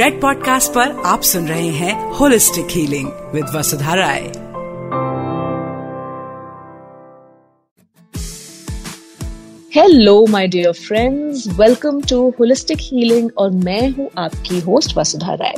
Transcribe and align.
Red 0.00 0.20
podcast 0.20 0.70
पर 0.70 1.02
आप 1.06 1.22
सुन 1.22 1.48
रहे 1.48 1.68
हैं 1.68 2.10
holistic 2.10 2.66
healing 2.70 3.08
with 3.34 3.44
Vasudha 3.56 3.94
Rai 3.94 4.20
hello 9.74 10.26
my 10.26 10.48
dear 10.48 10.72
friends 10.72 11.44
welcome 11.48 12.00
to 12.00 12.30
holistic 12.30 12.78
healing 12.80 13.30
और 13.38 13.50
मैं 13.50 13.90
हूँ 13.90 14.10
आपकी 14.18 14.60
होस्ट 14.60 14.96
वसुधा 14.96 15.34
राय 15.34 15.54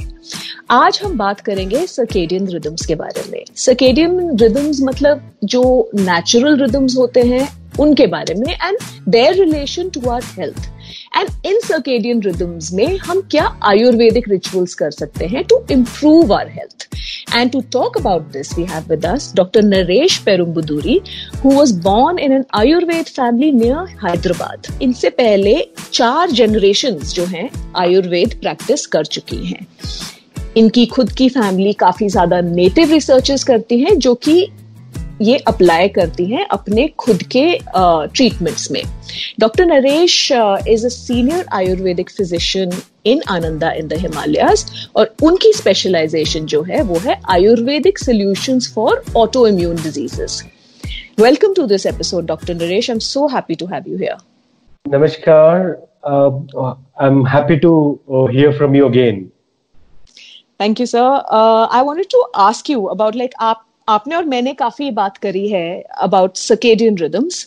आज 0.70 1.00
हम 1.04 1.18
बात 1.18 1.40
करेंगे 1.40 1.86
सर्केडियन 1.86 2.48
रिदम्स 2.48 2.86
के 2.86 2.94
बारे 2.94 3.24
में. 3.30 3.44
सर्केडियन 3.56 4.38
रिदम्स 4.38 4.80
मतलब 4.82 5.32
जो 5.44 5.90
नेचुरल 5.94 6.56
रिदम्स 6.56 6.96
होते 6.96 7.20
हैं, 7.20 7.48
उनके 7.80 8.06
बारे 8.06 8.34
में 8.34 8.54
and 8.54 8.78
their 9.08 9.34
relation 9.34 9.88
to 9.88 10.10
our 10.10 10.22
health 10.24 10.70
and 11.16 11.46
in 11.46 11.58
circadian 11.60 12.22
rhythms 12.22 12.72
में 12.72 12.98
हम 12.98 13.20
क्या 13.30 13.44
आयुर्वेदिक 13.64 14.28
रिचुअल्स 14.28 14.74
कर 14.74 14.90
सकते 14.90 15.26
हैं 15.26 15.44
to 15.44 15.64
improve 15.70 16.34
our 16.34 16.48
health 16.48 16.88
and 17.34 17.50
to 17.52 17.60
talk 17.72 17.98
about 17.98 18.30
this 18.32 18.52
we 18.58 18.64
have 18.64 18.84
with 18.88 19.06
us 19.06 19.32
doctor 19.36 19.62
Naresh 19.62 20.18
Perumbuduri 20.18 21.00
who 21.44 21.52
was 21.52 21.72
born 21.80 22.18
in 22.18 22.32
an 22.32 22.44
Ayurveda 22.54 23.06
family 23.06 23.52
near 23.52 23.96
Hyderabad 24.04 24.72
इनसे 24.82 25.10
पहले 25.10 25.56
चार 25.92 26.30
generation 26.30 26.98
जो 27.14 27.24
हैं 27.26 27.48
आयुर्वेद 27.76 28.34
प्रैक्टिस 28.40 28.86
कर 28.86 29.04
चुकी 29.06 29.44
हैं। 29.46 29.66
इनकी 30.56 30.84
खुद 30.86 31.12
की 31.12 31.28
फैमिली 31.28 31.72
काफ़ी 31.72 32.08
ज़्यादा 32.08 32.40
नेटिव 32.40 32.90
रिसर्चेस 32.92 33.44
करती 33.44 33.78
हैं, 33.78 33.98
जो 33.98 34.14
कि 34.14 34.48
ये 35.22 35.36
अप्लाई 35.48 35.88
करती 35.88 36.24
हैं 36.26 36.46
अपने 36.50 36.86
खुद 36.98 37.22
के 37.32 37.44
ट्रीटमेंट्स 37.76 38.70
में। 38.72 38.82
Doctor 39.40 39.66
Naresh 39.66 40.16
is 40.32 40.86
a 40.86 40.88
senior 40.88 41.44
Ayurvedic 41.54 42.10
physician 42.10 42.72
in 43.06 43.22
Ananda 43.30 43.70
in 43.72 43.88
the 43.88 43.98
Himalayas 43.98 44.64
और 44.96 45.14
उनकी 45.22 45.52
स्पेशलाइजेशन 45.52 46.46
जो 46.46 46.62
है 46.62 46.82
वो 46.82 46.98
है 46.98 47.20
Ayurvedic 47.30 47.98
solutions 47.98 48.72
for 48.74 49.02
auto 49.16 49.46
immune 49.46 49.76
diseases 49.82 50.42
welcome 51.20 51.54
to 51.54 51.66
this 51.66 51.86
episode 51.86 52.26
doctor 52.26 52.54
Naresh 52.54 52.90
I 52.90 52.94
am 52.94 52.98
so 53.06 53.26
happy 53.28 53.54
to 53.54 53.66
have 53.66 53.88
you 53.88 53.96
here 53.98 54.96
नमस्कार 54.96 55.66
I 56.06 57.08
am 57.08 57.26
happy 57.28 57.56
to 57.56 57.74
hear 58.32 58.56
from 58.58 58.76
you 58.76 58.88
again 58.88 59.28
thank 60.60 60.80
you 60.80 60.86
sir 60.86 61.68
I 61.72 61.84
wanted 61.84 62.06
to 62.12 62.20
ask 62.42 62.70
you 62.70 62.84
about 62.86 63.16
like 63.16 63.34
आप 63.40 63.64
आपने 63.88 64.14
और 64.16 64.24
मैंने 64.24 64.52
काफ़ी 64.54 64.90
बात 64.90 65.16
करी 65.16 65.48
है 65.48 65.82
about 66.02 66.36
circadian 66.36 66.96
rhythms 66.98 67.46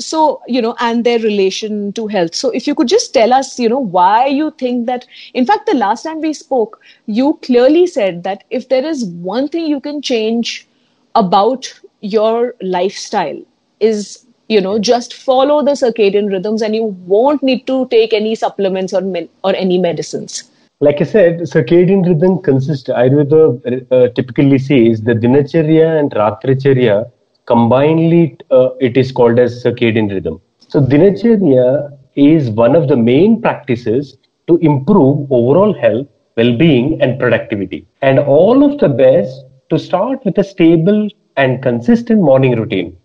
so 0.00 0.20
you 0.50 0.62
know 0.62 0.74
and 0.82 1.02
their 1.04 1.20
relation 1.20 1.90
to 1.90 2.06
health 2.06 2.34
so 2.34 2.52
if 2.52 2.68
you 2.68 2.74
could 2.74 2.86
just 2.86 3.12
tell 3.14 3.32
us 3.32 3.56
you 3.60 3.68
know 3.68 3.80
why 3.92 4.32
you 4.32 4.50
think 4.62 4.84
that 4.86 5.04
in 5.34 5.44
fact 5.44 5.70
the 5.70 5.76
last 5.76 6.04
time 6.04 6.18
we 6.18 6.32
spoke 6.34 6.78
you 7.08 7.32
clearly 7.44 7.86
said 7.86 8.20
that 8.22 8.44
if 8.52 8.66
there 8.70 8.86
is 8.86 9.04
one 9.24 9.46
thing 9.54 9.68
you 9.70 9.78
can 9.80 10.00
change 10.00 10.58
about 11.14 11.66
your 12.04 12.54
lifestyle 12.98 13.42
is 13.80 14.16
you 14.50 14.60
know 14.60 14.78
just 14.86 15.14
follow 15.24 15.60
the 15.62 15.74
circadian 15.74 16.30
rhythms 16.30 16.62
and 16.62 16.74
you 16.74 16.94
won't 17.08 17.44
need 17.44 17.64
to 17.66 17.84
take 17.90 18.14
any 18.14 18.34
supplements 18.36 18.94
और 19.44 19.54
any 19.54 19.78
medicine 19.78 20.26
like 20.80 21.00
I 21.00 21.04
said, 21.04 21.40
circadian 21.40 22.06
rhythm 22.06 22.42
consists, 22.42 22.88
Ayurveda 22.88 23.86
uh, 23.92 24.08
typically 24.14 24.58
says 24.58 25.00
the 25.02 25.14
Dinacharya 25.14 25.98
and 26.00 26.10
Ratricharya 26.10 27.10
combinedly, 27.46 28.38
uh, 28.50 28.70
it 28.80 28.96
is 28.96 29.12
called 29.12 29.38
as 29.38 29.62
circadian 29.62 30.10
rhythm. 30.10 30.40
So 30.68 30.80
Dinacharya 30.80 31.96
is 32.16 32.50
one 32.50 32.74
of 32.74 32.88
the 32.88 32.96
main 32.96 33.40
practices 33.40 34.16
to 34.48 34.58
improve 34.58 35.30
overall 35.32 35.72
health, 35.72 36.06
well-being 36.36 37.00
and 37.00 37.18
productivity. 37.18 37.86
And 38.02 38.18
all 38.18 38.64
of 38.64 38.78
the 38.78 38.88
best 38.88 39.44
to 39.70 39.78
start 39.78 40.24
with 40.24 40.38
a 40.38 40.44
stable 40.44 41.08
and 41.36 41.62
consistent 41.62 42.20
morning 42.20 42.56
routine. 42.56 42.96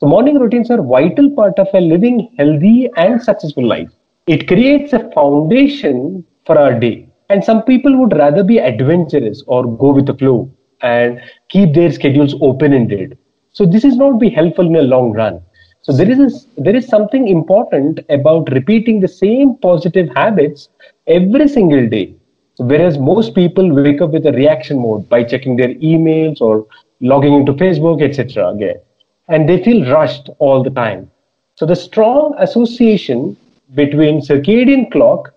So 0.00 0.06
morning 0.06 0.38
routines 0.38 0.70
are 0.70 0.82
vital 0.82 1.30
part 1.30 1.58
of 1.58 1.68
a 1.74 1.80
living 1.80 2.34
healthy 2.38 2.90
and 2.96 3.22
successful 3.22 3.66
life. 3.66 3.90
It 4.26 4.46
creates 4.48 4.92
a 4.92 5.10
foundation 5.12 6.24
for 6.44 6.58
our 6.58 6.78
day 6.78 7.07
and 7.28 7.44
some 7.44 7.62
people 7.62 7.96
would 7.98 8.16
rather 8.16 8.42
be 8.42 8.58
adventurous 8.58 9.42
or 9.46 9.64
go 9.76 9.92
with 9.92 10.06
the 10.06 10.14
flow 10.14 10.50
and 10.82 11.20
keep 11.50 11.74
their 11.74 11.92
schedules 11.92 12.34
open-ended. 12.40 13.18
So 13.52 13.66
this 13.66 13.84
is 13.84 13.96
not 13.96 14.18
be 14.18 14.30
helpful 14.30 14.66
in 14.66 14.76
a 14.76 14.82
long 14.82 15.12
run. 15.12 15.42
So 15.82 15.92
there 15.92 16.10
is 16.10 16.18
a, 16.18 16.60
there 16.60 16.76
is 16.76 16.86
something 16.86 17.28
important 17.28 18.00
about 18.08 18.50
repeating 18.52 19.00
the 19.00 19.08
same 19.08 19.56
positive 19.56 20.08
habits 20.14 20.68
every 21.06 21.48
single 21.48 21.88
day. 21.88 22.14
Whereas 22.58 22.98
most 22.98 23.34
people 23.34 23.72
wake 23.72 24.00
up 24.00 24.10
with 24.10 24.26
a 24.26 24.32
reaction 24.32 24.80
mode 24.80 25.08
by 25.08 25.22
checking 25.22 25.56
their 25.56 25.74
emails 25.76 26.40
or 26.40 26.66
logging 27.00 27.34
into 27.34 27.52
Facebook, 27.52 28.02
etc. 28.02 28.50
Again, 28.50 28.80
and 29.28 29.48
they 29.48 29.62
feel 29.62 29.90
rushed 29.90 30.28
all 30.38 30.62
the 30.62 30.70
time. 30.70 31.10
So 31.54 31.66
the 31.66 31.76
strong 31.76 32.34
association 32.38 33.36
between 33.74 34.20
circadian 34.20 34.90
clock 34.90 35.32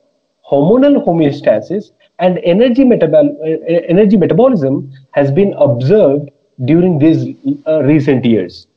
hormonal 0.52 1.04
homeostasis 1.06 1.92
and 2.20 2.40
energy, 2.44 2.84
metabol- 2.84 3.36
uh, 3.42 3.82
energy 3.88 4.18
metabolism 4.18 4.92
has 5.12 5.32
been 5.32 5.54
observed 5.54 6.30
during 6.66 7.00
these 7.00 7.36
uh, 7.68 7.82
recent 7.84 8.26
years. 8.26 8.68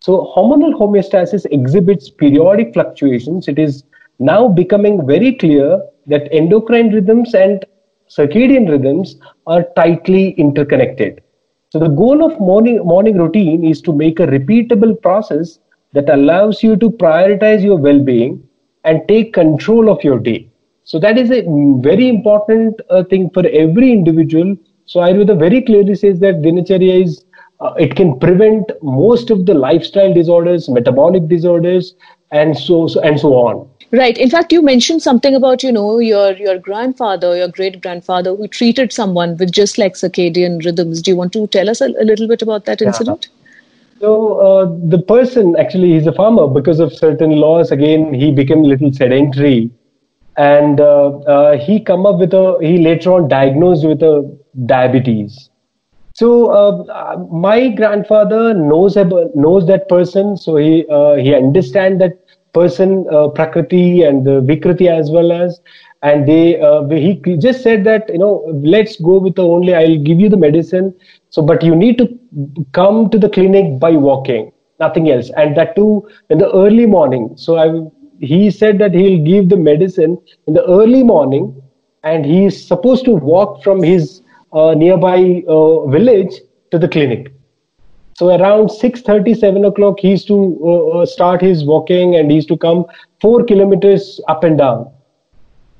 So, 0.00 0.32
hormonal 0.34 0.74
homeostasis 0.74 1.44
exhibits 1.50 2.08
periodic 2.08 2.72
fluctuations. 2.72 3.48
It 3.48 3.58
is 3.58 3.84
now 4.18 4.48
becoming 4.48 5.06
very 5.06 5.34
clear 5.34 5.82
that 6.06 6.32
endocrine 6.32 6.90
rhythms 6.92 7.34
and 7.34 7.64
circadian 8.08 8.68
rhythms 8.70 9.16
are 9.46 9.64
tightly 9.76 10.30
interconnected. 10.30 11.22
So, 11.70 11.78
the 11.80 11.88
goal 11.88 12.24
of 12.24 12.38
morning, 12.40 12.78
morning 12.78 13.18
routine 13.18 13.64
is 13.64 13.82
to 13.82 13.92
make 13.92 14.20
a 14.20 14.26
repeatable 14.26 15.00
process 15.02 15.58
that 15.92 16.08
allows 16.08 16.62
you 16.62 16.76
to 16.76 16.90
prioritize 16.90 17.62
your 17.62 17.76
well 17.76 17.98
being 18.00 18.48
and 18.84 19.06
take 19.08 19.34
control 19.34 19.90
of 19.90 20.02
your 20.04 20.18
day. 20.18 20.48
So 20.88 20.98
that 21.00 21.18
is 21.18 21.30
a 21.30 21.44
very 21.82 22.08
important 22.08 22.80
uh, 22.88 23.04
thing 23.04 23.28
for 23.34 23.46
every 23.46 23.92
individual. 23.92 24.56
So 24.86 25.00
Ayurveda 25.00 25.38
very 25.38 25.60
clearly 25.60 25.94
says 25.94 26.18
that 26.20 26.36
dinacharya 26.36 27.04
is 27.04 27.26
uh, 27.60 27.74
it 27.78 27.94
can 27.94 28.18
prevent 28.18 28.72
most 28.82 29.28
of 29.28 29.44
the 29.44 29.52
lifestyle 29.52 30.14
disorders, 30.14 30.66
metabolic 30.66 31.28
disorders, 31.28 31.94
and 32.30 32.56
so, 32.56 32.86
so 32.86 33.02
and 33.02 33.20
so 33.20 33.34
on. 33.34 33.68
Right. 33.92 34.16
In 34.16 34.30
fact, 34.30 34.50
you 34.50 34.62
mentioned 34.62 35.02
something 35.02 35.34
about 35.34 35.62
you 35.62 35.72
know 35.72 35.98
your 35.98 36.32
your 36.38 36.58
grandfather, 36.58 37.36
your 37.36 37.48
great 37.48 37.82
grandfather, 37.82 38.34
who 38.34 38.48
treated 38.48 38.90
someone 38.90 39.36
with 39.36 39.52
just 39.52 39.76
like 39.76 39.92
circadian 39.92 40.64
rhythms. 40.64 41.02
Do 41.02 41.10
you 41.10 41.18
want 41.18 41.34
to 41.34 41.46
tell 41.48 41.68
us 41.68 41.82
a, 41.82 41.88
a 41.88 42.04
little 42.12 42.28
bit 42.28 42.40
about 42.40 42.64
that 42.64 42.80
incident? 42.80 43.28
Yeah. 43.28 44.00
So 44.00 44.38
uh, 44.38 44.64
the 44.88 45.02
person 45.02 45.54
actually 45.58 45.92
he's 45.92 46.06
a 46.06 46.14
farmer 46.14 46.46
because 46.46 46.80
of 46.80 46.94
certain 46.94 47.32
laws. 47.32 47.72
Again, 47.72 48.14
he 48.14 48.32
became 48.32 48.60
a 48.60 48.68
little 48.68 48.90
sedentary 48.90 49.70
and 50.38 50.80
uh, 50.80 51.08
uh, 51.34 51.58
he 51.58 51.80
come 51.80 52.06
up 52.06 52.18
with 52.18 52.32
a 52.32 52.58
he 52.60 52.78
later 52.78 53.12
on 53.12 53.28
diagnosed 53.28 53.84
with 53.84 54.02
a 54.02 54.38
diabetes. 54.66 55.50
So 56.14 56.50
uh, 56.50 57.16
my 57.30 57.68
grandfather 57.68 58.54
knows 58.54 58.96
about, 58.96 59.34
knows 59.36 59.66
that 59.66 59.88
person. 59.88 60.36
So 60.36 60.56
he 60.56 60.86
uh, 60.90 61.16
he 61.16 61.34
understand 61.34 62.00
that 62.00 62.12
person 62.54 63.06
uh, 63.12 63.28
prakriti 63.28 64.02
and 64.02 64.24
the 64.24 64.40
vikriti 64.40 64.88
as 64.88 65.10
well 65.10 65.32
as 65.32 65.60
and 66.02 66.26
they 66.28 66.60
uh, 66.60 66.86
he 66.88 67.20
just 67.36 67.62
said 67.62 67.84
that 67.84 68.08
you 68.08 68.18
know 68.18 68.44
let's 68.62 68.96
go 69.00 69.18
with 69.18 69.34
the 69.34 69.42
only 69.42 69.74
i'll 69.74 69.98
give 69.98 70.20
you 70.20 70.28
the 70.28 70.36
medicine. 70.36 70.94
So 71.30 71.42
but 71.42 71.62
you 71.62 71.74
need 71.74 71.98
to 71.98 72.08
come 72.72 73.10
to 73.10 73.18
the 73.18 73.28
clinic 73.28 73.78
by 73.80 73.90
walking 73.90 74.52
nothing 74.80 75.10
else. 75.10 75.30
And 75.36 75.56
that 75.56 75.74
too 75.74 76.08
in 76.30 76.38
the 76.38 76.50
early 76.52 76.86
morning. 76.86 77.32
So 77.36 77.56
i 77.58 77.66
he 78.20 78.50
said 78.50 78.78
that 78.78 78.94
he'll 78.94 79.24
give 79.24 79.48
the 79.48 79.56
medicine 79.56 80.18
in 80.46 80.54
the 80.54 80.64
early 80.66 81.02
morning 81.02 81.60
and 82.04 82.24
he 82.24 82.44
is 82.44 82.66
supposed 82.66 83.04
to 83.04 83.12
walk 83.12 83.62
from 83.62 83.82
his 83.82 84.22
uh, 84.52 84.74
nearby 84.74 85.42
uh, 85.48 85.86
village 85.86 86.34
to 86.70 86.78
the 86.78 86.88
clinic. 86.88 87.32
So 88.14 88.28
around 88.30 88.68
6.30 88.68 89.36
7 89.36 89.64
o'clock 89.64 90.00
he's 90.00 90.24
to 90.24 90.58
uh, 90.64 90.98
uh, 90.98 91.06
start 91.06 91.40
his 91.40 91.64
walking 91.64 92.16
and 92.16 92.30
he's 92.30 92.46
to 92.46 92.56
come 92.56 92.84
4 93.20 93.44
kilometers 93.44 94.20
up 94.28 94.42
and 94.42 94.58
down. 94.58 94.90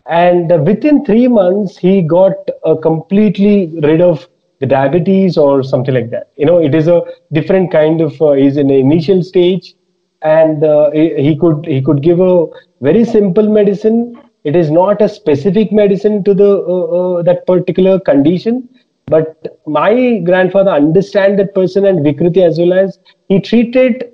And 0.09 0.49
within 0.67 1.05
three 1.05 1.29
months 1.29 1.77
he 1.77 2.01
got 2.03 2.35
uh, 2.65 2.77
completely 2.77 3.67
rid 3.83 4.01
of 4.01 4.27
the 4.61 4.67
diabetes 4.67 5.37
or 5.37 5.63
something 5.63 5.95
like 5.95 6.11
that. 6.11 6.31
You 6.37 6.47
know 6.47 6.59
it 6.59 6.75
is 6.75 6.89
a 6.89 7.03
different 7.33 7.73
kind 7.73 8.01
of 8.01 8.21
uh, 8.23 8.33
is 8.33 8.57
in 8.57 8.69
the 8.69 8.75
initial 8.79 9.23
stage 9.23 9.75
and 10.23 10.65
uh, 10.65 10.91
he 10.91 11.37
could 11.37 11.65
he 11.67 11.81
could 11.83 12.03
give 12.03 12.21
a 12.21 12.47
very 12.81 13.05
simple 13.05 13.49
medicine 13.49 13.99
it 14.45 14.57
is 14.57 14.71
not 14.71 15.01
a 15.03 15.09
specific 15.09 15.73
medicine 15.73 16.23
to 16.25 16.35
the 16.35 16.51
uh, 16.77 16.85
uh, 17.01 17.23
that 17.23 17.47
particular 17.47 17.99
condition 18.01 18.69
but 19.09 19.47
my 19.67 20.19
grandfather 20.25 20.71
understand 20.71 21.39
that 21.39 21.55
person 21.55 21.85
and 21.87 22.05
vikriti 22.07 22.43
as 22.51 22.59
well 22.59 22.73
as 22.73 22.99
he 23.29 23.41
treated 23.41 24.05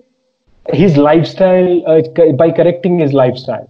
his 0.72 0.96
lifestyle 0.96 1.82
uh, 1.86 2.00
by 2.42 2.50
correcting 2.50 2.98
his 2.98 3.12
lifestyle 3.12 3.68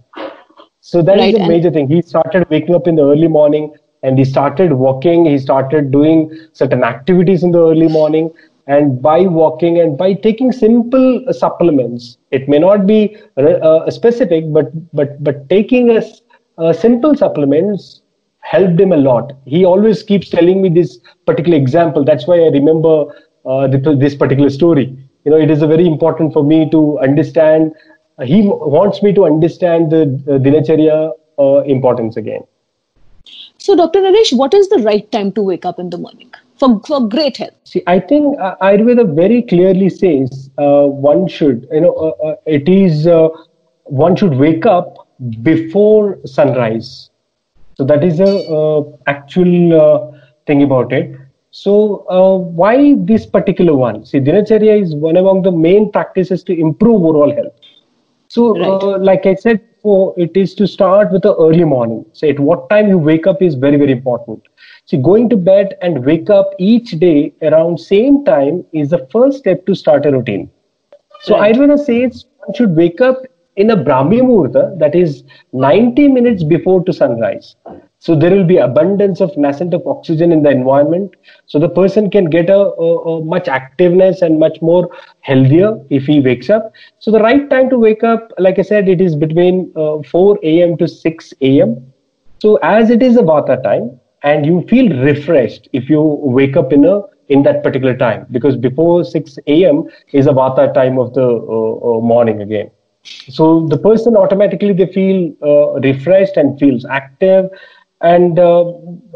So 0.81 1.01
that 1.01 1.19
Right, 1.19 1.25
is 1.25 1.31
the 1.31 1.39
major 1.39 1.71
thing. 1.71 1.87
He 1.89 2.01
started 2.01 2.47
waking 2.49 2.75
up 2.75 2.87
in 2.87 2.95
the 2.95 3.03
early 3.03 3.27
morning 3.27 3.73
and 4.03 4.17
he 4.17 4.25
started 4.25 4.73
walking. 4.73 5.25
He 5.25 5.37
started 5.37 5.91
doing 5.91 6.29
certain 6.53 6.83
activities 6.83 7.43
in 7.43 7.51
the 7.51 7.59
early 7.71 7.87
morning. 7.87 8.31
And 8.67 9.01
by 9.01 9.21
walking 9.21 9.79
and 9.79 9.97
by 9.97 10.13
taking 10.13 10.51
simple 10.51 11.23
uh, 11.29 11.33
supplements, 11.33 12.17
it 12.31 12.49
may 12.49 12.57
not 12.57 12.87
be 12.87 13.15
uh, 13.37 13.41
uh, 13.41 13.91
specific, 13.91 14.51
but 14.51 14.71
but 14.93 15.23
but 15.23 15.47
taking 15.49 15.91
a, 15.91 16.03
uh, 16.57 16.73
simple 16.73 17.15
supplements 17.15 18.01
helped 18.39 18.79
him 18.79 18.91
a 18.91 18.97
lot. 18.97 19.33
He 19.45 19.65
always 19.65 20.01
keeps 20.01 20.29
telling 20.29 20.61
me 20.61 20.69
this 20.69 20.99
particular 21.25 21.57
example. 21.57 22.03
That's 22.03 22.27
why 22.27 22.39
I 22.39 22.49
remember 22.49 23.05
uh, 23.45 23.67
this 23.67 24.15
particular 24.15 24.49
story. 24.49 24.97
You 25.25 25.31
know, 25.31 25.37
it 25.37 25.51
is 25.51 25.61
a 25.61 25.67
very 25.67 25.85
important 25.85 26.33
for 26.33 26.43
me 26.43 26.69
to 26.71 26.99
understand. 26.99 27.73
He 28.23 28.43
wants 28.43 29.03
me 29.03 29.13
to 29.13 29.25
understand 29.25 29.91
the, 29.91 30.05
the 30.25 30.39
dinacharya 30.39 31.11
uh, 31.39 31.63
importance 31.63 32.17
again. 32.17 32.41
So, 33.57 33.75
Dr. 33.75 33.99
Naresh, 33.99 34.37
what 34.37 34.53
is 34.53 34.69
the 34.69 34.79
right 34.79 35.11
time 35.11 35.31
to 35.33 35.41
wake 35.41 35.65
up 35.65 35.79
in 35.79 35.89
the 35.89 35.97
morning 35.97 36.31
for, 36.59 36.81
for 36.87 37.07
great 37.07 37.37
health? 37.37 37.53
See, 37.63 37.83
I 37.87 37.99
think 37.99 38.39
uh, 38.39 38.55
Ayurveda 38.61 39.15
very 39.15 39.41
clearly 39.41 39.89
says 39.89 40.49
uh, 40.57 40.83
one 40.85 41.27
should, 41.27 41.67
you 41.71 41.81
know, 41.81 41.93
uh, 41.93 42.27
uh, 42.27 42.35
it 42.45 42.67
is 42.69 43.07
uh, 43.07 43.29
one 43.85 44.15
should 44.15 44.35
wake 44.35 44.65
up 44.65 45.07
before 45.41 46.19
sunrise. 46.25 47.09
So 47.77 47.83
that 47.85 48.03
is 48.03 48.19
a 48.19 48.37
uh, 48.47 48.83
actual 49.07 49.81
uh, 49.81 50.11
thing 50.47 50.63
about 50.63 50.93
it. 50.93 51.15
So 51.51 52.05
uh, 52.09 52.37
why 52.37 52.95
this 52.99 53.25
particular 53.25 53.73
one? 53.75 54.05
See, 54.05 54.19
dinacharya 54.19 54.81
is 54.81 54.95
one 54.95 55.17
among 55.17 55.43
the 55.43 55.51
main 55.51 55.91
practices 55.91 56.43
to 56.43 56.53
improve 56.53 57.03
overall 57.03 57.33
health. 57.33 57.53
So, 58.27 58.61
uh, 58.61 58.97
like 58.99 59.25
I 59.25 59.35
said 59.35 59.61
before, 59.85 60.15
it 60.17 60.35
is 60.35 60.55
to 60.55 60.67
start 60.67 61.11
with 61.11 61.21
the 61.21 61.35
early 61.35 61.63
morning. 61.63 62.05
So 62.13 62.27
at 62.27 62.39
what 62.39 62.69
time 62.69 62.87
you 62.89 62.97
wake 62.97 63.27
up 63.27 63.41
is 63.41 63.53
very, 63.53 63.77
very 63.77 63.91
important. 63.91 64.41
See, 64.85 64.97
going 64.97 65.29
to 65.29 65.37
bed 65.37 65.75
and 65.81 66.03
wake 66.03 66.29
up 66.29 66.49
each 66.57 66.91
day 66.99 67.33
around 67.43 67.79
same 67.79 68.25
time 68.25 68.65
is 68.73 68.89
the 68.89 69.07
first 69.11 69.37
step 69.37 69.65
to 69.67 69.75
start 69.75 70.07
a 70.07 70.11
routine. 70.11 70.49
So 71.21 71.35
i 71.35 71.39
Right. 71.39 71.55
Ayurveda 71.55 71.77
says 71.77 72.25
one 72.39 72.55
should 72.55 72.75
wake 72.75 72.99
up 72.99 73.17
in 73.57 73.69
a 73.69 73.77
Brahmi 73.77 74.21
Muhurta, 74.21 74.77
that 74.79 74.95
is 74.95 75.23
90 75.53 76.07
minutes 76.07 76.43
before 76.43 76.83
to 76.85 76.91
sunrise. 76.91 77.55
So 78.05 78.15
there 78.15 78.29
will 78.31 78.43
be 78.45 78.57
abundance 78.57 79.19
of 79.19 79.35
nascent 79.35 79.73
of 79.73 79.87
oxygen 79.87 80.31
in 80.31 80.43
the 80.43 80.51
environment. 80.51 81.15
So 81.47 81.57
the 81.59 81.69
person 81.69 82.09
can 82.11 82.25
get 82.25 82.49
a, 82.49 82.59
a, 82.59 82.89
a 83.11 83.25
much 83.25 83.45
activeness 83.47 84.21
and 84.21 84.39
much 84.39 84.61
more 84.61 84.89
healthier 85.21 85.79
if 85.89 86.05
he 86.05 86.19
wakes 86.19 86.49
up. 86.51 86.71
So 86.99 87.09
the 87.11 87.19
right 87.19 87.49
time 87.49 87.69
to 87.71 87.79
wake 87.79 88.03
up, 88.03 88.31
like 88.37 88.59
I 88.59 88.61
said, 88.61 88.87
it 88.89 89.01
is 89.01 89.15
between 89.15 89.71
uh, 89.75 90.03
4 90.03 90.39
a.m. 90.43 90.77
to 90.77 90.87
6 90.87 91.33
a.m. 91.41 91.93
So 92.39 92.57
as 92.57 92.91
it 92.91 93.01
is 93.01 93.17
a 93.17 93.23
Vata 93.23 93.61
time, 93.63 93.99
and 94.23 94.45
you 94.45 94.63
feel 94.69 94.89
refreshed 95.03 95.67
if 95.73 95.89
you 95.89 96.01
wake 96.01 96.55
up 96.57 96.73
in 96.73 96.85
a 96.85 97.01
in 97.29 97.41
that 97.43 97.63
particular 97.63 97.97
time 97.97 98.27
because 98.31 98.55
before 98.55 99.03
6 99.03 99.39
a.m. 99.47 99.83
is 100.13 100.27
a 100.27 100.31
Vata 100.31 100.73
time 100.75 100.99
of 100.99 101.13
the 101.15 101.27
uh, 101.27 101.97
uh, 101.97 102.01
morning 102.01 102.41
again. 102.43 102.69
So 103.29 103.67
the 103.67 103.77
person 103.77 104.15
automatically 104.17 104.73
they 104.73 104.87
feel 104.91 105.33
uh, 105.43 105.79
refreshed 105.81 106.37
and 106.37 106.59
feels 106.59 106.85
active 106.85 107.49
and 108.01 108.39
uh, 108.39 108.71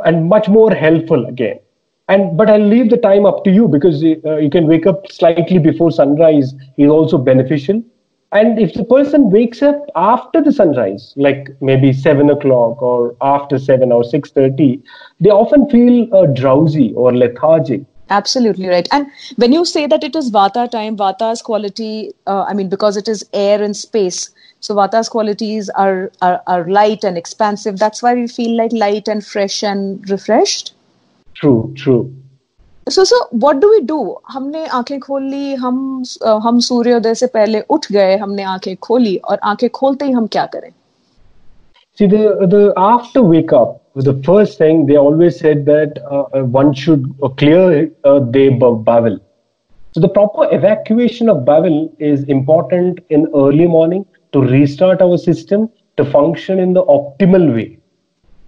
and 0.06 0.28
much 0.30 0.48
more 0.48 0.74
helpful 0.74 1.26
again. 1.26 1.60
And 2.08 2.38
but 2.38 2.50
I'll 2.50 2.68
leave 2.68 2.90
the 2.90 2.98
time 2.98 3.26
up 3.26 3.44
to 3.44 3.52
you 3.52 3.68
because 3.68 4.04
uh, 4.04 4.38
you 4.38 4.50
can 4.50 4.68
wake 4.68 4.88
up 4.88 5.12
slightly 5.12 5.60
before 5.60 5.92
sunrise 5.92 6.54
is 6.78 6.90
also 6.90 7.18
beneficial. 7.18 7.84
And 8.32 8.60
if 8.60 8.76
the 8.76 8.84
person 8.84 9.32
wakes 9.32 9.64
up 9.64 9.86
after 9.96 10.40
the 10.42 10.52
sunrise, 10.52 11.14
like 11.18 11.50
maybe 11.62 11.92
seven 11.92 12.30
o'clock 12.30 12.82
or 12.82 13.16
after 13.22 13.58
seven 13.58 13.92
or 13.92 14.04
six 14.04 14.32
thirty, 14.32 14.82
they 15.20 15.30
often 15.30 15.70
feel 15.70 16.14
uh, 16.16 16.28
drowsy 16.28 16.94
or 16.94 17.16
lethargic. 17.16 17.82
Absolutely 18.12 18.68
right. 18.68 18.88
And 18.92 19.08
when 19.36 19.54
you 19.54 19.66
say 19.66 19.86
that 19.86 20.04
it 20.04 20.16
is 20.16 20.32
Vata 20.32 20.70
time, 20.70 20.98
Vata's 20.98 21.44
quality, 21.44 22.12
uh, 22.26 22.44
I 22.44 22.54
mean, 22.54 22.70
because 22.70 22.98
it 22.98 23.08
is 23.08 23.24
air 23.34 23.62
and 23.62 23.76
space, 23.78 24.32
so 24.61 24.75
Vata's 24.75 25.09
qualities 25.09 25.69
are, 25.71 26.11
are, 26.23 26.43
are 26.47 26.67
light 26.69 27.05
and 27.05 27.19
expansive. 27.19 27.79
That's 27.79 28.03
why 28.03 28.15
we 28.15 28.27
feel 28.27 28.57
like 28.57 28.73
light 28.73 29.09
and 29.09 29.25
fresh 29.25 29.63
and 29.63 30.09
refreshed. 30.11 30.75
True, 31.35 31.73
true. 31.77 32.15
So, 32.89 33.03
so 33.05 33.17
what 33.31 33.61
do 33.61 33.69
we 33.71 33.81
do? 33.81 33.99
हमने 34.31 34.65
आंखें 34.79 34.99
खोल 35.01 35.23
ली 35.31 35.55
हम 35.55 35.77
अ, 36.23 36.39
हम 36.45 36.59
सूर्योदय 36.61 37.15
से 37.15 37.27
पहले 37.37 37.61
उठ 37.77 37.87
गए 37.93 38.17
हमने 38.17 38.43
आंखें 38.55 38.75
खोली 38.89 39.17
और 39.31 39.39
आंखें 39.53 39.69
खोलते 39.79 40.05
ही 40.05 40.13
हम 40.13 40.27
क्या 40.37 40.47
करें 40.57 40.71
See, 41.97 42.07
the, 42.07 42.47
the 42.51 42.73
after 42.77 43.23
wake 43.23 43.53
up, 43.53 43.83
the 43.95 44.15
first 44.25 44.59
thing 44.59 44.87
they 44.87 44.97
always 44.97 45.39
said 45.39 45.65
that 45.67 45.99
uh, 46.11 46.23
uh, 46.39 46.43
one 46.43 46.73
should 46.75 47.05
uh, 47.23 47.29
clear 47.29 47.89
uh, 48.05 48.19
the 48.19 48.49
b- 48.49 48.59
bowel. 48.89 49.19
So 49.95 50.01
the 50.01 50.09
proper 50.09 50.49
evacuation 50.53 51.29
of 51.29 51.45
bowel 51.45 51.77
is 52.01 52.25
important 52.25 52.99
in 53.11 53.29
early 53.35 53.69
morning 53.69 54.05
to 54.32 54.42
restart 54.42 55.02
our 55.02 55.18
system 55.18 55.70
to 55.98 56.06
function 56.06 56.60
in 56.60 56.74
the 56.74 56.84
optimal 56.84 57.54
way. 57.54 57.78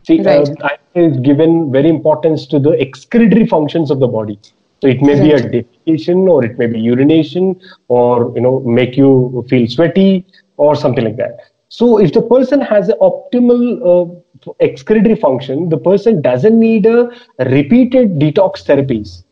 See, 0.08 0.22
Right. 0.22 0.48
uh, 0.50 0.68
I 0.68 0.78
is 0.94 1.18
given 1.20 1.72
very 1.72 1.90
importance 1.90 2.46
to 2.48 2.60
the 2.60 2.72
excretory 2.72 3.46
functions 3.48 3.92
of 3.92 4.00
the 4.00 4.08
body. 4.08 4.38
So 4.82 4.88
it 4.88 5.02
may 5.02 5.20
be 5.20 5.32
a 5.32 5.40
defecation 5.40 6.28
or 6.28 6.44
it 6.44 6.58
may 6.58 6.68
be 6.68 6.80
urination 6.80 7.60
or 7.88 8.32
you 8.36 8.42
know 8.42 8.60
make 8.62 8.98
you 8.98 9.46
feel 9.48 9.68
sweaty 9.68 10.26
or 10.58 10.76
something 10.76 11.04
like 11.06 11.18
that. 11.18 11.38
So 11.70 12.00
if 12.00 12.12
the 12.14 12.22
person 12.22 12.60
has 12.62 12.90
an 12.90 12.98
optimal 13.00 13.62
uh, 13.92 14.52
excretory 14.60 15.16
function, 15.16 15.70
the 15.70 15.78
person 15.78 16.22
doesn't 16.22 16.60
need 16.60 16.86
a 16.86 17.10
repeated 17.40 18.20
detox 18.20 18.66
therapies. 18.66 19.24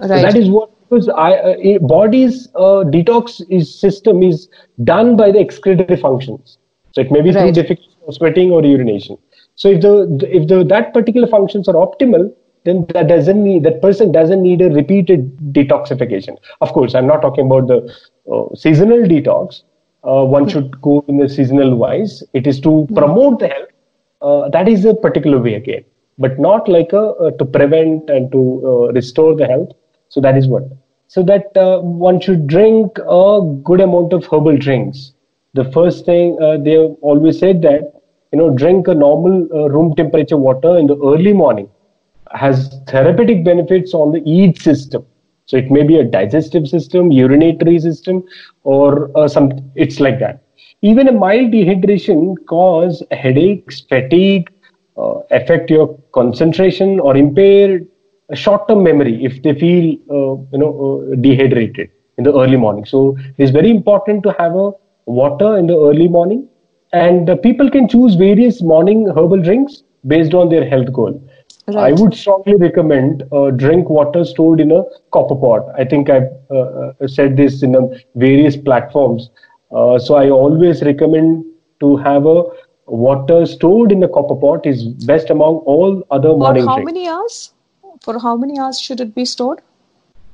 So 0.00 0.08
that 0.08 0.36
is 0.36 0.48
what 0.48 0.69
because 0.90 1.08
I, 1.08 1.34
uh, 1.34 1.56
a 1.60 1.78
body's 1.78 2.48
uh, 2.56 2.84
detox 2.96 3.42
is 3.50 3.80
system 3.80 4.22
is 4.22 4.48
done 4.84 5.16
by 5.16 5.32
the 5.32 5.40
excretory 5.40 5.96
functions. 5.96 6.58
So 6.94 7.02
it 7.02 7.10
may 7.12 7.22
be 7.22 7.32
Right. 7.32 7.52
through 7.52 7.52
defecation 7.52 7.96
or 8.02 8.12
sweating 8.12 8.52
or 8.52 8.64
urination. 8.64 9.18
So 9.56 9.68
if 9.70 9.80
the 9.82 10.28
if 10.30 10.48
the 10.48 10.64
that 10.64 10.92
particular 10.94 11.28
functions 11.28 11.68
are 11.68 11.74
optimal, 11.74 12.32
then 12.64 12.86
that 12.94 13.08
doesn't 13.08 13.42
need 13.42 13.62
that 13.64 13.80
person 13.82 14.12
doesn't 14.12 14.42
need 14.42 14.60
a 14.62 14.70
repeated 14.70 15.36
detoxification. 15.52 16.36
Of 16.60 16.72
course, 16.72 16.94
I'm 16.94 17.06
not 17.06 17.22
talking 17.22 17.46
about 17.46 17.68
the 17.68 17.78
uh, 18.32 18.54
seasonal 18.54 19.02
detox. 19.14 19.62
Uh, 20.04 20.24
one 20.24 20.48
should 20.48 20.80
go 20.80 21.04
in 21.08 21.18
the 21.18 21.28
seasonal 21.28 21.76
wise. 21.76 22.22
It 22.34 22.46
is 22.46 22.60
to 22.60 22.88
promote 22.94 23.38
the 23.40 23.48
health. 23.48 23.68
Uh, 24.22 24.48
that 24.50 24.68
is 24.68 24.84
a 24.84 24.94
particular 24.94 25.38
way 25.38 25.54
again, 25.54 25.84
but 26.18 26.38
not 26.38 26.68
like 26.68 26.92
a 26.92 27.04
uh, 27.26 27.30
to 27.32 27.44
prevent 27.44 28.10
and 28.10 28.30
to 28.32 28.40
uh, 28.64 28.92
restore 28.92 29.34
the 29.36 29.46
health. 29.46 29.72
So 30.10 30.20
that 30.20 30.36
is 30.36 30.46
what. 30.48 30.64
So 31.08 31.22
that 31.24 31.56
uh, 31.56 31.80
one 31.80 32.20
should 32.20 32.46
drink 32.46 32.98
a 32.98 33.40
good 33.64 33.80
amount 33.80 34.12
of 34.12 34.24
herbal 34.26 34.58
drinks. 34.58 35.12
The 35.54 35.64
first 35.72 36.04
thing 36.04 36.38
uh, 36.40 36.58
they 36.58 36.76
always 36.78 37.38
said 37.38 37.62
that 37.62 37.94
you 38.32 38.38
know 38.38 38.50
drink 38.50 38.88
a 38.88 38.94
normal 38.94 39.48
uh, 39.52 39.68
room 39.68 39.94
temperature 39.96 40.36
water 40.36 40.78
in 40.78 40.86
the 40.86 40.96
early 40.98 41.32
morning 41.32 41.68
has 42.32 42.80
therapeutic 42.86 43.44
benefits 43.44 43.94
on 43.94 44.12
the 44.12 44.22
each 44.24 44.62
system. 44.62 45.04
So 45.46 45.56
it 45.56 45.70
may 45.70 45.82
be 45.82 45.98
a 45.98 46.04
digestive 46.04 46.68
system, 46.68 47.10
urinary 47.10 47.80
system, 47.80 48.24
or 48.62 49.10
uh, 49.18 49.26
some. 49.26 49.50
It's 49.74 49.98
like 49.98 50.20
that. 50.20 50.42
Even 50.82 51.08
a 51.08 51.12
mild 51.12 51.50
dehydration 51.50 52.36
cause 52.46 53.02
headaches, 53.10 53.80
fatigue, 53.80 54.48
uh, 54.96 55.14
affect 55.30 55.70
your 55.70 55.98
concentration, 56.12 57.00
or 57.00 57.16
impair 57.16 57.80
a 58.30 58.36
short-term 58.36 58.82
memory 58.82 59.24
if 59.24 59.42
they 59.42 59.54
feel 59.58 59.92
uh, 60.10 60.34
you 60.52 60.58
know 60.58 60.72
uh, 60.84 61.14
dehydrated 61.16 61.90
in 62.18 62.24
the 62.24 62.32
early 62.32 62.56
morning. 62.56 62.84
So 62.84 63.16
it 63.18 63.42
is 63.42 63.50
very 63.50 63.70
important 63.70 64.22
to 64.24 64.34
have 64.38 64.54
a 64.54 64.72
water 65.06 65.56
in 65.58 65.66
the 65.66 65.76
early 65.76 66.08
morning, 66.08 66.48
and 66.92 67.28
uh, 67.28 67.36
people 67.36 67.70
can 67.70 67.88
choose 67.88 68.14
various 68.14 68.62
morning 68.62 69.06
herbal 69.08 69.42
drinks 69.42 69.82
based 70.06 70.34
on 70.34 70.48
their 70.48 70.68
health 70.68 70.92
goal. 70.92 71.20
I 71.76 71.92
would 71.92 72.14
strongly 72.14 72.56
recommend 72.56 73.22
uh, 73.32 73.50
drink 73.50 73.88
water 73.88 74.24
stored 74.24 74.60
in 74.60 74.72
a 74.72 74.82
copper 75.12 75.36
pot. 75.36 75.68
I 75.78 75.84
think 75.84 76.10
I've 76.10 76.28
uh, 76.50 76.92
uh, 77.00 77.06
said 77.06 77.36
this 77.36 77.62
in 77.62 77.76
um, 77.76 77.90
various 78.16 78.56
platforms. 78.56 79.30
Uh, 79.70 79.98
so 79.98 80.14
I 80.14 80.30
always 80.30 80.82
recommend 80.82 81.44
to 81.80 81.96
have 81.98 82.26
a 82.26 82.42
water 82.86 83.46
stored 83.46 83.92
in 83.92 84.02
a 84.02 84.08
copper 84.08 84.34
pot 84.34 84.66
is 84.66 84.84
best 84.84 85.30
among 85.30 85.56
all 85.74 86.02
other 86.10 86.30
for 86.30 86.38
morning 86.38 86.66
how 86.66 86.74
drinks. 86.74 86.92
many 86.92 87.08
hours 87.08 87.52
for 88.01 88.19
how 88.19 88.35
many 88.37 88.59
hours 88.59 88.79
should 88.79 89.01
it 89.01 89.13
be 89.15 89.25
stored 89.25 89.61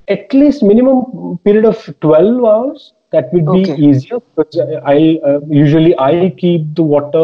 At 0.07 0.33
least 0.33 0.63
minimum 0.63 1.37
period 1.45 1.65
of 1.65 1.77
12 2.01 2.45
hours. 2.45 2.93
That 3.11 3.31
would 3.33 3.45
be 3.45 3.61
Okay. 3.63 3.75
easier 3.87 4.17
because 4.19 4.57
I 4.91 5.19
uh, 5.29 5.39
usually 5.49 5.91
I 5.97 6.31
keep 6.37 6.75
the 6.75 6.83
water 6.83 7.23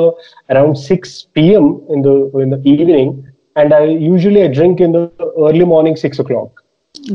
around 0.50 0.75
6 0.75 1.27
p.m. 1.34 1.68
in 1.89 2.01
the 2.01 2.13
in 2.44 2.50
the 2.50 2.60
evening, 2.74 3.10
and 3.56 3.74
I 3.74 3.84
usually 3.86 4.44
I 4.44 4.48
drink 4.48 4.80
in 4.80 4.92
the 4.98 5.04
early 5.48 5.66
morning 5.66 5.96
6 5.96 6.20
o'clock. 6.25 6.63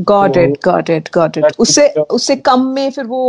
got 0.09 0.37
it 0.37 0.57
got 0.65 0.89
it 0.89 1.09
got 1.13 1.37
it 1.37 1.43
That's 1.43 1.59
उससे 1.59 1.87
it. 1.87 1.97
उससे 2.17 2.35
कम 2.49 2.65
में 2.75 2.89
फिर 2.91 3.05
वो 3.05 3.21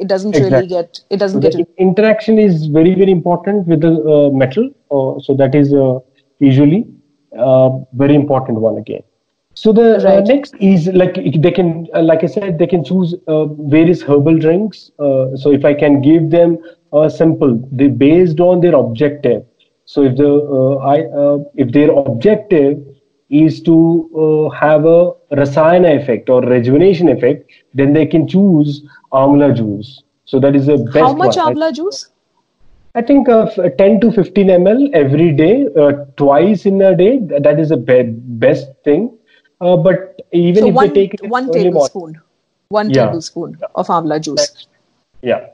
it 0.00 0.06
doesn't 0.06 0.36
really 0.36 0.56
Exactly. 0.56 0.68
Get 0.68 0.98
it 1.12 1.18
So 1.18 1.24
doesn't 1.26 1.42
the 1.44 1.50
gate 1.56 1.66
interaction 1.88 2.38
is 2.46 2.66
very 2.78 2.94
very 3.02 3.14
important 3.18 3.66
with 3.74 3.80
the 3.86 3.92
uh, 4.16 4.30
metal. 4.44 4.70
Uh, 4.98 5.20
so 5.26 5.36
that 5.42 5.54
very 7.93 8.15
important 8.15 8.59
one 8.59 8.77
again. 8.77 9.03
So 9.57 9.71
the 9.71 9.97
uh, 9.97 10.03
right. 10.03 10.25
next 10.25 10.53
is 10.59 10.87
like 10.87 11.15
they 11.15 11.51
can, 11.51 11.87
uh, 11.93 12.01
like 12.01 12.23
I 12.23 12.27
said, 12.27 12.59
they 12.59 12.67
can 12.67 12.83
choose 12.83 13.15
uh, 13.27 13.45
various 13.45 14.01
herbal 14.01 14.37
drinks. 14.39 14.91
so 14.97 15.51
if 15.51 15.63
I 15.63 15.73
can 15.73 16.01
give 16.01 16.29
them 16.29 16.57
a 16.91 17.09
simple, 17.09 17.57
they 17.71 17.87
based 17.87 18.39
on 18.39 18.59
their 18.59 18.75
objective. 18.75 19.45
So 19.85 20.03
if 20.03 20.17
the 20.17 20.29
I 20.83 20.97
if 21.55 21.71
their 21.71 21.91
objective 21.91 22.83
is 23.29 23.61
to 23.63 24.09
uh, 24.15 24.55
have 24.55 24.85
a 24.85 25.13
rasayana 25.31 26.01
effect 26.01 26.29
or 26.29 26.41
rejuvenation 26.41 27.09
effect, 27.09 27.51
then 27.73 27.93
they 27.93 28.05
can 28.05 28.27
choose 28.27 28.83
amla 29.11 29.55
juice. 29.55 30.03
So 30.25 30.39
that 30.39 30.55
is 30.55 30.67
the 30.67 30.77
best. 30.77 30.97
How 30.97 31.13
much 31.13 31.37
one. 31.37 31.55
amla 31.55 31.73
juice? 31.73 32.07
I 32.95 33.01
think 33.01 33.27
uh, 33.29 33.43
f- 33.57 33.77
10 33.77 33.99
to 34.01 34.11
15 34.11 34.47
ml 34.47 34.89
every 34.93 35.31
day, 35.33 35.67
uh, 35.79 35.91
twice 36.17 36.65
in 36.65 36.81
a 36.81 36.95
day. 36.95 37.19
That 37.47 37.59
is 37.59 37.69
the 37.69 37.77
be- 37.77 38.03
best 38.45 38.69
thing. 38.83 39.17
Uh, 39.61 39.77
but 39.77 40.21
even 40.31 40.63
so 40.63 40.69
if 40.69 40.75
one 40.75 40.87
they 40.89 40.93
take 40.93 41.13
it 41.15 41.29
one 41.29 41.49
tablespoon 41.51 42.21
one 42.69 42.89
Yeah. 42.89 43.05
tablespoon 43.05 43.57
of 43.75 43.87
amla 43.87 44.19
juice 44.21 44.67
yeah. 45.21 45.45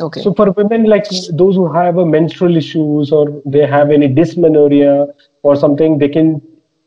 okay 0.00 0.20
So 0.20 0.32
for 0.32 0.50
women 0.52 0.84
like 0.84 1.06
those 1.32 1.56
who 1.56 1.66
have 1.72 1.98
a 1.98 2.06
menstrual 2.06 2.56
issues 2.56 3.10
or 3.10 3.24
they 3.44 3.66
have 3.66 3.90
any 3.90 4.08
dysmenorrhea 4.08 5.06
or 5.42 5.56
something, 5.56 5.98
they 5.98 6.08
can 6.08 6.40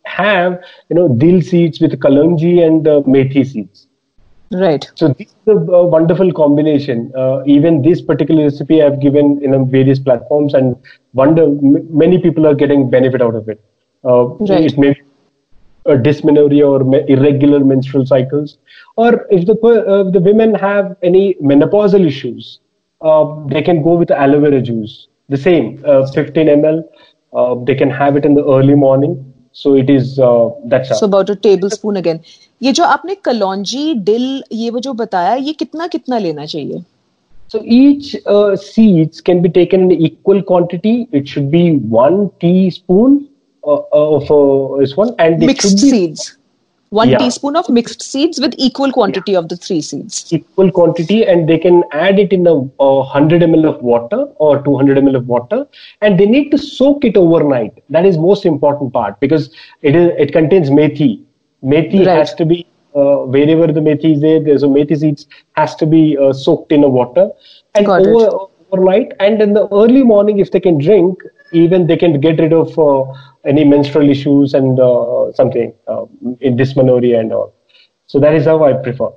have 0.05 0.59
you 0.89 0.95
know 0.95 1.07
dill 1.23 1.41
seeds 1.41 1.81
with 1.81 1.99
kalonji 1.99 2.65
and 2.65 2.87
uh, 2.87 3.01
methi 3.01 3.45
seeds. 3.45 3.87
Right 4.51 4.89
So 4.96 5.08
this 5.10 5.27
is 5.27 5.48
a, 5.48 5.51
a 5.51 5.86
wonderful 5.86 6.31
combination. 6.34 7.12
Uh, 7.15 7.43
even 7.46 7.81
this 7.81 8.01
particular 8.01 8.43
recipe 8.43 8.81
I've 8.84 9.00
given 9.00 9.39
in 9.43 9.70
various 9.70 10.00
platforms, 10.00 10.53
and 10.53 10.75
wonder 11.13 11.43
m- 11.43 11.86
many 11.98 12.20
people 12.20 12.46
are 12.48 12.55
getting 12.55 12.89
benefit 12.89 13.22
out 13.22 13.36
of 13.36 13.48
it. 13.50 13.63
Uh, 14.03 14.25
Right. 14.51 14.65
It 14.65 14.77
may 14.77 14.93
be 14.93 15.01
a 15.86 15.98
dysmenorrhea 15.98 16.67
or 16.67 16.84
me- 16.84 17.03
irregular 17.08 17.63
menstrual 17.63 18.05
cycles, 18.05 18.58
or 18.98 19.25
if 19.31 19.46
the 19.46 19.55
uh, 19.55 20.10
the 20.12 20.20
women 20.20 20.53
have 20.55 20.96
any 21.01 21.36
menopausal 21.36 22.05
issues, 22.05 22.60
uh, 23.01 23.36
they 23.48 23.62
can 23.62 23.81
go 23.81 23.93
with 23.96 24.12
aloe 24.12 24.39
vera 24.41 24.62
juice. 24.62 25.08
The 25.29 25.38
same, 25.38 25.81
uh, 25.86 26.05
15 26.12 26.48
ml. 26.48 26.84
Uh, 27.34 27.55
they 27.63 27.75
can 27.75 27.89
have 27.89 28.17
it 28.17 28.25
in 28.25 28.34
the 28.34 28.43
early 28.46 28.75
morning. 28.75 29.30
So 29.53 29.75
it 29.75 29.89
is 29.89 30.17
uh, 30.20 30.50
that's 30.65 31.00
so 31.00 31.05
about 31.05 31.29
a 31.29 31.36
tablespoon 31.36 31.98
again 31.98 32.20
ये 32.63 32.72
जो 32.77 32.84
आपने 32.84 33.15
कलौंजी 33.25 33.93
dill 34.10 34.43
ये 34.51 34.70
वो 34.70 34.79
जो 34.79 34.93
बताया 34.93 35.34
ये 35.36 35.53
कितना 35.53 35.88
कितना 35.88 36.17
लेना 36.17 36.46
चाहिए 36.46 36.84
So 37.53 37.60
each 37.65 38.15
uh, 38.25 38.55
seeds 38.55 39.20
can 39.20 39.41
be 39.41 39.50
taken 39.50 39.81
in 39.91 40.01
equal 40.08 40.41
quantity. 40.41 41.10
It 41.12 41.27
should 41.27 41.51
be 41.51 41.63
one 41.93 42.29
teaspoon 42.39 43.27
uh, 43.63 43.74
uh, 43.74 44.20
of 44.20 44.31
uh, 44.31 44.77
this 44.77 44.96
one, 44.96 45.13
and 45.20 45.43
it 45.43 45.46
mixed 45.48 45.67
should 45.67 45.81
be 45.81 45.89
seeds 45.89 46.38
one 46.91 47.10
Yeah. 47.10 47.17
teaspoon 47.19 47.55
of 47.55 47.69
mixed 47.69 48.01
seeds 48.03 48.39
with 48.39 48.53
equal 48.57 48.91
quantity 48.91 49.36
of 49.36 49.48
the 49.50 49.57
three 49.57 49.81
seeds 49.81 50.17
equal 50.38 50.71
quantity, 50.71 51.25
and 51.25 51.48
they 51.50 51.57
can 51.57 51.83
add 51.91 52.19
it 52.19 52.33
in 52.38 52.45
a, 52.48 52.55
a 52.79 53.03
hundred 53.03 53.41
ml 53.48 53.65
of 53.69 53.81
water 53.81 54.19
or 54.48 54.62
two 54.63 54.75
hundred 54.77 54.98
ml 55.03 55.15
of 55.15 55.27
water, 55.27 55.60
and 56.01 56.19
they 56.19 56.25
need 56.25 56.50
to 56.51 56.57
soak 56.57 57.05
it 57.05 57.17
overnight. 57.17 57.74
That 57.89 58.05
is 58.05 58.17
most 58.17 58.45
important 58.45 58.93
part 58.93 59.19
because 59.19 59.50
it 59.81 59.95
is 59.95 60.12
it 60.25 60.33
contains 60.33 60.69
methi. 60.69 61.12
Methi 61.63 62.05
Right. 62.05 62.17
has 62.17 62.33
to 62.36 62.45
be 62.45 62.65
uh, 62.95 63.17
wherever 63.36 63.67
the 63.67 63.79
methi 63.89 64.13
is 64.15 64.21
there. 64.21 64.39
There's 64.50 64.63
a 64.63 64.67
methi 64.77 64.98
seeds 65.00 65.27
has 65.53 65.75
to 65.75 65.86
be 65.86 66.17
uh, 66.17 66.33
soaked 66.33 66.71
in 66.71 66.83
a 66.83 66.89
water, 66.89 67.29
and 67.75 67.86
Got 67.86 68.01
it. 68.01 68.29
overnight. 68.71 69.13
And 69.19 69.41
in 69.41 69.53
the 69.53 69.67
early 69.71 70.03
morning, 70.03 70.39
if 70.39 70.51
they 70.51 70.60
can 70.60 70.77
drink, 70.77 71.19
even 71.51 71.88
they 71.88 71.98
can 71.98 72.20
get 72.20 72.39
rid 72.39 72.53
of 72.53 72.77
uh, 72.79 73.03
any 73.46 73.63
menstrual 73.63 74.10
issues 74.10 74.53
and 74.53 74.79
uh, 74.79 75.31
something 75.34 75.74
uh, 75.88 76.05
in 76.39 76.55
dysmenorrhea 76.55 77.20
and 77.20 77.34
all. 77.34 77.53
So 78.08 78.20
that 78.20 78.34
is 78.34 78.46
how 78.46 78.63
I 78.63 78.74
prefer. 78.74 79.10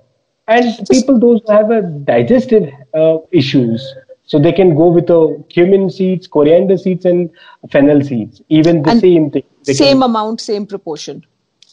And 0.46 0.86
people 0.90 1.18
those 1.18 1.40
who 1.46 1.52
have 1.52 1.70
a 1.70 1.82
digestive 1.82 2.70
uh, 2.94 3.18
issues, 3.32 3.94
so 4.26 4.38
they 4.38 4.52
can 4.52 4.74
go 4.74 4.88
with 4.88 5.10
uh, 5.10 5.28
cumin 5.48 5.90
seeds, 5.90 6.26
coriander 6.26 6.76
seeds, 6.76 7.04
and 7.04 7.30
fennel 7.70 8.02
seeds. 8.02 8.42
Even 8.48 8.82
the 8.82 8.90
And 8.90 9.00
same 9.00 9.30
thing. 9.30 9.42
They 9.64 9.72
same 9.74 9.98
can- 10.00 10.02
amount 10.10 10.40
same 10.40 10.66
proportion 10.66 11.24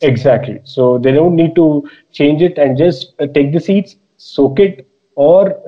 Exactly. 0.02 0.60
So 0.64 0.98
they 0.98 1.12
don't 1.12 1.36
need 1.36 1.54
to 1.56 1.88
change 2.12 2.42
it 2.42 2.58
and 2.58 2.78
just 2.78 3.14
uh, 3.20 3.28
take 3.28 3.54
the 3.54 3.60
seeds, 3.60 3.98
soak 4.18 4.60
it, 4.60 4.88
or 5.16 5.62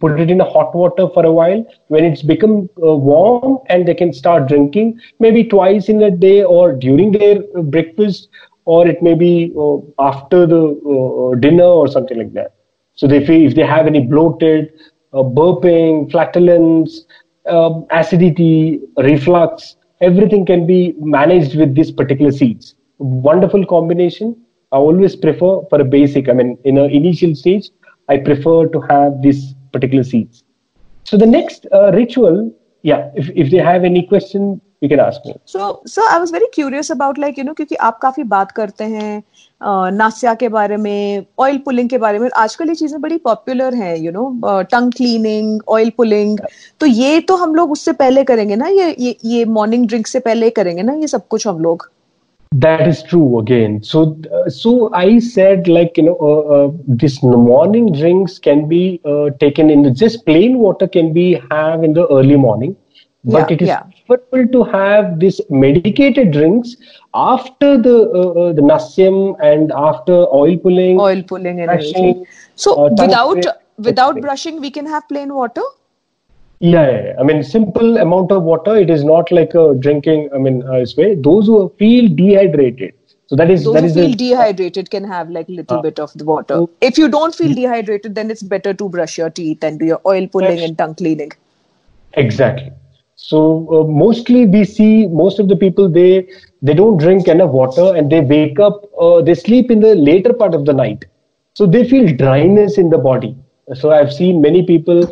put 0.00 0.18
it 0.20 0.30
in 0.30 0.40
a 0.40 0.44
hot 0.44 0.74
water 0.74 1.08
for 1.14 1.24
a 1.24 1.32
while. 1.32 1.64
When 1.88 2.04
it's 2.04 2.22
become 2.22 2.68
uh, 2.82 2.96
warm 2.96 3.58
and 3.68 3.86
they 3.86 3.94
can 3.94 4.12
start 4.12 4.48
drinking, 4.48 5.00
maybe 5.18 5.44
twice 5.44 5.88
in 5.88 6.02
a 6.02 6.10
day 6.10 6.42
or 6.42 6.72
during 6.72 7.12
their 7.12 7.38
uh, 7.56 7.62
breakfast, 7.62 8.28
or 8.64 8.86
it 8.86 9.02
may 9.02 9.14
be 9.14 9.52
uh, 9.58 9.76
after 9.98 10.46
the 10.46 10.62
uh, 10.62 11.34
dinner 11.38 11.64
or 11.64 11.88
something 11.88 12.18
like 12.18 12.32
that. 12.34 12.54
So 12.94 13.08
feel 13.08 13.46
if 13.46 13.54
they 13.54 13.64
have 13.64 13.86
any 13.86 14.00
bloated, 14.00 14.72
uh, 15.12 15.22
burping, 15.22 16.10
flatulence, 16.10 17.04
um, 17.48 17.86
acidity, 17.90 18.80
reflux, 18.98 19.76
everything 20.00 20.44
can 20.44 20.66
be 20.66 20.94
managed 20.98 21.56
with 21.56 21.74
these 21.74 21.90
particular 21.90 22.30
seeds. 22.32 22.74
Wonderful 22.98 23.64
combination. 23.66 24.36
I 24.72 24.76
always 24.76 25.16
prefer 25.16 25.62
for 25.70 25.80
a 25.80 25.84
basic. 25.84 26.28
I 26.28 26.32
mean, 26.32 26.58
in 26.64 26.76
an 26.78 26.90
initial 26.90 27.34
stage, 27.34 27.70
I 28.08 28.18
prefer 28.18 28.66
to 28.68 28.80
have 28.90 29.20
these 29.22 29.42
particular 29.72 30.04
seeds. 30.04 30.44
So 31.06 31.16
the 31.16 31.26
next 31.26 31.66
uh, 31.72 31.90
ritual, 31.92 32.40
yeah. 32.84 33.10
If 33.14 33.30
if 33.44 33.50
they 33.50 33.62
have 33.68 33.84
any 33.84 34.02
question, 34.12 34.60
you 34.80 34.88
can 34.88 35.00
ask 35.02 35.24
me. 35.28 35.32
so 35.52 35.68
so 35.92 36.02
i 36.10 36.16
was 36.24 36.30
very 36.34 36.48
curious 36.56 36.90
about 36.94 37.16
like 37.22 37.38
you 37.40 37.44
know 37.46 37.54
क्योंकि 37.60 37.74
आप 37.86 37.98
काफ़ी 38.02 38.22
बात 38.34 38.50
करते 38.58 38.84
हैं 38.92 39.16
अ, 39.18 39.90
नास्या 39.94 40.34
के 40.42 40.48
बारे 40.56 40.76
में 40.84 41.24
oil 41.46 41.58
pulling 41.64 41.88
के 41.90 41.98
बारे 42.04 42.18
में 42.18 42.28
आजकल 42.42 42.68
ये 42.68 42.74
चीज़ें 42.82 43.00
बड़ी 43.00 43.16
पॉपुलर 43.24 43.74
हैं 43.74 43.96
you 44.04 44.12
know 44.12 44.60
tongue 44.74 44.92
cleaning 44.96 45.60
oil 45.78 45.90
pulling 45.96 46.38
तो 46.80 46.86
ये 46.86 47.20
तो 47.30 47.36
हम 47.42 47.54
लोग 47.54 47.72
उससे 47.72 47.92
पहले 48.04 48.24
करेंगे 48.30 48.56
ना 48.56 48.68
ये 48.78 48.94
ये 48.98 49.16
ये 49.34 49.44
मॉर्निंग 49.58 49.86
ड्रिंक 49.88 50.06
से 50.06 50.20
पहले 50.28 50.50
करेंगे 50.60 50.82
ना 50.82 50.94
ये 51.00 51.06
सब 51.16 51.26
कुछ 51.34 51.46
हम 51.46 51.58
लोग 51.62 51.90
That 52.52 52.86
is 52.88 53.02
true 53.02 53.38
again. 53.38 53.82
So, 53.82 54.20
uh, 54.32 54.48
so 54.48 54.92
I 54.94 55.18
said 55.18 55.68
like 55.68 55.96
you 55.96 56.04
know, 56.04 56.16
uh, 56.20 56.54
uh, 56.54 56.70
this 56.86 57.22
morning 57.22 57.92
drinks 57.92 58.38
can 58.38 58.68
be 58.68 59.00
uh, 59.04 59.30
taken 59.38 59.70
in 59.70 59.82
the, 59.82 59.90
just 59.90 60.24
plain 60.24 60.58
water 60.58 60.88
can 60.88 61.12
be 61.12 61.40
have 61.50 61.84
in 61.84 61.92
the 61.92 62.06
early 62.08 62.36
morning, 62.36 62.76
but 63.24 63.50
Yeah, 63.50 63.54
it 63.56 63.62
is 63.62 63.68
yeah. 63.68 63.82
preferable 64.06 64.52
to 64.52 64.64
have 64.70 65.20
this 65.20 65.40
medicated 65.50 66.30
drinks 66.32 66.76
after 67.14 67.76
the 67.76 67.96
uh, 68.14 68.30
uh, 68.42 68.52
the 68.52 68.62
nasyam 68.62 69.36
and 69.40 69.70
after 69.72 70.26
oil 70.42 70.56
pulling. 70.56 70.98
oil 70.98 71.22
pulling 71.22 71.60
and 71.60 71.66
brushing, 71.66 72.24
so 72.54 72.88
without 72.88 73.46
without 73.76 74.20
brushing 74.20 74.60
we 74.60 74.70
can 74.70 74.86
have 74.86 75.06
plain 75.08 75.34
water 75.34 75.62
Yeah, 76.60 76.90
yeah, 76.90 77.02
yeah. 77.06 77.14
I 77.20 77.22
mean, 77.22 77.42
simple 77.42 77.98
amount 77.98 78.32
of 78.32 78.42
water. 78.42 78.76
It 78.76 78.90
is 78.90 79.04
not 79.04 79.30
like 79.30 79.54
a 79.54 79.74
drinking. 79.74 80.28
I 80.34 80.38
mean, 80.38 80.62
uh, 80.62 80.84
way. 80.96 81.14
Those 81.14 81.46
who 81.46 81.72
feel 81.78 82.08
dehydrated. 82.14 82.94
So 83.26 83.36
that 83.36 83.50
is 83.50 83.64
those 83.64 83.74
that 83.74 83.82
who 83.82 83.86
is 83.86 83.94
feel 83.94 84.10
the, 84.10 84.16
dehydrated 84.16 84.90
can 84.90 85.04
have 85.04 85.30
like 85.30 85.48
a 85.48 85.52
little 85.52 85.78
Uh, 85.78 85.82
bit 85.82 85.98
of 86.00 86.12
the 86.14 86.24
water 86.24 86.64
if 86.80 86.96
you 86.98 87.08
don't 87.08 87.34
feel 87.34 87.54
dehydrated 87.54 88.14
then 88.14 88.30
it's 88.30 88.42
better 88.42 88.72
to 88.72 88.88
brush 88.88 89.18
your 89.18 89.28
teeth 89.38 89.62
and 89.68 89.78
do 89.78 89.84
your 89.90 90.00
oil 90.06 90.26
pulling 90.36 90.62
and 90.68 90.78
tongue 90.78 90.94
cleaning 90.94 91.30
Exactly. 92.14 92.72
So 93.16 93.40
uh, 93.72 93.84
mostly 93.84 94.46
we 94.46 94.64
see 94.64 95.06
most 95.06 95.38
of 95.38 95.48
the 95.48 95.56
people 95.56 95.88
they 95.88 96.26
they 96.62 96.74
don't 96.74 96.96
drink 96.98 97.28
enough 97.28 97.50
water 97.50 97.94
and 97.96 98.10
they 98.10 98.20
wake 98.20 98.58
up 98.58 98.84
uh, 99.00 99.20
they 99.22 99.34
sleep 99.34 99.70
in 99.70 99.80
the 99.80 99.94
later 99.94 100.32
part 100.32 100.54
of 100.54 100.64
the 100.64 100.72
night, 100.72 101.04
so 101.54 101.66
they 101.66 101.86
feel 101.88 102.06
dryness 102.16 102.78
in 102.78 102.90
the 102.90 102.98
body. 102.98 103.36
So 103.74 103.90
I've 103.90 104.12
seen 104.12 104.40
many 104.40 104.62
people 104.64 105.02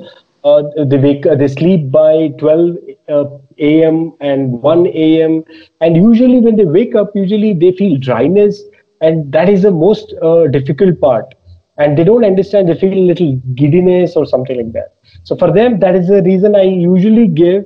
uh, 0.46 0.84
they 0.90 0.98
wake 0.98 1.26
uh, 1.26 1.34
they 1.34 1.48
sleep 1.48 1.90
by 1.90 2.28
12 2.38 2.76
uh, 3.08 3.24
a.m. 3.58 4.12
and 4.20 4.52
1 4.62 4.86
a.m. 4.88 5.44
and 5.80 5.96
usually 5.96 6.40
when 6.40 6.56
they 6.56 6.64
wake 6.64 6.94
up 6.94 7.10
usually 7.14 7.52
they 7.54 7.72
feel 7.72 7.96
dryness 7.98 8.62
and 9.00 9.32
that 9.32 9.48
is 9.48 9.62
the 9.62 9.70
most 9.70 10.14
uh, 10.22 10.46
difficult 10.48 11.00
part 11.00 11.34
and 11.78 11.98
they 11.98 12.04
don't 12.04 12.24
understand 12.24 12.68
they 12.68 12.78
feel 12.78 12.94
a 12.94 13.06
little 13.12 13.32
giddiness 13.54 14.16
or 14.16 14.26
something 14.26 14.56
like 14.56 14.72
that 14.72 14.94
so 15.24 15.36
for 15.36 15.52
them 15.52 15.78
that 15.80 15.94
is 15.94 16.08
the 16.08 16.22
reason 16.22 16.56
i 16.56 16.62
usually 16.62 17.26
give 17.28 17.64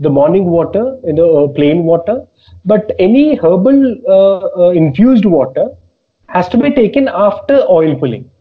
the 0.00 0.10
morning 0.10 0.46
water 0.56 0.84
the 1.20 1.26
uh, 1.40 1.46
plain 1.58 1.84
water 1.84 2.16
but 2.64 2.92
any 2.98 3.36
herbal 3.36 3.80
infused 4.82 5.24
water 5.24 5.66
has 6.28 6.48
to 6.48 6.58
be 6.58 6.70
taken 6.82 7.08
after 7.08 7.56
oil 7.78 7.94
pulling 8.02 8.31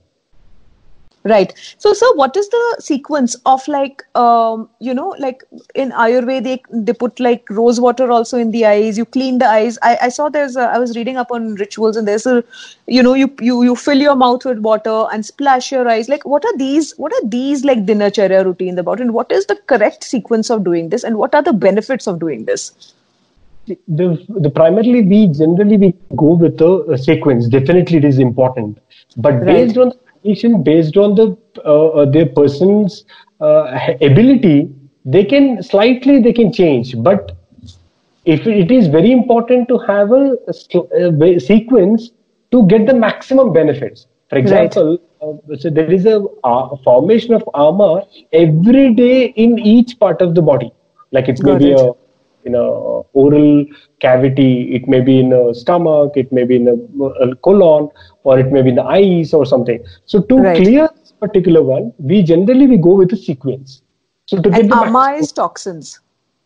Right. 1.24 1.54
So, 1.78 1.94
sir, 1.94 2.08
what 2.16 2.36
is 2.36 2.50
the 2.50 2.78
sequence 2.80 3.36
of 3.46 3.68
like, 3.68 4.02
um, 4.16 4.68
you 4.80 4.92
know, 4.92 5.16
like 5.20 5.44
in 5.76 5.92
Ayurveda, 5.92 6.44
they, 6.44 6.64
they 6.72 6.94
put 6.94 7.20
like 7.20 7.48
rose 7.48 7.80
water 7.80 8.12
also 8.12 8.40
in 8.40 8.50
the 8.50 8.66
eyes. 8.66 8.98
You 8.98 9.06
clean 9.06 9.38
the 9.38 9.46
eyes. 9.46 9.78
I, 9.84 10.00
I 10.02 10.10
saw 10.10 10.30
there's 10.30 10.56
a, 10.56 10.62
I 10.62 10.80
was 10.80 10.96
reading 10.96 11.18
up 11.18 11.32
on 11.32 11.54
rituals 11.56 11.96
and 11.96 12.08
there's 12.08 12.26
a, 12.26 12.44
you 12.88 13.04
know, 13.04 13.14
you, 13.14 13.32
you, 13.40 13.62
you 13.62 13.76
fill 13.76 14.00
your 14.00 14.16
mouth 14.16 14.46
with 14.46 14.58
water 14.58 15.06
and 15.14 15.24
splash 15.24 15.72
your 15.72 15.88
eyes. 15.88 16.10
Like, 16.10 16.26
what 16.26 16.44
are 16.44 16.58
these, 16.58 16.98
what 16.98 17.14
are 17.14 17.28
these 17.28 17.64
like 17.64 17.86
dinacharya 17.86 18.44
routines 18.44 18.80
about? 18.80 19.00
And 19.00 19.14
what 19.14 19.32
is 19.32 19.46
the 19.46 19.58
correct 19.68 20.04
sequence 20.04 20.50
of 20.50 20.64
doing 20.64 20.90
this? 20.90 21.04
And 21.04 21.18
what 21.18 21.36
are 21.36 21.44
the 21.44 21.54
benefits 21.54 22.08
of 22.08 22.20
doing 22.20 22.46
this? 22.46 22.94
The, 23.68 24.26
the 24.28 24.50
primarily 24.50 25.04
we 25.04 25.28
generally 25.28 25.78
we 25.78 25.94
go 26.16 26.34
with 26.34 26.58
the 26.58 26.98
sequence. 26.98 27.48
Definitely 27.48 27.98
it 27.98 28.06
is 28.06 28.18
important. 28.18 28.80
But 29.18 29.34
right. 29.36 29.46
based 29.46 29.78
on 29.78 29.94
based 30.64 30.98
on 30.98 31.16
the 31.16 31.38
uh, 31.66 31.88
uh, 31.88 32.06
their 32.06 32.26
person's 32.26 33.06
uh, 33.40 33.94
ability 34.02 34.70
they 35.06 35.24
can 35.26 35.64
slightly 35.64 36.20
they 36.22 36.34
can 36.34 36.54
change. 36.54 36.96
But 36.98 37.38
if 38.26 38.46
it 38.46 38.72
is 38.72 38.88
very 38.88 39.12
important 39.12 39.68
to 39.68 39.78
have 39.80 40.12
a, 40.12 40.38
a 40.48 41.40
sequence 41.40 42.12
to 42.52 42.68
get 42.68 42.86
the 42.86 42.94
maximum 42.94 43.52
benefits. 43.52 44.06
For 44.30 44.38
example 44.38 45.00
right. 45.22 45.40
uh, 45.52 45.58
so 45.58 45.70
there 45.70 45.92
is 45.92 46.06
a, 46.06 46.24
a, 46.44 46.78
formation 46.84 47.34
of 47.34 47.44
ama 47.54 48.06
every 48.32 48.94
day 48.94 49.26
in 49.26 49.60
each 49.60 50.00
part 50.00 50.22
of 50.22 50.36
the 50.36 50.42
body. 50.42 50.72
Like 51.12 51.28
it's 51.28 51.42
maybe 51.42 51.74
a 51.74 51.92
in 52.46 52.56
a 52.56 52.68
oral 53.22 53.66
cavity 54.00 54.74
it 54.76 54.88
may 54.88 55.02
be 55.02 55.20
in 55.20 55.34
a 55.34 55.54
stomach 55.54 56.14
it 56.16 56.32
may 56.32 56.44
be 56.44 56.56
in 56.56 56.68
a, 56.68 57.04
a 57.26 57.36
colon 57.38 57.90
or 58.24 58.40
it 58.40 58.52
may 58.52 58.62
be 58.62 58.70
in 58.70 58.76
the 58.76 58.84
eyes 58.84 59.34
or 59.34 59.46
something. 59.46 59.84
So 60.06 60.22
to 60.22 60.38
right. 60.38 60.58
clear 60.58 60.90
this 61.00 61.12
particular 61.12 61.62
one 61.62 61.94
we 61.98 62.24
generally 62.24 62.68
we 62.68 62.78
go 62.78 62.96
with 62.96 63.14
a 63.14 63.18
sequence. 63.18 63.82
So 64.26 64.42
to 64.42 64.50
get 64.50 64.62
and 64.62 64.72
the 64.72 64.76
ama 64.76 65.16
is 65.18 65.32
toxins 65.32 66.00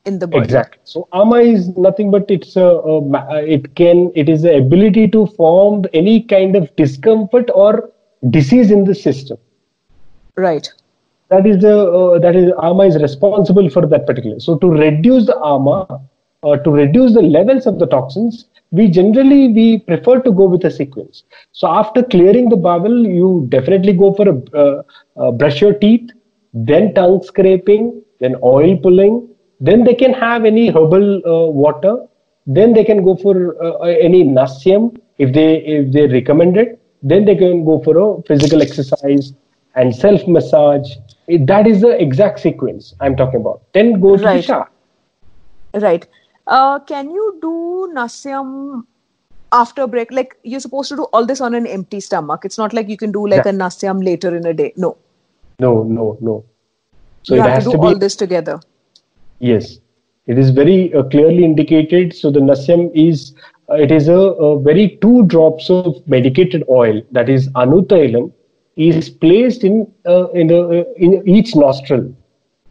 in 0.06 0.20
the 0.20 0.28
body. 0.28 0.44
Exactly. 0.44 0.82
So 0.84 1.08
ama 1.14 1.38
is 1.38 1.70
nothing 1.78 2.12
but 2.12 2.30
it's 2.30 2.56
a, 2.56 2.66
a 2.66 3.44
it 3.44 3.76
can 3.76 4.12
it 4.16 4.30
is 4.30 4.42
the 4.44 4.56
ability 4.58 5.08
to 5.10 5.28
form 5.28 5.86
any 5.94 6.22
kind 6.22 6.56
of 6.56 6.76
discomfort 6.76 7.50
or 7.54 7.92
disease 8.30 8.72
in 8.72 8.86
the 8.86 8.96
system. 8.96 9.38
Right 10.36 10.72
that 11.30 11.46
is 11.46 11.62
the 11.62 11.76
uh, 11.78 12.20
that 12.20 12.36
is 12.36 12.52
ama 12.62 12.84
is 12.86 12.98
responsible 13.02 13.70
for 13.70 13.86
that 13.86 14.06
particular. 14.06 14.40
So 14.40 14.58
to 14.58 14.70
reduce 14.70 15.26
the 15.26 15.38
ama 15.38 16.02
uh, 16.44 16.58
to 16.58 16.72
reduce 16.72 17.14
the 17.14 17.22
levels 17.22 17.66
of 17.66 17.80
the 17.80 17.88
toxins 17.88 18.46
we 18.72 18.88
generally 18.88 19.48
we 19.50 19.80
prefer 19.80 20.20
to 20.20 20.32
go 20.32 20.46
with 20.46 20.66
a 20.66 20.72
sequence. 20.72 21.24
So 21.52 21.68
after 21.68 22.04
clearing 22.04 22.50
the 22.50 22.58
bowel 22.58 23.06
you 23.06 23.46
definitely 23.50 23.94
go 23.94 24.14
for 24.14 24.30
a 24.30 24.58
uh, 24.58 24.84
uh, 25.18 25.32
brush 25.32 25.62
your 25.62 25.74
teeth 25.74 26.12
then 26.54 26.94
tongue 26.94 27.22
scraping 27.24 28.02
then 28.20 28.36
oil 28.44 28.78
pulling. 28.78 29.28
Then 29.60 29.84
they 29.84 29.94
can 29.94 30.14
have 30.14 30.46
any 30.46 30.70
herbal 30.70 31.22
uh, 31.26 31.48
water. 31.48 32.06
Then 32.46 32.74
they 32.74 32.84
can 32.84 33.04
go 33.04 33.16
for 33.16 33.36
uh, 33.64 33.80
any 33.84 34.24
nasyam 34.24 34.96
if 35.18 35.34
they 35.34 35.58
if 35.58 35.92
they 35.92 36.08
recommend 36.08 36.58
it. 36.58 36.80
Then 37.02 37.26
they 37.26 37.36
can 37.36 37.66
go 37.66 37.82
for 37.84 37.98
a 37.98 38.22
physical 38.24 38.62
exercise 38.62 39.34
and 39.76 39.96
self 39.96 40.28
massage 40.28 40.96
that 41.28 41.68
is 41.68 41.82
the 41.82 42.02
exact 42.02 42.40
sequence 42.40 42.94
I'm 43.00 43.16
talking 43.16 43.42
about. 43.42 43.64
Then 43.74 44.00
go 44.00 44.18
to 44.18 44.24
right. 44.24 44.36
the 44.38 44.42
shower. 44.42 44.70
Right. 45.74 46.08
Uh, 46.48 46.80
can 46.80 47.10
you 47.10 47.40
do 47.42 47.92
nasyam 47.94 48.86
after 49.52 49.88
break? 49.88 50.12
Like 50.12 50.38
you're 50.44 50.60
supposed 50.60 50.90
to 50.90 50.96
do 50.96 51.04
all 51.06 51.26
this 51.26 51.42
on 51.42 51.56
an 51.56 51.66
empty 51.66 52.00
stomach. 52.00 52.46
It's 52.46 52.58
not 52.58 52.74
like 52.74 52.90
you 52.90 52.98
can 52.98 53.12
do 53.12 53.28
like 53.28 53.46
yeah. 53.46 53.52
a 53.52 53.54
nasyam 53.54 54.04
later 54.04 54.36
in 54.36 54.46
a 54.46 54.54
day. 54.54 54.74
No. 54.78 54.98
No, 55.60 55.84
no, 55.84 56.18
no. 56.22 56.46
So 57.24 57.36
you 57.36 57.42
have 57.42 57.64
to 57.64 57.66
do 57.66 57.72
to 57.72 57.78
be, 57.78 57.84
all 57.88 57.98
this 57.98 58.16
together. 58.16 58.60
Yes, 59.40 59.80
it 60.28 60.38
is 60.38 60.52
very 60.52 60.94
uh, 60.94 61.04
clearly 61.04 61.44
indicated. 61.44 62.14
So 62.14 62.30
the 62.30 62.40
nasyam 62.40 62.92
is 62.94 63.34
uh, 63.70 63.76
it 63.76 63.92
is 63.92 64.08
a, 64.08 64.14
a, 64.14 64.60
very 64.60 65.00
two 65.02 65.26
drops 65.26 65.72
of 65.72 66.08
medicated 66.08 66.64
oil 66.70 67.02
that 67.12 67.30
is 67.30 67.50
anutailam 67.50 68.32
is 68.76 69.10
placed 69.10 69.64
in 69.64 69.92
uh, 70.06 70.30
in 70.32 70.48
the 70.48 70.62
uh, 70.82 70.84
in 70.98 71.28
each 71.28 71.56
nostril. 71.56 72.14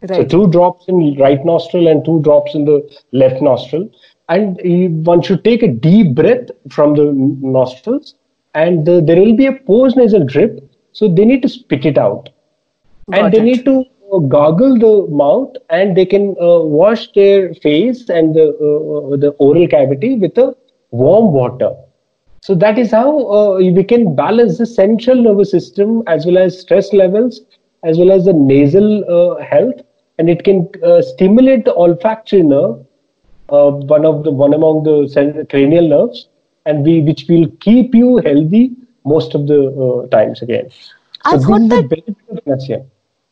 Right. 0.01 0.17
So 0.17 0.25
two 0.25 0.51
drops 0.51 0.85
in 0.87 1.15
right 1.15 1.43
nostril 1.43 1.87
and 1.87 2.05
two 2.05 2.21
drops 2.21 2.53
in 2.53 2.65
the 2.65 2.87
left 3.11 3.41
nostril, 3.41 3.89
and 4.29 4.59
one 5.05 5.21
should 5.21 5.43
take 5.43 5.63
a 5.63 5.67
deep 5.67 6.13
breath 6.15 6.49
from 6.69 6.95
the 6.95 7.11
nostrils, 7.13 8.15
and 8.53 8.85
the, 8.85 9.01
there 9.01 9.19
will 9.19 9.35
be 9.35 9.47
a 9.47 9.53
post 9.53 9.97
nasal 9.97 10.25
drip. 10.25 10.59
So 10.91 11.07
they 11.07 11.25
need 11.25 11.41
to 11.41 11.49
spit 11.49 11.85
it 11.85 11.97
out, 11.97 12.29
Got 13.11 13.19
and 13.19 13.33
they 13.33 13.39
it. 13.39 13.43
need 13.43 13.65
to 13.65 13.83
uh, 14.13 14.19
gargle 14.19 14.77
the 14.77 15.07
mouth, 15.11 15.55
and 15.69 15.97
they 15.97 16.05
can 16.05 16.35
uh, 16.39 16.59
wash 16.59 17.11
their 17.13 17.53
face 17.55 18.09
and 18.09 18.35
the 18.35 18.49
uh, 18.49 19.17
the 19.17 19.35
oral 19.39 19.67
cavity 19.67 20.15
with 20.15 20.37
a 20.37 20.55
warm 20.91 21.33
water 21.33 21.75
so 22.45 22.53
that 22.53 22.77
is 22.77 22.91
how 22.91 23.09
uh, 23.35 23.55
we 23.57 23.83
can 23.83 24.15
balance 24.15 24.59
the 24.59 24.67
central 24.67 25.19
nervous 25.19 25.49
system 25.49 26.03
as 26.05 26.27
well 26.27 26.37
as 26.37 26.59
stress 26.59 26.93
levels, 26.93 27.41
as 27.83 27.97
well 27.97 28.11
as 28.11 28.25
the 28.25 28.33
nasal 28.33 29.03
uh, 29.11 29.43
health, 29.43 29.81
and 30.19 30.29
it 30.29 30.43
can 30.43 30.69
uh, 30.83 31.01
stimulate 31.01 31.65
the 31.65 31.73
olfactory 31.73 32.43
nerve, 32.43 32.85
uh, 33.49 33.71
one 33.71 34.05
of 34.05 34.23
the 34.25 34.29
one 34.29 34.53
among 34.53 34.83
the 34.83 35.47
cranial 35.49 35.87
nerves, 35.87 36.27
and 36.67 36.85
we 36.85 37.01
which 37.01 37.25
will 37.27 37.47
keep 37.61 37.95
you 37.95 38.17
healthy 38.17 38.73
most 39.05 39.33
of 39.33 39.47
the 39.47 39.59
uh, 39.87 40.07
times 40.09 40.43
again. 40.43 40.69
So 40.69 40.91
I've 41.37 41.43
heard 41.45 41.67
that. 41.71 41.89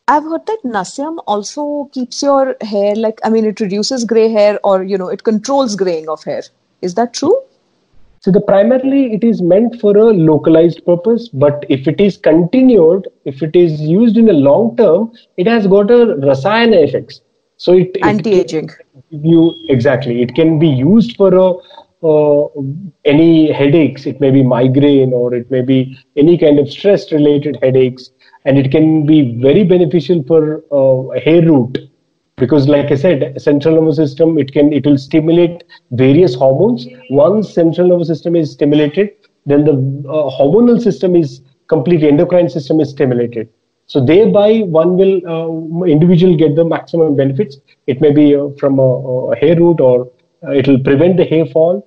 I've 0.08 0.24
heard 0.24 0.46
that 0.46 0.58
Nasyam 0.64 1.22
also 1.28 1.88
keeps 1.92 2.20
your 2.20 2.56
hair 2.62 2.96
like 2.96 3.20
I 3.22 3.30
mean 3.30 3.44
it 3.44 3.60
reduces 3.60 4.04
gray 4.04 4.28
hair 4.28 4.58
or 4.64 4.82
you 4.82 4.98
know 4.98 5.08
it 5.08 5.22
controls 5.22 5.76
graying 5.76 6.08
of 6.08 6.24
hair. 6.24 6.42
Is 6.82 6.94
that 6.94 7.14
true? 7.14 7.40
So 8.24 8.30
the 8.30 8.40
primarily 8.40 9.12
it 9.12 9.22
is 9.22 9.42
meant 9.42 9.78
for 9.82 9.94
a 9.94 10.04
localized 10.04 10.82
purpose, 10.86 11.28
but 11.28 11.66
if 11.68 11.86
it 11.86 12.00
is 12.00 12.16
continued, 12.16 13.06
if 13.26 13.42
it 13.42 13.54
is 13.54 13.78
used 13.82 14.16
in 14.16 14.30
a 14.30 14.32
long 14.32 14.78
term, 14.78 15.12
it 15.36 15.46
has 15.46 15.66
got 15.66 15.90
a 15.90 16.16
rasayana 16.28 16.88
effects. 16.88 17.20
So 17.58 17.74
it 17.74 17.98
anti-aging. 18.02 18.70
It 19.10 19.26
you 19.26 19.52
exactly. 19.68 20.22
It 20.22 20.34
can 20.34 20.58
be 20.58 20.68
used 20.68 21.18
for 21.18 21.34
a 21.34 21.48
uh, 22.02 22.48
any 23.04 23.52
headaches. 23.52 24.06
It 24.06 24.22
may 24.22 24.30
be 24.30 24.42
migraine 24.42 25.12
or 25.12 25.34
it 25.34 25.50
may 25.50 25.60
be 25.60 25.98
any 26.16 26.38
kind 26.38 26.58
of 26.58 26.70
stress-related 26.70 27.58
headaches, 27.60 28.08
and 28.46 28.56
it 28.56 28.70
can 28.70 29.04
be 29.04 29.38
very 29.42 29.64
beneficial 29.64 30.22
for 30.22 30.64
uh, 30.72 31.20
hair 31.20 31.42
root 31.42 31.76
because 32.36 32.66
like 32.68 32.90
i 32.90 32.94
said 32.94 33.40
central 33.40 33.76
nervous 33.76 33.96
system 33.96 34.38
it 34.38 34.52
can 34.52 34.72
it 34.72 34.84
will 34.84 34.98
stimulate 34.98 35.64
various 35.92 36.34
hormones. 36.34 36.86
Once 37.10 37.52
central 37.52 37.88
nervous 37.88 38.08
system 38.08 38.36
is 38.36 38.52
stimulated 38.52 39.10
then 39.46 39.64
the 39.64 39.72
uh, 40.08 40.30
hormonal 40.36 40.80
system 40.80 41.14
is 41.14 41.42
complete 41.68 42.02
endocrine 42.02 42.48
system 42.48 42.80
is 42.80 42.90
stimulated. 42.90 43.48
So 43.86 44.04
thereby 44.04 44.60
one 44.60 44.96
will 44.96 45.20
uh, 45.28 45.84
individual 45.84 46.36
get 46.36 46.56
the 46.56 46.64
maximum 46.64 47.16
benefits. 47.16 47.58
It 47.86 48.00
may 48.00 48.12
be 48.12 48.34
uh, 48.34 48.48
from 48.58 48.78
a, 48.78 49.32
a, 49.32 49.36
hair 49.36 49.56
root 49.56 49.80
or 49.80 50.10
uh, 50.42 50.52
it 50.52 50.66
will 50.66 50.78
prevent 50.78 51.18
the 51.18 51.24
hair 51.24 51.44
fall. 51.46 51.86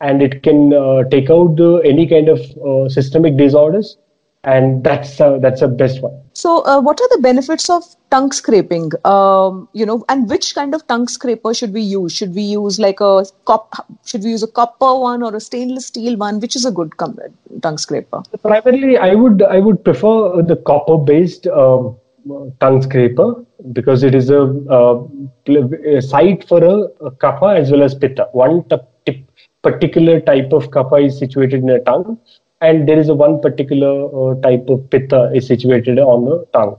And 0.00 0.22
it 0.22 0.42
can 0.42 0.74
uh, 0.74 1.04
take 1.04 1.30
out 1.30 1.56
the 1.56 1.80
any 1.84 2.06
kind 2.06 2.28
of 2.28 2.40
uh, 2.58 2.88
systemic 2.88 3.36
disorders 3.36 3.96
and 4.46 4.84
that's 4.84 5.20
uh, 5.20 5.38
that's 5.38 5.60
the 5.60 5.68
best 5.68 6.00
one. 6.00 6.14
So, 6.32 6.64
uh, 6.64 6.80
what 6.80 7.00
are 7.00 7.08
the 7.10 7.18
benefits 7.20 7.68
of 7.68 7.82
tongue 8.10 8.30
scraping? 8.30 8.92
Um, 9.04 9.68
you 9.72 9.84
know, 9.84 10.04
and 10.08 10.30
which 10.30 10.54
kind 10.54 10.74
of 10.74 10.86
tongue 10.86 11.08
scraper 11.08 11.52
should 11.52 11.72
we 11.72 11.82
use? 11.82 12.12
Should 12.12 12.34
we 12.34 12.42
use 12.42 12.78
like 12.78 13.00
a 13.00 13.24
cop? 13.44 13.74
Should 14.06 14.22
we 14.22 14.30
use 14.30 14.44
a 14.44 14.46
copper 14.46 14.94
one 14.94 15.22
or 15.22 15.34
a 15.34 15.40
stainless 15.40 15.86
steel 15.86 16.16
one? 16.16 16.40
Which 16.40 16.54
is 16.54 16.64
a 16.64 16.70
good 16.70 16.96
com- 16.96 17.18
tongue 17.60 17.78
scraper? 17.78 18.22
Primarily, 18.42 18.96
I 18.96 19.14
would 19.14 19.42
I 19.42 19.58
would 19.58 19.84
prefer 19.84 20.42
the 20.42 20.56
copper 20.56 20.96
based. 20.96 21.46
Um, 21.48 21.96
tongue 22.60 22.82
scraper 22.82 23.44
because 23.72 24.02
it 24.02 24.12
is 24.12 24.30
a, 24.30 24.40
a 24.68 26.02
site 26.02 26.42
for 26.48 26.58
a, 26.58 26.72
a 27.06 27.10
kapha 27.12 27.56
as 27.56 27.70
well 27.70 27.84
as 27.84 27.94
pitta. 27.94 28.28
One 28.32 28.64
t- 29.04 29.24
particular 29.62 30.18
type 30.20 30.52
of 30.52 30.72
kapha 30.72 31.06
is 31.06 31.16
situated 31.16 31.62
in 31.62 31.70
a 31.70 31.78
tongue 31.78 32.18
and 32.60 32.88
there 32.88 32.98
is 32.98 33.10
one 33.10 33.40
particular 33.40 33.94
uh, 34.06 34.40
type 34.40 34.68
of 34.68 34.88
pitta 34.90 35.30
is 35.34 35.46
situated 35.46 35.98
on 35.98 36.24
the 36.24 36.46
tongue. 36.52 36.76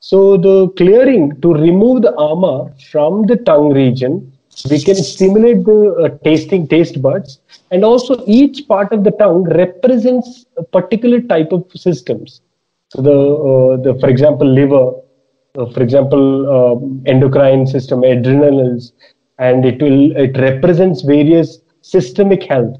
So 0.00 0.36
the 0.36 0.68
clearing 0.76 1.40
to 1.40 1.54
remove 1.54 2.02
the 2.02 2.14
ama 2.18 2.70
from 2.90 3.26
the 3.26 3.36
tongue 3.36 3.72
region, 3.72 4.32
we 4.70 4.80
can 4.80 4.96
stimulate 4.96 5.64
the 5.64 5.94
uh, 5.94 6.18
tasting 6.22 6.68
taste 6.68 7.00
buds, 7.00 7.40
and 7.70 7.84
also 7.84 8.22
each 8.26 8.68
part 8.68 8.92
of 8.92 9.02
the 9.02 9.12
tongue 9.12 9.44
represents 9.44 10.46
a 10.58 10.62
particular 10.62 11.20
type 11.20 11.52
of 11.52 11.64
systems. 11.74 12.42
So 12.90 13.02
the 13.02 13.10
uh, 13.10 13.82
the 13.82 13.98
for 13.98 14.08
example 14.10 14.46
liver, 14.46 14.92
for 15.54 15.82
example 15.82 16.24
um, 16.56 17.02
endocrine 17.06 17.66
system, 17.66 18.04
adrenals, 18.04 18.92
and 19.38 19.64
it 19.64 19.80
will 19.80 20.14
it 20.16 20.36
represents 20.36 21.00
various 21.00 21.58
systemic 21.80 22.42
health 22.44 22.76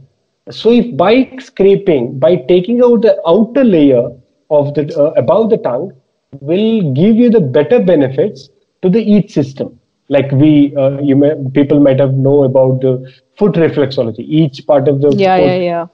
so 0.50 0.70
if 0.70 0.96
by 0.96 1.30
scraping, 1.38 2.18
by 2.18 2.36
taking 2.36 2.82
out 2.82 3.02
the 3.02 3.14
outer 3.26 3.64
layer 3.64 4.10
of 4.50 4.74
the 4.74 4.82
uh, 4.98 5.10
above 5.16 5.50
the 5.50 5.56
tongue, 5.58 5.92
will 6.40 6.92
give 6.92 7.16
you 7.16 7.30
the 7.30 7.40
better 7.40 7.80
benefits 7.82 8.50
to 8.82 8.88
the 8.90 9.00
each 9.00 9.32
system. 9.32 9.78
Like 10.08 10.30
we, 10.32 10.74
uh, 10.76 11.00
you 11.00 11.16
may, 11.16 11.32
people 11.54 11.80
might 11.80 11.98
have 12.00 12.14
know 12.14 12.44
about 12.44 12.80
the 12.82 13.10
foot 13.38 13.54
reflexology. 13.54 14.20
Each 14.20 14.66
part 14.66 14.88
of 14.88 15.00
the 15.00 15.10
yeah, 15.16 15.36
yeah, 15.38 15.56
yeah. 15.56 15.86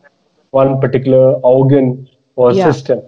one 0.51 0.81
particular 0.81 1.35
organ 1.55 2.09
or 2.37 2.53
Yeah. 2.53 2.73
system. 2.73 3.03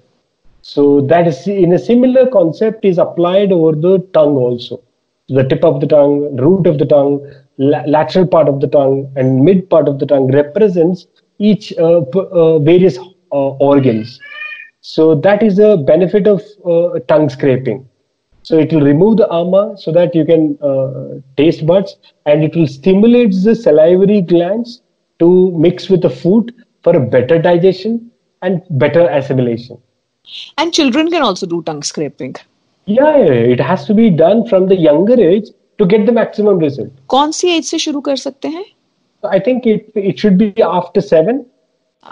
So 0.62 1.00
that 1.02 1.26
is 1.26 1.46
in 1.46 1.72
a 1.72 1.78
similar 1.78 2.26
concept 2.28 2.85
is 2.85 2.98
applied 2.98 3.52
over 3.52 3.72
the 3.72 3.98
tongue 4.12 4.37
also. 4.37 4.81
The 5.28 5.44
tip 5.44 5.64
of 5.64 5.81
the 5.81 5.87
tongue, 5.87 6.37
root 6.37 6.66
of 6.66 6.78
the 6.78 6.85
tongue, 6.87 7.20
la- 7.59 7.83
lateral 7.87 8.26
part 8.26 8.48
of 8.48 8.61
the 8.61 8.68
tongue, 8.68 9.11
and 9.16 9.44
mid 9.44 9.68
part 9.70 9.88
of 9.88 9.98
the 9.98 10.07
tongue 10.07 10.31
represents 10.31 11.07
each 11.41 11.73
uh, 11.78 12.02
p- 12.02 12.19
uh, 12.32 12.60
various 12.60 12.97
uh, 13.32 13.50
organs. 13.71 14.19
So 14.82 15.15
that 15.15 15.43
is 15.43 15.58
the 15.58 15.78
benefit 15.78 16.28
of 16.28 16.41
uh, 16.65 17.00
tongue 17.08 17.30
scraping. 17.30 17.88
So 18.43 18.58
it 18.58 18.71
will 18.71 18.82
remove 18.82 19.17
the 19.17 19.32
ama 19.32 19.76
so 19.78 19.91
that 19.91 20.15
you 20.15 20.26
can 20.26 20.58
uh, 20.62 21.19
taste 21.36 21.65
buds, 21.65 21.97
and 22.26 22.43
it 22.43 22.56
will 22.56 22.67
stimulate 22.67 23.34
the 23.43 23.56
salivary 23.56 24.21
glands 24.21 24.82
to 25.19 25.52
mix 25.52 25.89
with 25.89 26.02
the 26.02 26.10
food 26.10 26.54
for 26.84 26.95
a 26.95 27.00
better 27.00 27.41
digestion 27.41 28.12
and 28.41 28.62
better 28.69 29.10
assimilation. 29.10 29.78
And 30.58 30.73
children 30.73 31.10
can 31.10 31.21
also 31.21 31.45
do 31.45 31.62
tongue 31.63 31.84
scraping. 31.84 32.36
Yeah, 32.86 33.17
yeah, 33.17 33.26
yeah, 33.26 33.54
it 33.56 33.60
has 33.60 33.86
to 33.86 33.93
be 33.93 34.10
done 34.10 34.47
from 34.47 34.67
the 34.67 34.76
younger 34.76 35.19
age 35.19 35.50
to 35.78 35.86
get 35.86 36.06
the 36.06 36.12
maximum 36.12 36.60
result. 36.60 36.89
कौन 37.10 37.32
सी 37.32 37.50
as 37.58 37.65
से 37.65 37.80
शुरू 37.80 38.02
कर 38.02 38.15
सकते 38.15 38.47
हैं 38.47 38.63
So 38.63 38.81
I 39.23 39.39
think 39.39 39.65
it 39.65 39.91
it 39.95 40.19
should 40.19 40.38
be 40.38 40.54
after 40.62 41.02
seven. 41.02 41.45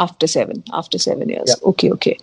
after 0.04 0.28
seven 0.28 0.64
after 0.74 1.00
seven 1.02 1.30
years 1.30 1.52
okay 1.64 1.90
okay 1.92 2.18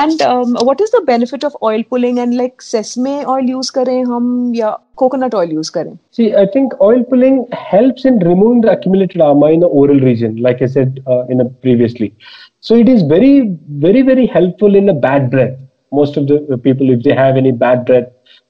and 0.00 0.20
um, 0.22 0.56
what 0.68 0.80
is 0.80 0.90
the 0.90 1.00
benefit 1.06 1.44
of 1.44 1.56
oil 1.62 1.82
pulling 1.92 2.18
and 2.24 2.36
like 2.40 2.62
sesame 2.62 3.14
oil 3.34 3.48
use 3.52 3.70
करें 3.78 4.04
हम 4.10 4.28
या 4.56 4.68
coconut 5.02 5.34
oil 5.34 5.54
use 5.58 5.70
करें 5.76 5.98
See, 6.18 6.34
I 6.42 6.46
think 6.56 6.76
oil 6.80 7.02
pulling 7.04 7.46
helps 7.52 8.04
in 8.04 8.18
removing 8.28 8.60
the 8.66 8.70
accumulated 8.72 9.20
ama 9.20 9.50
in 9.56 9.60
the 9.60 9.66
oral 9.66 10.00
region, 10.00 10.36
like 10.36 10.62
I 10.62 10.66
said 10.66 11.02
uh, 11.06 11.24
in 11.28 11.40
a 11.40 11.44
previously. 11.66 12.14
So 12.60 12.74
it 12.74 12.88
is 12.88 13.02
very, 13.02 13.56
very, 13.86 14.02
very 14.02 14.26
helpful 14.26 14.74
in 14.74 14.88
a 14.88 14.94
bad 14.94 15.30
breath. 15.30 15.58
Most 15.92 16.16
of 16.16 16.26
the 16.28 16.38
uh, 16.52 16.56
people, 16.56 16.90
if 16.90 17.02
they 17.02 17.14
have 17.14 17.36
any 17.36 17.52
bad 17.52 17.84
breath 17.86 18.08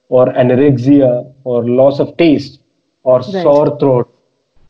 or 0.09 0.27
anorexia 0.27 1.33
or 1.43 1.63
loss 1.81 1.99
of 1.99 2.15
taste 2.17 2.59
or 3.03 3.21
sore 3.23 3.77
throat, 3.79 4.13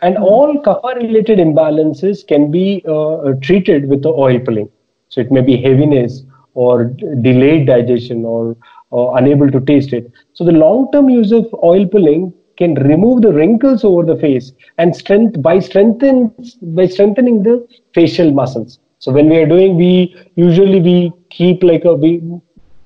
and 0.02 0.18
all 0.18 0.54
kapha-related 0.62 1.38
imbalances 1.38 2.26
can 2.26 2.50
be 2.50 2.82
uh, 2.88 3.32
treated 3.42 3.88
with 3.88 4.02
the 4.02 4.10
oil 4.10 4.38
pulling. 4.40 4.68
So 5.08 5.20
it 5.20 5.30
may 5.32 5.42
be 5.42 5.56
heaviness 5.62 6.22
or 6.54 6.84
delayed 7.22 7.66
digestion 7.66 8.24
or, 8.24 8.56
or 8.90 9.18
unable 9.18 9.50
to 9.50 9.60
taste 9.60 9.92
it. 9.92 10.10
So 10.34 10.44
the 10.44 10.52
long-term 10.52 11.08
use 11.10 11.32
of 11.32 11.46
oil 11.62 11.86
pulling 11.86 12.32
can 12.58 12.74
remove 12.74 13.22
the 13.22 13.32
wrinkles 13.32 13.84
over 13.84 14.04
the 14.04 14.16
face 14.20 14.52
and 14.78 14.94
strength 14.94 15.40
by 15.42 15.58
strengthen 15.60 16.32
by 16.62 16.86
strengthening 16.86 17.42
the 17.42 17.66
facial 17.94 18.32
muscles. 18.32 18.78
So 18.98 19.12
when 19.12 19.28
we 19.28 19.38
are 19.38 19.46
doing, 19.46 19.76
we 19.76 20.14
usually 20.36 20.80
we 20.80 21.12
keep 21.30 21.62
like 21.62 21.84
a 21.84 21.94
we 21.94 22.20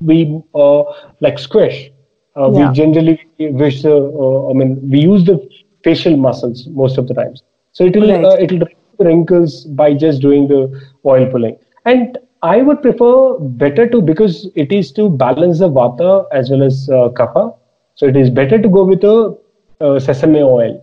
we 0.00 0.40
uh, 0.54 0.82
like 1.20 1.38
squish. 1.38 1.90
Uh, 2.36 2.50
Yeah. 2.52 2.68
We 2.68 2.74
generally 2.74 3.20
wish 3.38 3.82
the 3.82 3.96
uh, 3.96 4.50
I 4.50 4.52
mean 4.54 4.78
we 4.90 5.00
use 5.00 5.24
the 5.24 5.36
facial 5.86 6.16
muscles 6.16 6.66
most 6.82 6.98
of 6.98 7.08
the 7.08 7.14
times. 7.14 7.42
So 7.72 7.84
it 7.86 7.96
will 7.96 8.12
Right. 8.12 8.24
uh, 8.30 8.36
it 8.46 8.52
will 8.52 8.66
wrinkles 9.08 9.64
by 9.82 9.94
just 9.94 10.22
doing 10.22 10.48
the 10.48 10.60
oil 11.06 11.26
pulling. 11.30 11.56
And 11.84 12.18
I 12.42 12.62
would 12.62 12.82
prefer 12.82 13.38
better 13.64 13.88
to 13.88 14.02
because 14.02 14.48
it 14.54 14.72
is 14.72 14.92
to 14.98 15.10
balance 15.10 15.60
the 15.60 15.70
vata 15.70 16.26
as 16.32 16.50
well 16.50 16.62
as 16.62 16.88
uh, 16.90 17.08
kapha. 17.20 17.54
So 17.94 18.06
it 18.06 18.16
is 18.16 18.30
better 18.30 18.58
to 18.60 18.68
go 18.68 18.84
with 18.84 19.04
a 19.04 19.36
uh, 19.80 19.98
sesame 20.00 20.42
oil. 20.42 20.82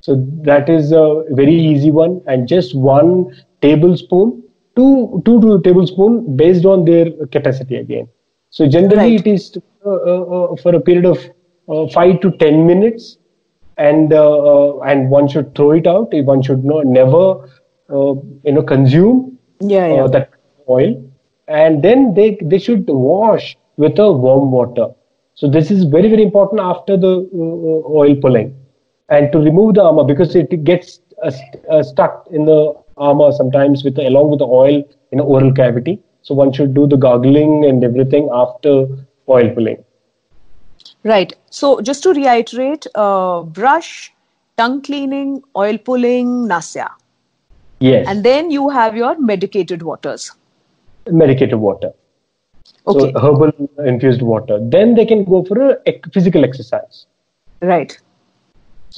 So 0.00 0.16
that 0.42 0.68
is 0.68 0.92
a 0.92 1.24
very 1.30 1.54
easy 1.54 1.90
one, 1.90 2.20
and 2.26 2.48
just 2.48 2.74
one 2.76 3.34
tablespoon, 3.62 4.42
two 4.76 5.22
two 5.24 5.40
two 5.40 5.60
tablespoon 5.62 6.36
based 6.36 6.64
on 6.64 6.84
their 6.84 7.06
capacity 7.32 7.76
again. 7.76 8.08
So 8.50 8.68
generally 8.68 9.16
Right. 9.16 9.20
it 9.20 9.26
is 9.26 9.50
to, 9.50 9.62
uh, 9.86 9.90
uh, 9.90 10.22
uh, 10.52 10.56
for 10.56 10.74
a 10.74 10.80
period 10.80 11.06
of 11.06 11.18
uh, 11.68 11.88
five 11.88 12.20
to 12.20 12.30
ten 12.38 12.66
minutes, 12.66 13.18
and 13.78 14.12
uh, 14.12 14.38
uh, 14.52 14.80
and 14.80 15.08
one 15.10 15.28
should 15.28 15.54
throw 15.54 15.70
it 15.72 15.86
out. 15.86 16.12
One 16.12 16.42
should 16.42 16.64
not 16.64 16.86
never 16.86 17.48
uh, 17.90 18.14
you 18.44 18.52
know 18.52 18.62
consume 18.62 19.38
yeah 19.60 19.86
yeah. 19.86 20.04
uh, 20.04 20.08
that 20.08 20.30
oil. 20.68 21.04
And 21.46 21.82
then 21.82 22.14
they 22.14 22.38
they 22.42 22.58
should 22.58 22.86
wash 22.88 23.56
with 23.76 23.98
a 23.98 24.12
warm 24.12 24.50
water. 24.50 24.88
So 25.34 25.48
this 25.48 25.70
is 25.70 25.84
very 25.84 26.10
very 26.10 26.22
important 26.22 26.60
after 26.60 26.96
the 26.96 27.14
uh, 27.32 27.92
oil 28.02 28.16
pulling. 28.16 28.54
And 29.08 29.32
to 29.32 29.38
remove 29.38 29.74
the 29.74 29.84
ama 29.84 30.04
because 30.04 30.36
it 30.36 30.64
gets 30.64 31.00
uh, 31.22 31.30
st- 31.30 31.64
uh, 31.70 31.82
stuck 31.82 32.26
in 32.30 32.44
the 32.44 32.74
ama 33.00 33.32
sometimes 33.32 33.84
with 33.84 33.94
the, 33.94 34.06
along 34.06 34.30
with 34.30 34.40
the 34.40 34.46
oil 34.46 34.82
in 35.12 35.18
the 35.18 35.24
oral 35.24 35.52
cavity. 35.52 36.00
So 36.22 36.34
one 36.34 36.52
should 36.52 36.74
do 36.74 36.86
the 36.86 36.96
gargling 36.96 37.64
and 37.64 37.82
everything 37.82 38.28
after 38.30 38.86
oil 39.28 39.54
pulling 39.54 39.82
right. 41.04 41.32
So 41.50 41.80
just 41.80 42.02
to 42.04 42.12
reiterate 42.12 42.86
uh, 42.94 43.42
brush 43.42 44.12
tongue 44.56 44.82
cleaning 44.82 45.42
oil 45.56 45.78
pulling 45.78 46.48
nasya. 46.48 46.90
Yes. 47.80 48.06
And 48.08 48.24
then 48.24 48.50
you 48.50 48.68
have 48.68 48.96
your 48.96 49.18
medicated 49.20 49.82
waters. 49.82 50.32
Medicated 51.10 51.58
water. 51.58 51.92
Okay. 52.86 53.12
so 53.12 53.20
herbal 53.20 53.52
infused 53.84 54.22
water. 54.22 54.58
Then 54.60 54.94
they 54.94 55.04
can 55.06 55.24
go 55.24 55.44
for 55.44 55.78
a 55.86 56.00
physical 56.12 56.44
exercise. 56.44 57.06
Right. 57.60 57.96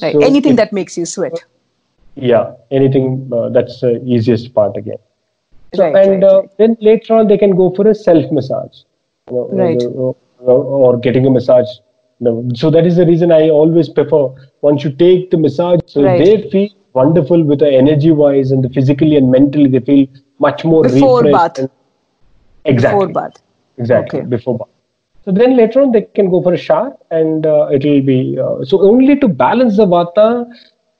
Right. 0.01 0.13
So 0.13 0.21
anything 0.21 0.51
if- 0.51 0.57
that 0.57 0.73
makes 0.73 0.97
you 0.97 1.05
sweat. 1.05 1.43
Yeah. 2.15 2.53
Anything 2.71 3.29
uh, 3.33 3.49
that's 3.49 3.81
the 3.81 4.01
easiest 4.05 4.53
part 4.53 4.75
again. 4.77 4.97
So, 5.73 5.83
Right, 5.83 5.95
and 5.95 6.23
right, 6.23 6.31
uh, 6.31 6.39
right. 6.41 6.57
then 6.57 6.77
later 6.81 7.13
on 7.13 7.27
they 7.27 7.37
can 7.37 7.55
go 7.55 7.73
for 7.73 7.87
a 7.87 7.95
self 7.95 8.29
massage 8.29 8.79
you 9.29 9.35
know, 9.35 9.47
Right. 9.63 9.81
or 10.39 10.97
getting 10.97 11.25
a 11.25 11.29
massage 11.29 11.69
know. 12.21 12.49
so 12.55 12.69
that 12.71 12.85
is 12.85 12.95
the 12.97 13.05
reason 13.05 13.31
i 13.31 13.49
always 13.49 13.89
prefer 13.89 14.23
once 14.61 14.83
you 14.83 14.91
take 15.03 15.29
the 15.31 15.37
massage 15.37 15.79
so 15.87 16.03
Right. 16.05 16.19
they 16.19 16.49
feel 16.49 16.69
wonderful 16.93 17.43
with 17.43 17.59
the 17.59 17.71
energy 17.81 18.11
wise 18.11 18.51
and 18.51 18.63
the 18.63 18.69
physically 18.69 19.15
and 19.17 19.31
mentally 19.31 19.69
they 19.69 19.79
feel 19.91 20.07
much 20.39 20.63
more 20.65 20.83
Before 20.83 21.23
refreshed 21.23 21.31
bath. 21.33 21.69
exactly 22.65 23.07
before 23.07 23.07
bath 23.07 23.41
exactly 23.77 24.19
Okay. 24.19 24.29
before 24.35 24.57
bath 24.57 24.67
so 25.25 25.31
then 25.31 25.55
later 25.57 25.81
on 25.81 25.91
they 25.91 26.01
can 26.19 26.29
go 26.29 26.41
for 26.41 26.53
a 26.53 26.57
shower 26.57 26.95
and 27.11 27.45
uh, 27.45 27.67
it 27.71 27.83
will 27.85 28.01
be 28.01 28.37
uh, 28.39 28.63
so 28.63 28.81
only 28.91 29.15
to 29.23 29.27
balance 29.27 29.77
the 29.77 29.85
vata 29.85 30.27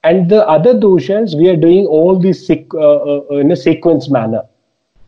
and 0.04 0.30
the 0.30 0.42
other 0.48 0.74
doshas 0.74 1.36
we 1.38 1.50
are 1.50 1.56
doing 1.56 1.86
all 1.88 2.20
these 2.20 2.48
sequ- 2.48 2.80
uh, 2.90 3.36
uh, 3.36 3.38
in 3.40 3.52
a 3.52 3.56
sequence 3.56 4.10
manner 4.10 4.44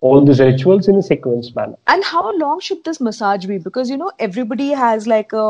all 0.02 0.24
these 0.26 0.40
rituals 0.40 0.88
in 0.88 0.96
a 0.98 1.02
sequence 1.12 1.56
manner 1.56 1.78
And 1.94 2.04
how 2.04 2.32
long 2.38 2.60
should 2.60 2.84
this 2.88 3.00
massage 3.06 3.46
be? 3.52 3.58
Because 3.58 3.90
you 3.90 3.98
know 4.02 4.12
everybody 4.20 4.70
has 4.80 5.08
like 5.12 5.34
a, 5.34 5.44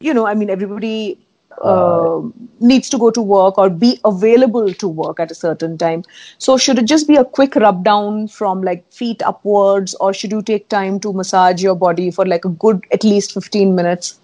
you 0.00 0.14
know, 0.14 0.26
I 0.26 0.34
mean 0.34 0.50
everybody 0.50 1.18
uh, 1.62 2.20
needs 2.60 2.88
to 2.90 2.98
go 2.98 3.10
to 3.10 3.22
work 3.22 3.58
or 3.58 3.70
be 3.70 4.00
available 4.04 4.72
to 4.74 4.88
work 4.88 5.20
at 5.20 5.30
a 5.30 5.34
certain 5.34 5.78
time. 5.78 6.02
So 6.38 6.56
should 6.56 6.78
it 6.78 6.86
just 6.86 7.06
be 7.06 7.16
a 7.16 7.24
quick 7.24 7.54
rub 7.54 7.84
down 7.84 8.28
from 8.28 8.62
like 8.62 8.90
feet 8.92 9.22
upwards, 9.22 9.94
or 9.96 10.12
should 10.12 10.32
you 10.32 10.42
take 10.42 10.68
time 10.68 11.00
to 11.00 11.12
massage 11.12 11.62
your 11.62 11.76
body 11.76 12.10
for 12.10 12.26
like 12.26 12.44
a 12.44 12.48
good 12.48 12.84
at 12.92 13.04
least 13.04 13.32
fifteen 13.32 13.74
minutes? 13.74 14.18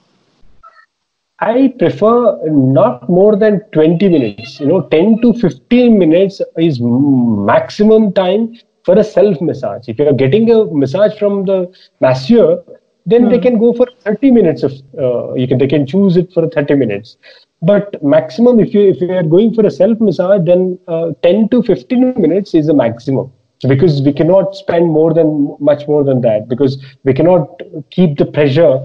I 1.41 1.73
prefer 1.79 2.39
not 2.47 3.09
more 3.09 3.35
than 3.35 3.61
20 3.73 4.09
minutes. 4.11 4.61
You 4.61 4.67
know, 4.67 4.83
10 4.83 5.23
to 5.23 5.33
15 5.33 5.99
minutes 5.99 6.43
is 6.59 6.79
maximum 6.83 8.13
time 8.13 8.59
for 8.85 8.99
a 8.99 9.05
self 9.05 9.41
massage. 9.41 9.89
If 9.89 9.99
you're 9.99 10.13
getting 10.13 10.51
a 10.51 10.67
massage 10.67 11.19
from 11.19 11.47
the 11.47 11.73
masseur, 12.01 12.63
then 13.07 13.29
they 13.29 13.39
can 13.39 13.59
go 13.59 13.73
for 13.73 13.87
30 14.05 14.31
minutes 14.31 14.63
of 14.63 14.73
uh, 14.99 15.35
you 15.35 15.47
can 15.49 15.59
they 15.59 15.67
can 15.67 15.87
choose 15.87 16.17
it 16.17 16.33
for 16.33 16.49
30 16.49 16.75
minutes. 16.75 17.17
But 17.63 18.03
maximum 18.03 18.61
if 18.61 18.75
you 18.75 18.89
if 18.89 19.01
you 19.01 19.13
are 19.13 19.23
going 19.23 19.55
for 19.55 19.67
a 19.67 19.71
self 19.71 20.01
massage 20.01 20.45
then 20.45 20.79
uh, 20.89 21.13
10 21.23 21.49
to 21.51 21.63
15 21.63 22.15
minutes 22.21 22.55
is 22.55 22.67
the 22.67 22.75
maximum. 22.75 23.33
Because 23.69 24.01
we 24.01 24.13
cannot 24.13 24.55
spend 24.57 24.89
more 24.89 25.13
than 25.13 25.55
much 25.61 25.87
more 25.87 26.03
than 26.03 26.23
that. 26.23 26.49
Because 26.49 26.83
we 27.05 27.13
cannot 27.13 27.61
keep 27.91 28.17
the 28.17 28.25
pressure 28.25 28.81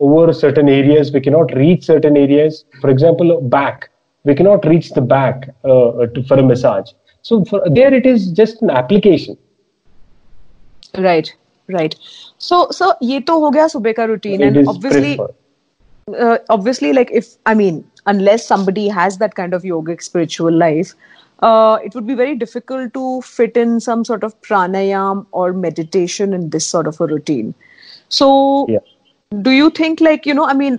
over 0.00 0.32
certain 0.34 0.68
areas. 0.68 1.10
We 1.10 1.20
cannot 1.20 1.54
reach 1.54 1.84
certain 1.84 2.16
areas. 2.16 2.64
For 2.82 2.90
example 2.90 3.40
back. 3.40 3.90
We 4.24 4.34
cannot 4.34 4.66
reach 4.66 4.90
the 4.90 5.00
back 5.00 5.48
uh, 5.64 6.06
to, 6.06 6.22
for 6.24 6.38
a 6.38 6.42
massage. 6.42 6.90
So 7.22 7.44
for, 7.44 7.62
there 7.70 7.94
it 7.94 8.04
is 8.04 8.30
just 8.30 8.60
an 8.60 8.70
application. 8.70 9.38
Right, 10.96 11.34
right. 11.69 11.95
So, 12.37 12.67
so 12.71 12.91
ये 13.03 13.19
तो 13.27 13.39
हो 13.39 13.49
गया 13.51 13.67
सुबह 13.67 13.91
का 13.99 14.05
routine, 14.07 14.41
it 14.41 14.47
and 14.47 14.57
is 14.57 14.67
obviously. 14.67 15.15
preferred. 15.15 15.39
uh, 16.23 16.37
obviously 16.53 16.89
like 16.95 17.11
if 17.17 17.27
i 17.49 17.51
mean 17.57 17.75
unless 18.11 18.45
somebody 18.47 18.81
has 18.95 19.17
that 19.19 19.35
kind 19.35 19.53
of 19.57 19.67
yogic 19.67 20.01
spiritual 20.07 20.51
life 20.61 20.89
uh, 21.49 21.77
it 21.85 21.93
would 21.95 22.05
be 22.09 22.13
very 22.21 22.33
difficult 22.41 22.93
to 22.97 23.03
fit 23.27 23.55
in 23.61 23.79
some 23.85 24.03
sort 24.09 24.25
of 24.27 24.33
pranayam 24.47 25.21
or 25.31 25.45
meditation 25.53 26.33
in 26.37 26.49
this 26.55 26.67
sort 26.73 26.89
of 26.91 26.99
a 26.99 27.07
routine 27.11 27.53
so 28.17 28.27
Yeah. 28.73 28.83
do 29.47 29.53
you 29.59 29.69
think 29.79 30.03
like 30.07 30.27
you 30.31 30.33
know 30.39 30.47
i 30.53 30.53
mean 30.63 30.77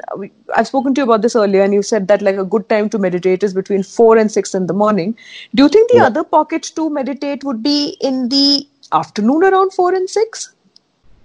i've 0.59 0.69
spoken 0.73 0.95
to 0.99 1.01
you 1.01 1.07
about 1.09 1.23
this 1.29 1.37
earlier 1.45 1.63
and 1.69 1.79
you 1.79 1.83
said 1.93 2.07
that 2.13 2.27
like 2.29 2.43
a 2.43 2.45
good 2.57 2.69
time 2.75 2.91
to 2.97 3.01
meditate 3.07 3.47
is 3.49 3.55
between 3.61 3.83
4 3.93 4.19
and 4.25 4.31
6 4.43 4.55
in 4.61 4.67
the 4.73 4.77
morning 4.83 5.17
do 5.55 5.63
you 5.67 5.71
think 5.79 5.91
the 5.95 6.03
yeah. 6.03 6.11
other 6.13 6.25
pocket 6.37 6.71
to 6.81 6.91
meditate 6.99 7.49
would 7.51 7.63
be 7.69 7.79
in 8.11 8.21
the 8.37 8.45
afternoon 9.01 9.49
around 9.53 9.73
4 9.79 9.95
and 10.01 10.11
6 10.11 10.45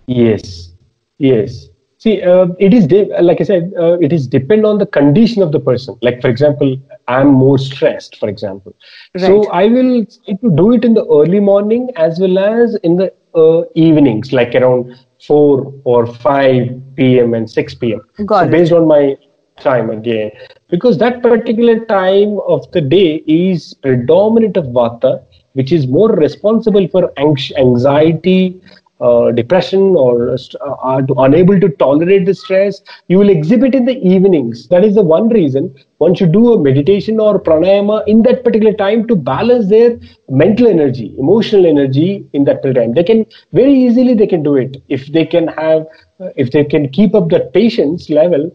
Yes 0.07 0.73
yes 1.19 1.69
see 1.99 2.23
uh, 2.23 2.47
it 2.59 2.75
is 2.75 2.87
de- 2.87 3.09
like 3.23 3.41
i 3.41 3.45
said 3.45 3.73
uh, 3.79 3.97
it 4.07 4.13
is 4.13 4.27
depend 4.27 4.67
on 4.67 4.79
the 4.79 4.87
condition 4.87 5.43
of 5.43 5.53
the 5.53 5.61
person 5.61 5.97
like 6.03 6.21
for 6.21 6.29
example 6.29 6.77
i'm 7.09 7.29
more 7.29 7.59
stressed 7.59 8.17
for 8.19 8.29
example 8.29 8.75
right. 9.15 9.23
so 9.27 9.45
i 9.51 9.67
will 9.67 10.05
do 10.63 10.73
it 10.73 10.85
in 10.85 10.95
the 10.95 11.07
early 11.19 11.41
morning 11.41 11.89
as 11.97 12.19
well 12.19 12.39
as 12.39 12.75
in 12.83 12.97
the 12.97 13.13
uh, 13.35 13.63
evenings 13.75 14.33
like 14.33 14.55
around 14.55 14.95
4 15.27 15.73
or 15.85 16.07
5 16.07 16.83
p.m. 16.97 17.35
and 17.35 17.51
6 17.51 17.75
p.m. 17.75 18.01
Got 18.27 18.41
so 18.41 18.47
it. 18.47 18.51
based 18.51 18.73
on 18.73 18.87
my 18.87 19.17
time 19.61 19.91
again, 19.91 20.31
because 20.69 20.99
that 20.99 21.23
particular 21.23 21.85
time 21.87 22.39
of 22.47 22.71
the 22.73 22.81
day 22.81 23.23
is 23.27 23.75
predominant 23.75 24.57
of 24.57 24.67
vata, 24.67 25.23
which 25.55 25.73
is 25.73 25.87
more 25.87 26.11
responsible 26.11 26.87
for 26.89 27.13
anxiety, 27.19 28.61
uh, 29.01 29.31
depression 29.33 29.95
or 29.97 30.31
uh, 30.33 30.37
are 30.81 31.03
unable 31.19 31.59
to 31.61 31.69
tolerate 31.71 32.27
the 32.27 32.35
stress, 32.35 32.81
you 33.09 33.19
will 33.19 33.29
exhibit 33.29 33.75
in 33.75 33.85
the 33.85 33.97
evenings. 34.07 34.69
That 34.69 34.85
is 34.85 34.95
the 34.95 35.03
one 35.03 35.29
reason 35.29 35.75
one 35.99 36.15
should 36.15 36.33
do 36.33 36.53
a 36.53 36.61
meditation 36.61 37.19
or 37.21 37.41
pranayama 37.41 38.07
in 38.07 38.23
that 38.23 38.45
particular 38.45 38.75
time 38.75 39.07
to 39.09 39.17
balance 39.17 39.69
their 39.69 39.99
mental 40.29 40.67
energy, 40.67 41.15
emotional 41.19 41.67
energy 41.67 42.27
in 42.33 42.45
that 42.45 42.63
particular 42.63 42.87
time. 42.87 42.95
They 42.95 43.05
can 43.05 43.27
very 43.53 43.73
easily 43.75 44.15
they 44.15 44.27
can 44.27 44.43
do 44.43 44.57
it 44.57 44.83
if 44.89 45.07
they 45.07 45.25
can 45.25 45.49
have 45.49 45.87
uh, 46.21 46.31
if 46.37 46.51
they 46.51 46.65
can 46.65 46.89
keep 46.91 47.15
up 47.15 47.29
that 47.31 47.53
patience 47.53 48.11
level 48.11 48.51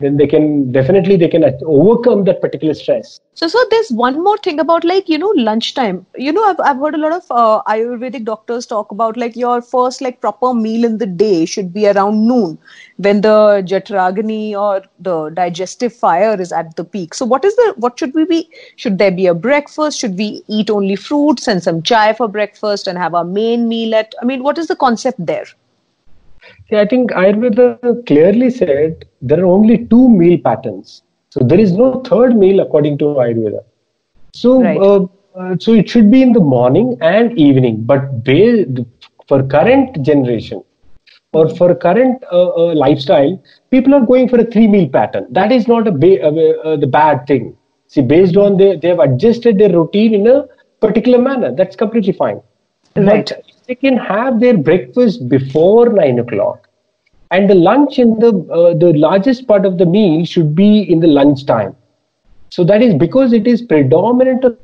then 0.00 0.16
they 0.16 0.28
can 0.28 0.70
definitely 0.70 1.16
they 1.16 1.26
can 1.26 1.42
overcome 1.66 2.22
that 2.22 2.40
particular 2.40 2.72
stress. 2.72 3.18
So 3.34 3.48
so 3.48 3.58
there's 3.70 3.90
one 3.90 4.22
more 4.22 4.38
thing 4.38 4.60
about 4.60 4.84
like 4.84 5.08
you 5.08 5.18
know 5.18 5.32
lunchtime. 5.34 6.06
You 6.16 6.32
know 6.32 6.44
i've, 6.44 6.60
I've 6.60 6.76
heard 6.76 6.94
a 6.94 6.98
lot 6.98 7.12
of 7.12 7.24
uh, 7.30 7.62
ayurvedic 7.66 8.24
doctors 8.24 8.64
talk 8.66 8.92
about 8.92 9.16
like 9.16 9.34
your 9.34 9.60
first 9.60 10.00
like 10.00 10.20
proper 10.20 10.54
meal 10.54 10.84
in 10.84 10.98
the 10.98 11.06
day 11.06 11.46
should 11.46 11.72
be 11.72 11.88
around 11.88 12.28
noon 12.28 12.58
when 12.98 13.22
the 13.22 13.64
jatharagni 13.72 14.52
or 14.52 14.82
the 15.00 15.30
digestive 15.30 15.92
fire 15.92 16.40
is 16.40 16.52
at 16.52 16.76
the 16.76 16.84
peak. 16.84 17.12
So 17.12 17.26
what 17.26 17.44
is 17.44 17.56
the 17.56 17.74
what 17.76 17.98
should 17.98 18.14
we 18.14 18.24
be 18.24 18.48
should 18.76 18.98
there 18.98 19.10
be 19.10 19.26
a 19.26 19.34
breakfast? 19.34 19.98
Should 19.98 20.16
we 20.16 20.44
eat 20.46 20.70
only 20.70 20.94
fruits 20.94 21.48
and 21.48 21.60
some 21.60 21.82
chai 21.82 22.12
for 22.12 22.28
breakfast 22.28 22.86
and 22.86 22.96
have 22.96 23.14
our 23.14 23.24
main 23.24 23.68
meal 23.68 23.96
at 23.96 24.14
i 24.22 24.24
mean 24.24 24.44
what 24.44 24.58
is 24.58 24.68
the 24.68 24.76
concept 24.76 25.26
there 25.26 25.46
I 26.72 26.84
think 26.84 27.10
Ayurveda 27.10 28.06
clearly 28.06 28.50
said 28.50 29.04
there 29.22 29.40
are 29.40 29.46
only 29.46 29.86
two 29.86 30.08
meal 30.08 30.38
patterns. 30.44 31.02
So 31.30 31.40
there 31.40 31.60
is 31.60 31.72
no 31.72 32.00
third 32.02 32.36
meal 32.36 32.60
according 32.60 32.98
to 32.98 33.04
Ayurveda. 33.04 33.60
So, 34.34 34.62
right. 34.62 34.78
uh, 34.78 35.06
uh, 35.38 35.56
so 35.58 35.74
it 35.74 35.88
should 35.88 36.10
be 36.10 36.22
in 36.22 36.32
the 36.32 36.40
morning 36.40 36.96
and 37.00 37.38
evening. 37.38 37.82
But 37.84 38.02
for 39.28 39.42
current 39.42 40.02
generation 40.02 40.62
or 41.32 41.48
for 41.56 41.74
current 41.74 42.22
uh, 42.32 42.48
uh, 42.48 42.74
lifestyle, 42.74 43.42
people 43.70 43.94
are 43.94 44.04
going 44.04 44.28
for 44.28 44.40
a 44.40 44.44
three 44.44 44.66
meal 44.66 44.88
pattern. 44.88 45.26
That 45.30 45.52
is 45.52 45.68
not 45.68 45.86
a 45.86 45.92
ba- 45.92 46.22
uh, 46.22 46.68
uh, 46.68 46.76
the 46.76 46.86
bad 46.86 47.26
thing. 47.26 47.56
See, 47.88 48.02
based 48.02 48.36
on 48.36 48.56
they 48.56 48.76
they 48.76 48.88
have 48.88 48.98
adjusted 48.98 49.58
their 49.58 49.72
routine 49.72 50.14
in 50.14 50.26
a 50.26 50.46
particular 50.80 51.18
manner. 51.18 51.54
That's 51.54 51.76
completely 51.76 52.12
fine. 52.12 52.40
Right. 52.96 53.26
But 53.26 53.42
they 53.68 53.74
can 53.74 53.96
have 53.96 54.40
their 54.40 54.56
breakfast 54.56 55.28
before 55.28 55.90
nine 55.90 56.18
o'clock, 56.18 56.68
and 57.30 57.48
the 57.48 57.54
lunch 57.54 57.98
in 57.98 58.18
the 58.18 58.30
uh, 58.50 58.74
the 58.74 58.92
largest 58.94 59.46
part 59.46 59.66
of 59.66 59.76
the 59.78 59.86
meal 59.86 60.24
should 60.24 60.54
be 60.54 60.90
in 60.90 61.00
the 61.00 61.06
lunch 61.06 61.44
time. 61.44 61.76
So 62.50 62.64
that 62.64 62.82
is 62.82 62.94
because 62.94 63.34
it 63.34 63.46
is 63.46 63.60
predominant 63.60 64.44
of 64.44 64.56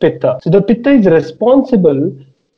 pitta. 0.00 0.40
So 0.42 0.50
the 0.50 0.62
pitta 0.62 0.90
is 0.90 1.06
responsible 1.06 2.12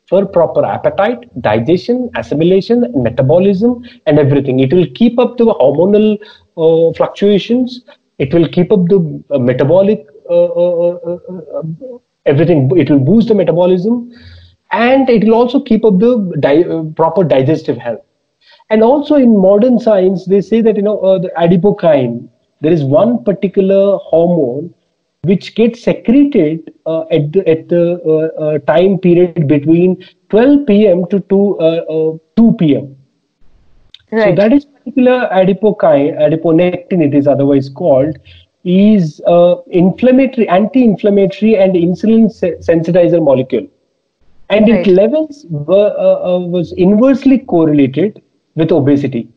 for 0.08 0.24
proper 0.26 0.64
appetite, 0.64 1.28
digestion, 1.42 2.10
assimilation, 2.16 2.90
metabolism, 2.94 3.84
and 4.06 4.18
everything. 4.18 4.60
It 4.60 4.72
will 4.72 4.86
keep 4.94 5.18
up 5.18 5.36
the 5.36 5.44
hormonal 5.44 6.18
uh, 6.56 6.92
fluctuations. 6.94 7.82
It 8.18 8.32
will 8.32 8.48
keep 8.48 8.72
up 8.72 8.86
the 8.88 9.22
uh, 9.30 9.38
metabolic 9.38 10.06
uh, 10.30 10.44
uh, 10.64 10.98
uh, 11.06 11.98
everything. 12.24 12.70
It 12.78 12.90
will 12.90 13.00
boost 13.00 13.28
the 13.28 13.34
metabolism 13.34 14.12
and 14.72 15.08
it 15.08 15.24
will 15.24 15.34
also 15.34 15.60
keep 15.60 15.84
up 15.84 15.98
the 15.98 16.36
di- 16.40 16.64
uh, 16.64 16.82
proper 16.96 17.22
digestive 17.22 17.76
health. 17.76 18.00
And 18.70 18.82
also 18.82 19.16
in 19.16 19.36
modern 19.36 19.78
science, 19.78 20.24
they 20.24 20.40
say 20.40 20.62
that 20.62 20.76
you 20.76 20.82
know 20.82 20.98
uh, 21.00 21.18
the 21.18 21.30
adipokine. 21.38 22.28
There 22.62 22.72
is 22.72 22.82
one 22.82 23.22
particular 23.24 23.98
hormone 23.98 24.72
which 25.24 25.54
gets 25.54 25.82
secreted 25.84 26.72
uh, 26.86 27.02
at 27.10 27.32
the 27.32 27.46
at 27.48 27.68
the 27.68 28.00
uh, 28.06 28.42
uh, 28.42 28.58
time 28.60 28.98
period 28.98 29.46
between 29.46 30.04
12 30.30 30.66
p.m. 30.66 31.06
to 31.10 31.20
2 31.20 31.58
uh, 31.58 32.16
2 32.36 32.52
p.m. 32.58 32.96
Right. 34.10 34.30
So 34.30 34.34
that 34.36 34.52
is 34.52 34.64
particular 34.64 35.28
adipokine, 35.32 36.16
adiponectin, 36.18 37.02
it 37.02 37.14
is 37.14 37.26
otherwise 37.26 37.68
called, 37.68 38.18
is 38.64 39.20
inflammatory, 39.70 40.48
anti-inflammatory, 40.48 41.56
and 41.56 41.74
insulin 41.74 42.26
sensitizer 42.68 43.22
molecule 43.22 43.68
and 44.50 44.68
right. 44.68 44.80
its 44.80 44.88
levels 44.88 45.46
were, 45.48 45.94
uh, 45.98 46.34
uh, 46.34 46.38
was 46.38 46.72
inversely 46.72 47.38
correlated 47.38 48.22
with 48.54 48.72
obesity. 48.72 49.28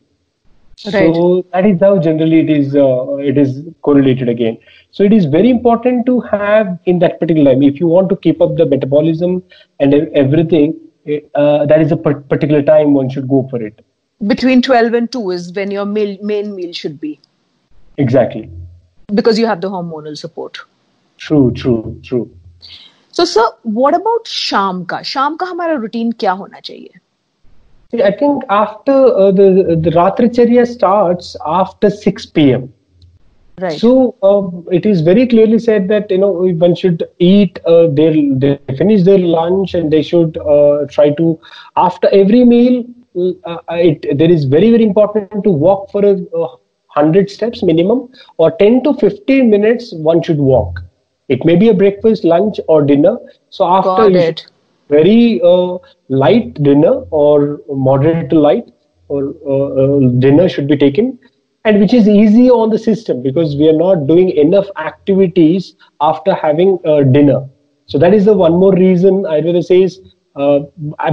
Right. 0.84 1.14
So 1.14 1.46
that 1.52 1.64
is 1.64 1.80
how 1.80 1.98
generally 1.98 2.40
it 2.40 2.50
is 2.50 2.76
uh, 2.76 3.16
it 3.16 3.38
is 3.38 3.64
correlated 3.80 4.28
again. 4.28 4.58
So 4.90 5.04
it 5.04 5.12
is 5.12 5.24
very 5.24 5.48
important 5.48 6.04
to 6.06 6.20
have 6.20 6.78
in 6.84 6.98
that 6.98 7.18
particular 7.18 7.54
time 7.54 7.62
if 7.62 7.80
you 7.80 7.86
want 7.86 8.10
to 8.10 8.16
keep 8.16 8.42
up 8.42 8.56
the 8.56 8.66
metabolism 8.66 9.42
and 9.80 9.94
everything. 10.14 10.78
Uh, 11.34 11.64
that 11.64 11.80
is 11.80 11.92
a 11.92 11.96
particular 11.96 12.62
time 12.62 12.92
one 12.92 13.08
should 13.08 13.28
go 13.28 13.46
for 13.48 13.62
it. 13.62 13.82
Between 14.26 14.60
twelve 14.60 14.92
and 14.92 15.10
two 15.10 15.30
is 15.30 15.52
when 15.52 15.70
your 15.70 15.86
meal, 15.86 16.18
main 16.20 16.54
meal 16.54 16.72
should 16.74 17.00
be. 17.00 17.20
Exactly. 17.96 18.50
Because 19.14 19.38
you 19.38 19.46
have 19.46 19.62
the 19.62 19.70
hormonal 19.70 20.18
support. 20.18 20.58
True. 21.16 21.52
True. 21.52 21.98
True. 22.02 22.35
So 23.16 23.24
sir 23.24 23.56
what 23.66 23.94
about 23.94 24.28
शाम 24.28 24.84
का 24.92 25.02
शाम 25.14 25.36
का 25.36 25.46
हमारा 25.46 25.74
routine 25.84 26.12
क्या 26.20 26.32
होना 26.42 26.60
चाहिए 26.60 27.00
I 28.06 28.10
think 28.20 28.42
after 28.54 28.94
uh, 28.94 29.26
the 29.30 29.44
the 29.82 29.90
Ratricharya 29.96 30.64
starts 30.70 31.28
after 31.50 31.90
6 31.98 32.26
p.m. 32.38 32.64
Right. 33.58 33.78
So 33.82 34.16
uh, 34.22 34.72
it 34.78 34.84
is 34.84 35.00
very 35.00 35.26
clearly 35.26 35.58
said 35.58 35.86
that 35.88 36.10
you 36.10 36.18
know 36.18 36.30
one 36.64 36.74
should 36.74 37.04
eat 37.18 37.60
uh, 37.64 37.86
their 38.00 38.12
they 38.44 38.50
finish 38.80 39.04
their 39.04 39.22
lunch 39.36 39.72
and 39.74 39.96
they 39.96 40.02
should 40.02 40.36
uh, 40.36 40.86
try 40.96 41.08
to 41.22 41.38
after 41.76 42.08
every 42.08 42.44
meal. 42.44 42.84
Uh, 43.16 43.58
it, 43.70 44.18
there 44.18 44.30
is 44.30 44.44
very 44.44 44.70
very 44.70 44.84
important 44.84 45.42
to 45.44 45.50
walk 45.50 45.90
for 45.90 46.04
a, 46.04 46.46
hundred 46.96 47.30
steps 47.30 47.62
minimum 47.62 47.98
or 48.38 48.50
10 48.58 48.82
to 48.82 48.92
15 48.94 49.50
minutes 49.50 49.92
one 49.92 50.22
should 50.22 50.38
walk 50.38 50.80
it 51.28 51.44
may 51.44 51.56
be 51.56 51.68
a 51.68 51.74
breakfast, 51.74 52.24
lunch, 52.24 52.58
or 52.68 52.82
dinner. 52.82 53.16
So 53.50 53.66
after 53.66 54.16
it. 54.16 54.46
very 54.88 55.40
uh, 55.42 55.78
light 56.08 56.62
dinner 56.62 57.04
or 57.10 57.60
moderate 57.68 58.30
to 58.30 58.38
light 58.38 58.68
or 59.08 59.34
uh, 59.46 59.82
uh, 59.82 60.10
dinner 60.18 60.48
should 60.48 60.68
be 60.68 60.76
taken, 60.76 61.18
and 61.64 61.80
which 61.80 61.94
is 61.94 62.08
easy 62.08 62.50
on 62.50 62.70
the 62.70 62.78
system 62.78 63.22
because 63.22 63.56
we 63.56 63.68
are 63.68 63.78
not 63.78 64.06
doing 64.06 64.30
enough 64.30 64.66
activities 64.76 65.74
after 66.00 66.34
having 66.34 66.78
uh, 66.84 67.02
dinner. 67.02 67.48
So 67.86 67.98
that 67.98 68.14
is 68.14 68.24
the 68.24 68.34
one 68.34 68.52
more 68.52 68.74
reason 68.74 69.22
Ayurveda 69.22 69.64
says 69.64 70.00
uh, 70.34 70.60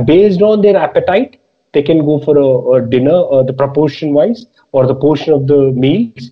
based 0.05 0.41
on 0.41 0.61
their 0.61 0.75
appetite, 0.75 1.39
they 1.73 1.81
can 1.83 2.05
go 2.05 2.19
for 2.19 2.37
a, 2.37 2.77
a 2.77 2.87
dinner, 2.87 3.23
uh, 3.31 3.43
the 3.43 3.53
proportion 3.53 4.13
wise 4.13 4.45
or 4.71 4.85
the 4.85 4.95
portion 4.95 5.33
of 5.33 5.47
the 5.47 5.71
meals. 5.71 6.31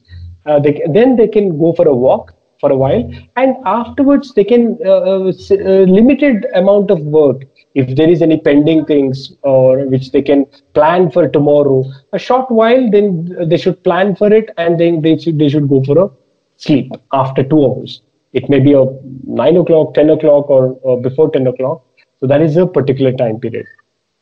they, 0.64 0.82
then 0.90 1.16
they 1.16 1.28
can 1.28 1.58
go 1.60 1.74
for 1.74 1.88
a 1.88 1.94
walk 1.94 2.34
for 2.62 2.72
a 2.72 2.76
while. 2.76 3.04
And 3.36 3.56
afterwards 3.66 4.34
they 4.34 4.46
can 4.46 4.78
uh, 4.86 4.90
uh, 4.90 5.32
uh, 5.32 5.84
limited 5.98 6.46
amount 6.56 6.92
of 6.92 7.00
work. 7.02 7.44
If 7.74 7.96
there 7.98 8.10
is 8.10 8.22
any 8.22 8.38
pending 8.38 8.86
things 8.86 9.34
or 9.42 9.86
which 9.88 10.12
they 10.12 10.22
can 10.22 10.46
plan 10.74 11.10
for 11.10 11.28
tomorrow 11.28 11.84
a 12.14 12.20
short 12.20 12.52
while 12.52 12.90
then 12.92 13.36
they 13.50 13.58
should 13.58 13.84
plan 13.84 14.16
for 14.16 14.32
it 14.32 14.50
and 14.58 14.80
then 14.80 15.02
they 15.02 15.18
should 15.18 15.40
they 15.40 15.50
should 15.50 15.70
go 15.70 15.84
for 15.84 15.98
a 16.06 16.10
sleep 16.58 16.92
after 17.12 17.44
two 17.44 17.62
hours. 17.66 18.02
It 18.34 18.50
may 18.50 18.60
be 18.60 18.74
a 18.74 18.86
9 19.26 19.58
o'clock 19.58 19.94
10 19.94 20.10
o'clock 20.12 20.50
or, 20.50 20.80
or 20.84 21.02
before 21.02 21.32
10 21.32 21.48
o'clock. 21.48 21.84
So 22.20 22.28
that 22.28 22.42
is 22.42 22.56
a 22.58 22.68
particular 22.68 23.12
time 23.12 23.40
period. 23.40 23.66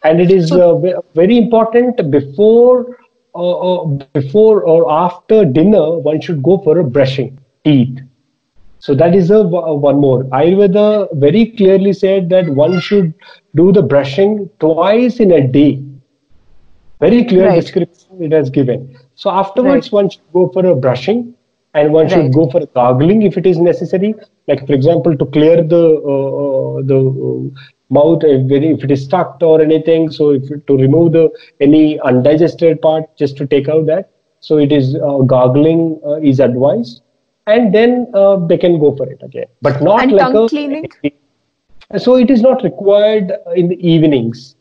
And 0.04 0.22
it 0.22 0.32
is 0.32 0.52
uh, 0.52 0.76
very 1.14 1.38
important 1.38 2.10
before 2.10 2.98
uh, 3.36 3.82
uh, 3.82 3.86
before 4.14 4.64
or 4.64 4.92
after 4.92 5.46
dinner 5.46 6.00
one 6.00 6.20
should 6.20 6.42
go 6.42 6.58
for 6.64 6.80
a 6.80 6.84
brushing 6.84 7.38
teeth 7.64 8.00
so 8.80 8.96
that 8.96 9.16
is 9.16 9.30
a, 9.32 9.44
one 9.44 9.98
more. 10.00 10.24
Ayurveda 10.26 11.08
very 11.20 11.48
clearly 11.58 11.94
said 11.94 12.30
that 12.30 12.50
one 12.50 12.80
should 12.80 13.14
do 13.56 13.72
the 13.72 13.82
brushing 13.82 14.50
twice 14.60 15.20
in 15.20 15.32
a 15.32 15.46
day. 15.46 15.84
Very 17.00 17.24
clear 17.26 17.48
right. 17.48 17.62
description 17.62 18.22
it 18.24 18.32
has 18.32 18.50
given. 18.50 18.98
So 19.16 19.30
afterwards, 19.30 19.88
Right. 19.88 19.92
one 20.00 20.10
should 20.10 20.32
go 20.34 20.48
for 20.50 20.66
a 20.66 20.76
brushing, 20.76 21.34
and 21.74 21.94
one 21.94 22.10
should 22.10 22.34
go 22.34 22.50
for 22.50 22.66
gargling 22.68 23.22
if 23.24 23.38
it 23.38 23.46
is 23.46 23.58
necessary. 23.60 24.16
Like 24.48 24.66
for 24.68 24.74
example, 24.74 25.16
to 25.18 25.26
clear 25.26 25.62
the 25.64 25.84
uh, 26.14 26.30
uh, 26.44 26.82
the 26.92 27.00
uh, 27.00 27.60
mouth 27.90 28.24
if, 28.24 28.52
if 28.52 28.84
it 28.84 28.92
is 28.92 29.04
stuck 29.06 29.38
or 29.42 29.62
anything. 29.62 30.10
So 30.12 30.32
if 30.32 30.66
to 30.68 30.78
remove 30.78 31.14
the 31.14 31.30
any 31.60 32.00
undigested 32.02 32.82
part, 32.82 33.16
just 33.18 33.38
to 33.38 33.48
take 33.48 33.70
out 33.70 33.86
that. 33.88 34.10
So 34.42 34.58
it 34.58 34.72
is 34.72 34.96
uh, 34.96 35.20
gargling 35.36 36.00
uh, 36.06 36.16
is 36.22 36.40
advised, 36.40 37.02
and 37.48 37.74
then 37.74 38.08
uh, 38.14 38.38
they 38.48 38.58
can 38.58 38.80
go 38.80 38.96
for 38.96 39.10
it 39.12 39.22
again, 39.24 39.48
but 39.62 39.82
not 39.82 40.02
And 40.04 40.12
like 40.12 40.34
tongue 40.34 40.36
a 40.36 40.50
cleaning? 40.50 40.90
so 41.98 42.16
it 42.16 42.30
is 42.30 42.42
not 42.42 42.64
required 42.64 43.32
in 43.56 43.68
the 43.70 43.78
evenings. 43.88 44.56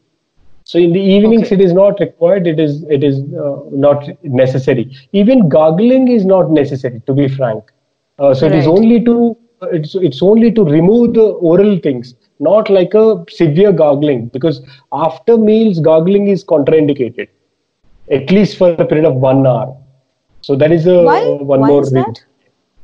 So 0.64 0.78
in 0.78 0.92
the 0.92 1.00
evenings, 1.00 1.50
Okay. 1.50 1.54
it 1.54 1.60
is 1.60 1.72
not 1.72 1.98
required. 2.00 2.46
It 2.46 2.58
is 2.60 2.82
it 2.84 3.02
is 3.04 3.20
uh, 3.44 3.56
not 3.70 4.08
necessary. 4.22 4.94
Even 5.12 5.48
gargling 5.48 6.08
is 6.08 6.24
not 6.26 6.50
necessary. 6.50 7.00
To 7.06 7.14
be 7.14 7.28
frank, 7.28 7.64
uh, 8.18 8.34
so 8.34 8.46
it 8.46 8.54
is 8.54 8.66
only 8.66 9.02
to 9.04 9.36
uh, 9.62 9.68
it's 9.78 9.94
it's 9.94 10.22
only 10.22 10.52
to 10.52 10.64
remove 10.64 11.14
the 11.14 11.24
oral 11.52 11.78
things, 11.78 12.14
not 12.38 12.68
like 12.70 12.94
a 12.94 13.24
severe 13.30 13.72
gargling. 13.72 14.26
Because 14.28 14.60
after 14.92 15.36
meals, 15.38 15.80
gargling 15.80 16.28
is 16.28 16.44
contraindicated, 16.44 17.28
at 18.10 18.30
least 18.30 18.58
for 18.58 18.70
a 18.72 18.84
period 18.86 19.06
of 19.06 19.14
one 19.16 19.46
hour. 19.46 19.76
So 20.42 20.54
that 20.56 20.70
is 20.72 20.86
a 20.86 20.98
Why? 21.04 21.20
uh, 21.20 21.44
one 21.54 21.60
Why 21.60 21.66
more 21.66 21.80
is 21.80 21.92
reason. 21.92 22.14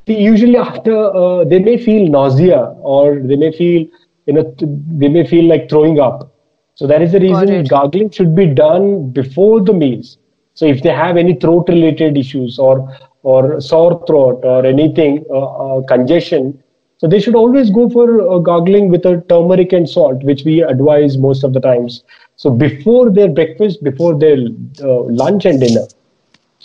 See, 0.07 0.21
usually 0.21 0.57
after 0.57 0.97
uh, 1.15 1.45
they 1.45 1.59
may 1.59 1.77
feel 1.79 2.09
nausea 2.09 2.61
or 2.81 3.21
they 3.21 3.37
may 3.37 3.53
feel 3.53 3.87
you 4.27 4.35
know 4.35 4.55
they 4.59 5.09
may 5.09 5.27
feel 5.27 5.47
like 5.47 5.69
throwing 5.69 5.99
up. 6.01 6.33
So 6.75 6.87
that 6.87 7.03
is 7.03 7.13
the 7.13 7.21
reason 7.21 7.65
gargling 7.65 8.11
should 8.11 8.35
be 8.35 8.47
done 8.47 9.11
before 9.11 9.61
the 9.63 9.73
meals. 9.73 10.19
So 10.55 10.67
if 10.67 10.83
they 10.83 10.91
have 10.91 11.17
any 11.17 11.35
throat 11.35 11.69
related 11.69 12.17
issues 12.19 12.59
or 12.59 12.89
or 13.23 13.61
sore 13.61 14.05
throat 14.07 14.41
or 14.45 14.67
anything 14.67 15.25
uh, 15.31 15.45
uh, 15.45 15.83
congestion 15.83 16.63
so 16.99 17.09
they 17.09 17.21
should 17.21 17.35
always 17.35 17.71
go 17.71 17.89
for 17.89 18.31
uh, 18.31 18.39
gargling 18.39 18.89
with 18.89 19.05
a 19.05 19.23
turmeric 19.29 19.73
and 19.73 19.89
salt 19.89 20.23
which 20.23 20.45
we 20.45 20.63
advise 20.63 21.19
most 21.19 21.45
of 21.45 21.53
the 21.53 21.61
times. 21.61 22.03
So 22.37 22.51
before 22.51 23.11
their 23.11 23.29
breakfast 23.29 23.83
before 23.83 24.19
their 24.19 24.39
uh, 24.83 25.03
lunch 25.05 25.45
and 25.45 25.61
dinner 25.61 25.87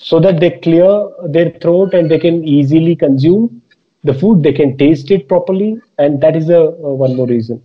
so 0.01 0.19
that 0.19 0.39
they 0.39 0.51
clear 0.51 1.09
their 1.27 1.51
throat 1.62 1.93
and 1.93 2.09
they 2.09 2.19
can 2.19 2.43
easily 2.43 2.95
consume 2.95 3.62
the 4.03 4.13
food. 4.13 4.43
They 4.43 4.53
can 4.53 4.77
taste 4.77 5.12
it 5.12 5.27
properly. 5.27 5.79
And 5.97 6.21
that 6.21 6.35
is 6.35 6.49
a, 6.49 6.71
one 6.71 7.15
more 7.15 7.27
reason 7.27 7.62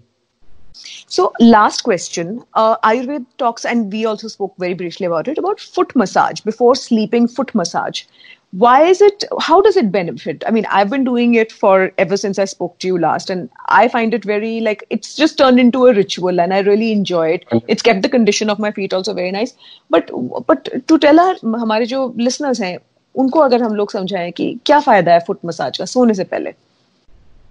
So, 1.08 1.34
last 1.40 1.84
question. 1.84 2.44
Uh, 2.54 2.78
Ayurveda 2.78 3.26
talks, 3.38 3.66
and 3.66 3.92
we 3.92 4.06
also 4.06 4.28
spoke 4.28 4.54
very 4.58 4.74
briefly 4.74 5.06
about 5.06 5.28
it, 5.28 5.38
about 5.38 5.60
foot 5.60 5.96
massage 5.96 6.42
before 6.42 6.76
sleeping. 6.76 7.28
Foot 7.28 7.54
massage. 7.56 8.04
Why 8.52 8.84
is 8.84 9.02
it? 9.02 9.26
How 9.40 9.62
does 9.62 9.78
it 9.78 9.92
benefit? 9.92 10.44
I 10.48 10.52
mean, 10.52 10.66
I've 10.72 10.90
been 10.90 11.04
doing 11.04 11.36
it 11.36 11.52
for 11.52 11.92
ever 11.98 12.18
since 12.18 12.40
I 12.40 12.46
spoke 12.46 12.80
to 12.80 12.88
you 12.88 12.98
last, 12.98 13.30
and 13.30 13.50
I 13.68 13.88
find 13.88 14.14
it 14.14 14.24
very 14.26 14.60
like 14.60 14.86
it's 14.90 15.16
just 15.16 15.38
turned 15.38 15.60
into 15.60 15.86
a 15.88 15.94
ritual, 15.94 16.42
and 16.42 16.54
I 16.54 16.60
really 16.60 16.92
enjoy 16.92 17.30
it. 17.30 17.46
It's 17.68 17.84
kept 17.84 18.02
the 18.02 18.10
condition 18.10 18.50
of 18.50 18.60
my 18.60 18.72
feet 18.72 18.94
also 18.94 19.14
very 19.14 19.32
nice. 19.32 19.54
But 19.90 20.10
but 20.48 20.72
to 20.88 20.98
tell 20.98 21.20
our 21.20 21.36
हमारे 21.66 21.86
जो 21.86 22.16
listeners 22.20 22.62
हैं, 22.62 22.78
उनको 23.16 23.40
अगर 23.40 23.64
हम 23.64 23.76
लोग 23.76 23.92
समझाएं 23.92 24.32
कि 24.32 24.60
क्या 24.66 24.80
फायदा 24.80 25.14
है 25.14 25.20
फुट 25.20 25.40
मसाज 25.46 25.78
का 25.78 25.86
सोने 25.86 26.14
से 26.14 26.24
पहले 26.24 26.54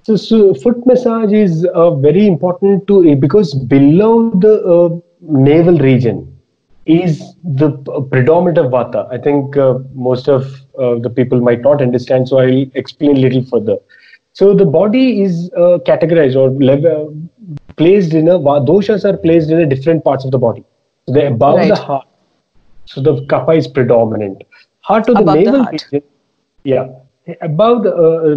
so, 0.03 0.15
so 0.15 0.53
foot 0.53 0.85
massage 0.85 1.31
is 1.31 1.65
uh, 1.73 1.91
very 1.91 2.27
important 2.27 2.87
to 2.87 3.15
because 3.15 3.53
below 3.53 4.29
the 4.31 4.61
uh, 4.63 4.89
navel 5.21 5.77
region 5.79 6.29
is 6.85 7.23
the 7.43 7.71
predominant 8.11 8.57
of 8.57 8.71
vata. 8.71 9.07
I 9.11 9.17
think 9.17 9.55
uh, 9.55 9.79
most 9.93 10.27
of 10.27 10.43
uh, 10.77 10.99
the 10.99 11.09
people 11.09 11.39
might 11.39 11.61
not 11.61 11.81
understand 11.81 12.27
so 12.27 12.39
i'll 12.39 12.65
explain 12.75 13.17
a 13.17 13.19
little 13.19 13.45
further. 13.45 13.77
So 14.33 14.53
the 14.53 14.65
body 14.65 15.21
is 15.21 15.49
uh, 15.55 15.77
categorized 15.85 16.35
or 16.35 16.49
level, 16.49 17.15
placed 17.77 18.13
in 18.13 18.27
a 18.27 18.39
doshas 18.39 19.05
are 19.05 19.15
placed 19.15 19.51
in 19.51 19.59
a 19.59 19.65
different 19.65 20.03
parts 20.03 20.25
of 20.25 20.31
the 20.31 20.39
body. 20.39 20.63
So 21.07 21.13
they're 21.13 21.27
above 21.27 21.67
the 21.67 21.75
heart. 21.75 22.07
So 22.85 23.01
the 23.01 23.21
kapha 23.27 23.57
is 23.57 23.67
predominant. 23.67 24.43
Heart 24.81 25.05
to 25.05 25.13
the 25.13 25.19
Above 25.19 25.35
the 25.35 25.43
navel 25.43 25.63
heart. 25.63 25.85
region 25.91 26.03
yeah, 26.63 26.87
above 27.41 27.83
the 27.83 27.93
uh, 27.93 28.35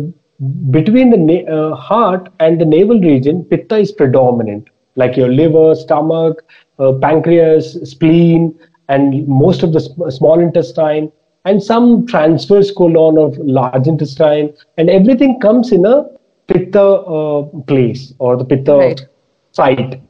between 0.71 1.11
the 1.11 1.17
na- 1.17 1.47
uh, 1.53 1.75
heart 1.75 2.29
and 2.41 2.61
the 2.61 2.65
navel 2.65 3.01
region, 3.01 3.45
pitta 3.45 3.77
is 3.77 3.93
predominant, 3.93 4.69
like 4.97 5.17
your 5.17 5.29
liver, 5.29 5.75
stomach, 5.75 6.43
uh, 6.79 6.93
pancreas, 7.01 7.73
spleen, 7.89 8.55
and 8.89 9.27
most 9.27 9.63
of 9.63 9.73
the 9.73 9.81
sm- 9.81 10.09
small 10.11 10.41
intestine, 10.41 11.11
and 11.45 11.63
some 11.63 12.07
transverse 12.07 12.71
colon 12.73 13.19
of 13.19 13.37
large 13.39 13.87
intestine, 13.87 14.53
and 14.77 14.91
everything 14.91 15.39
comes 15.41 15.73
in 15.73 15.85
a 15.87 16.05
pitta 16.47 16.83
uh, 16.83 17.43
place 17.67 18.13
or 18.19 18.37
the 18.37 18.45
pitta 18.45 18.79
Right. 18.79 19.07
site. 19.53 20.01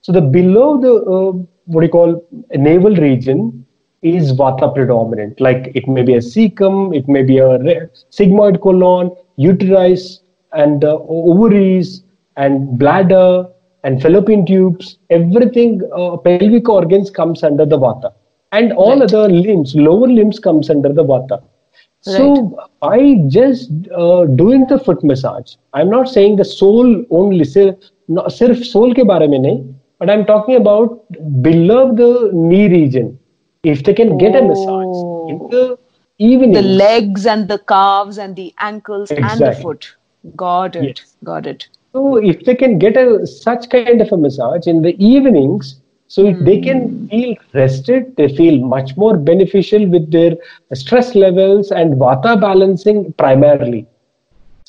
So 0.00 0.12
the 0.12 0.20
below 0.20 0.78
the 0.80 0.92
uh, 0.94 1.32
what 1.66 1.80
do 1.80 1.86
you 1.86 1.92
call 1.92 2.24
navel 2.56 2.94
region 2.96 3.64
is 4.02 4.32
vata 4.32 4.72
predominant. 4.74 5.40
Like 5.40 5.70
it 5.74 5.86
may 5.88 6.02
be 6.02 6.14
a 6.14 6.18
cecum, 6.18 6.94
it 6.96 7.08
may 7.08 7.22
be 7.22 7.38
a 7.38 7.58
re- 7.58 7.86
sigmoid 8.10 8.60
colon, 8.60 9.10
uterus 9.36 10.20
and 10.52 10.84
uh, 10.84 10.98
ovaries 11.08 12.02
and 12.36 12.78
bladder 12.78 13.46
and 13.84 14.02
fallopian 14.02 14.44
tubes, 14.44 14.98
everything, 15.10 15.80
uh, 15.96 16.16
pelvic 16.16 16.68
organs 16.68 17.10
comes 17.10 17.42
under 17.42 17.64
the 17.64 17.78
vata. 17.78 18.12
And 18.52 18.72
all 18.72 18.98
right. 18.98 19.02
other 19.02 19.28
limbs, 19.28 19.74
lower 19.74 20.08
limbs 20.08 20.38
comes 20.38 20.70
under 20.70 20.92
the 20.92 21.04
vata. 21.04 21.40
Right. 21.40 22.16
So 22.16 22.68
by 22.80 23.14
just 23.28 23.70
uh, 23.96 24.26
doing 24.26 24.66
the 24.66 24.78
foot 24.78 25.02
massage, 25.04 25.54
I'm 25.72 25.90
not 25.90 26.08
saying 26.08 26.36
the 26.36 26.44
sole 26.44 27.04
only, 27.10 27.44
sirf 27.44 28.64
sole 28.64 28.94
ke 28.94 29.04
बारे 29.12 29.28
mein 29.28 29.74
but 29.98 30.10
I'm 30.10 30.26
talking 30.26 30.56
about 30.56 31.02
below 31.42 31.94
the 31.94 32.30
knee 32.32 32.68
region. 32.68 33.18
If 33.62 33.82
they 33.82 33.94
can 33.94 34.18
get 34.18 34.36
a 34.36 34.42
massage 34.42 34.96
oh. 35.02 35.28
in 35.28 35.38
the 35.50 35.78
evening, 36.18 36.52
the 36.52 36.62
legs 36.62 37.26
and 37.26 37.48
the 37.48 37.58
calves 37.58 38.18
and 38.18 38.36
the 38.36 38.54
ankles 38.58 39.10
and 39.10 39.40
the 39.40 39.52
foot. 39.52 39.94
Got 40.36 40.76
it. 40.76 41.00
Yes. 41.00 41.16
Got 41.24 41.46
it. 41.46 41.68
So 41.92 42.16
if 42.16 42.44
they 42.44 42.54
can 42.54 42.78
get 42.78 42.96
a 42.96 43.26
such 43.26 43.68
kind 43.70 44.00
of 44.00 44.12
a 44.12 44.16
massage 44.16 44.66
in 44.66 44.82
the 44.82 44.94
evenings, 45.04 45.80
so 46.08 46.26
if 46.26 46.38
they 46.40 46.58
can 46.58 47.08
feel 47.08 47.34
rested, 47.54 48.16
they 48.16 48.28
feel 48.28 48.58
much 48.64 48.96
more 48.96 49.16
beneficial 49.16 49.86
with 49.86 50.10
their 50.10 50.36
stress 50.74 51.14
levels 51.14 51.70
and 51.70 51.94
vata 51.94 52.40
balancing 52.40 53.12
primarily. 53.14 53.86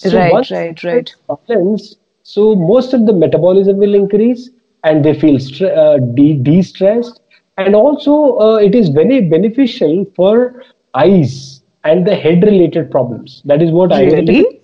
Right, 0.05 0.31
once 0.31 0.51
right, 0.51 0.83
right. 0.83 1.15
Balance, 1.47 1.95
so 2.23 2.55
most 2.55 2.93
of 2.93 3.05
the 3.05 3.13
metabolism 3.13 3.77
will 3.77 3.93
increase, 3.95 4.49
and 4.83 5.03
they 5.03 5.13
feel 5.19 5.35
stre- 5.35 5.75
uh, 5.75 5.97
de- 6.15 6.35
de-stressed, 6.35 7.19
and 7.57 7.75
also 7.75 8.37
uh, 8.39 8.55
it 8.57 8.75
is 8.75 8.89
very 8.89 9.21
beneficial 9.21 10.05
for 10.15 10.63
eyes 11.03 11.61
and 11.83 12.05
the 12.05 12.15
head-related 12.15 12.91
problems. 12.91 13.41
That 13.45 13.61
is 13.61 13.71
what 13.71 13.93
I 13.93 14.03
Really? 14.03 14.61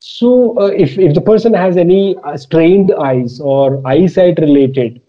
so, 0.00 0.58
uh, 0.58 0.66
if, 0.84 0.98
if 0.98 1.14
the 1.14 1.20
person 1.20 1.54
has 1.54 1.76
any 1.76 2.16
uh, 2.24 2.36
strained 2.36 2.92
eyes 2.92 3.40
or 3.40 3.80
eyesight 3.86 4.38
related, 4.38 5.00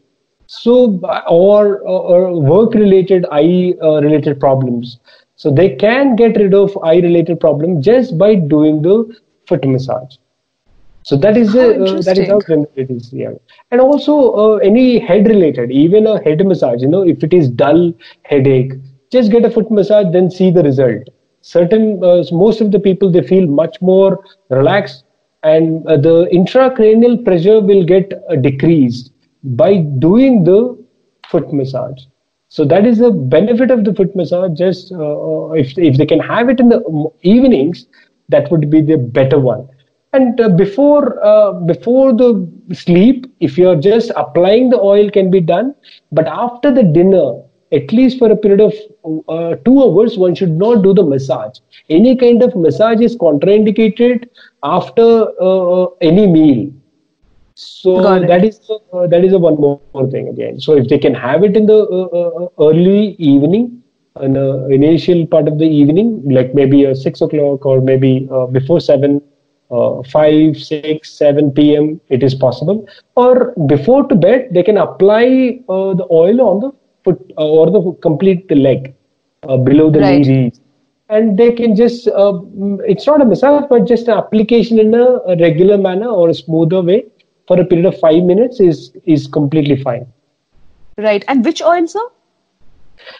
so 0.47 0.99
or, 1.27 1.79
or 1.79 2.39
work 2.39 2.73
related 2.75 3.25
eye 3.31 3.73
uh, 3.81 4.01
related 4.01 4.39
problems, 4.39 4.99
so 5.35 5.51
they 5.51 5.75
can 5.75 6.15
get 6.15 6.37
rid 6.37 6.53
of 6.53 6.77
eye 6.83 6.99
related 6.99 7.39
problem 7.39 7.81
just 7.81 8.17
by 8.17 8.35
doing 8.35 8.81
the 8.83 8.97
foot 9.47 9.65
massage. 9.65 10.17
So 11.03 11.17
that 11.17 11.35
is 11.35 11.51
the 11.53 11.63
How 11.63 11.85
uh, 11.85 12.01
that 12.01 12.17
is 12.17 12.27
how 12.29 12.39
it 12.75 12.91
is. 12.91 13.11
Yeah, 13.11 13.31
and 13.71 13.81
also 13.81 14.33
uh, 14.43 14.55
any 14.57 14.99
head 14.99 15.27
related, 15.27 15.71
even 15.71 16.07
a 16.07 16.23
head 16.23 16.45
massage. 16.45 16.81
You 16.81 16.87
know, 16.87 17.01
if 17.01 17.23
it 17.23 17.33
is 17.33 17.49
dull 17.49 17.93
headache, 18.23 18.73
just 19.13 19.31
get 19.31 19.45
a 19.45 19.51
foot 19.51 19.71
massage, 19.71 20.11
then 20.13 20.29
see 20.29 20.51
the 20.51 20.63
result. 20.63 21.09
Certain 21.41 22.03
uh, 22.03 22.23
most 22.31 22.61
of 22.61 22.71
the 22.71 22.79
people 22.79 23.11
they 23.11 23.21
feel 23.21 23.47
much 23.47 23.81
more 23.81 24.23
relaxed, 24.49 25.03
and 25.43 25.85
uh, 25.87 25.97
the 25.97 26.15
intracranial 26.39 27.23
pressure 27.25 27.59
will 27.59 27.83
get 27.85 28.13
uh, 28.29 28.35
decreased 28.35 29.11
by 29.43 29.77
doing 30.07 30.43
the 30.43 30.59
foot 31.29 31.53
massage. 31.53 32.01
So 32.49 32.65
that 32.65 32.85
is 32.85 32.99
the 32.99 33.11
benefit 33.11 33.71
of 33.71 33.83
the 33.83 33.93
foot 33.93 34.15
massage. 34.15 34.57
Just 34.57 34.91
uh, 34.93 35.51
if 35.51 35.77
if 35.77 35.97
they 35.97 36.05
can 36.05 36.19
have 36.19 36.49
it 36.49 36.59
in 36.59 36.69
the 36.69 36.81
evenings, 37.21 37.87
that 38.29 38.51
would 38.51 38.69
be 38.69 38.81
the 38.81 38.97
better 38.97 39.39
one. 39.39 39.67
And 40.13 40.39
uh, 40.39 40.49
before 40.49 41.23
uh, 41.25 41.53
before 41.53 42.13
the 42.13 42.29
sleep, 42.71 43.25
if 43.39 43.57
you're 43.57 43.79
just 43.87 44.11
applying 44.15 44.69
the 44.69 44.79
oil, 44.79 45.09
can 45.09 45.31
be 45.31 45.41
done. 45.41 45.73
But 46.11 46.27
after 46.27 46.71
the 46.71 46.83
dinner, 46.83 47.41
at 47.71 47.91
least 47.91 48.19
for 48.19 48.31
a 48.31 48.37
period 48.37 48.61
of 48.61 48.73
uh, 49.27 49.55
two 49.65 49.81
hours, 49.83 50.17
one 50.17 50.35
should 50.35 50.51
not 50.51 50.83
do 50.83 50.93
the 50.93 51.03
massage. 51.03 51.59
Any 51.89 52.15
kind 52.15 52.41
of 52.43 52.55
massage 52.55 53.01
is 53.01 53.15
contraindicated 53.15 54.29
after 54.63 55.27
uh, 55.41 55.87
any 56.01 56.27
meal. 56.27 56.71
So 57.55 58.01
that 58.01 58.43
is 58.43 58.59
uh, 58.93 59.07
that 59.07 59.23
is 59.23 59.33
a 59.33 59.37
one 59.37 59.55
more, 59.55 60.09
thing 60.09 60.27
again. 60.29 60.59
So 60.59 60.75
if 60.75 60.87
they 60.87 60.97
can 60.97 61.13
have 61.13 61.43
it 61.43 61.55
in 61.55 61.67
the 61.67 61.83
uh, 61.83 62.05
uh, 62.05 62.47
early 62.59 63.15
evening, 63.19 63.83
in 64.21 64.33
the 64.33 64.67
initial 64.69 65.25
part 65.27 65.47
of 65.47 65.59
the 65.59 65.65
evening, 65.65 66.23
like 66.29 66.55
maybe 66.55 66.85
uh, 66.87 66.95
six 66.95 67.21
o'clock 67.21 67.65
or 67.65 67.81
maybe 67.81 68.27
uh, 68.31 68.47
before 68.47 68.79
seven, 68.79 69.21
uh, 69.69 70.01
five, 70.03 70.57
six, 70.57 71.11
seven 71.11 71.51
p.m. 71.51 72.01
It 72.09 72.23
is 72.23 72.33
possible, 72.33 72.87
or 73.15 73.53
before 73.67 74.07
to 74.07 74.15
bed, 74.15 74.49
they 74.51 74.63
can 74.63 74.77
apply 74.77 75.59
uh, 75.69 75.93
the 75.93 76.07
oil 76.09 76.41
on 76.41 76.59
the 76.59 76.71
foot 77.03 77.19
uh, 77.37 77.47
or 77.47 77.69
the 77.71 77.81
complete 78.01 78.49
leg 78.51 78.93
uh, 79.47 79.57
below 79.57 79.89
the 79.89 79.99
Right. 79.99 80.25
knee, 80.25 80.51
and 81.09 81.37
they 81.37 81.51
can 81.51 81.75
just. 81.75 82.07
Uh, 82.07 82.39
it's 82.85 83.05
not 83.07 83.21
a 83.21 83.25
massage, 83.25 83.65
but 83.69 83.85
just 83.87 84.07
an 84.07 84.17
application 84.17 84.79
in 84.79 84.93
a, 84.93 85.05
a 85.33 85.37
regular 85.37 85.77
manner 85.77 86.07
or 86.07 86.29
a 86.29 86.33
smoother 86.33 86.81
way 86.81 87.05
for 87.47 87.59
a 87.59 87.65
period 87.65 87.85
of 87.85 87.99
five 87.99 88.23
minutes 88.23 88.59
is 88.59 88.91
is 89.05 89.27
completely 89.27 89.81
fine. 89.83 90.05
Right. 90.97 91.25
And 91.27 91.43
which 91.43 91.61
oil, 91.61 91.87
sir? 91.87 92.07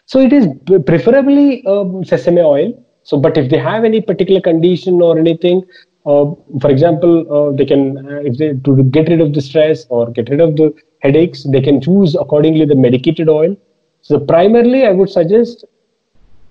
So 0.05 0.19
it 0.19 0.31
is 0.31 0.47
preferably 0.85 1.65
um, 1.65 2.03
sesame 2.05 2.41
oil. 2.41 2.73
So, 3.03 3.17
but 3.17 3.37
if 3.37 3.49
they 3.49 3.57
have 3.57 3.83
any 3.83 3.99
particular 3.99 4.39
condition 4.39 5.01
or 5.01 5.19
anything, 5.19 5.63
uh, 6.05 6.25
for 6.61 6.69
example, 6.69 7.25
uh, 7.29 7.51
they 7.55 7.65
can 7.65 7.97
uh, 7.97 8.21
if 8.23 8.37
they 8.37 8.53
to 8.53 8.83
get 8.83 9.09
rid 9.09 9.19
of 9.19 9.33
the 9.33 9.41
stress 9.41 9.85
or 9.89 10.09
get 10.11 10.29
rid 10.29 10.39
of 10.39 10.55
the 10.55 10.73
headaches, 11.01 11.43
they 11.43 11.61
can 11.61 11.81
choose 11.81 12.15
accordingly 12.15 12.65
the 12.65 12.75
medicated 12.75 13.27
oil. 13.27 13.57
So, 14.03 14.19
primarily, 14.19 14.85
I 14.85 14.91
would 14.91 15.09
suggest 15.09 15.65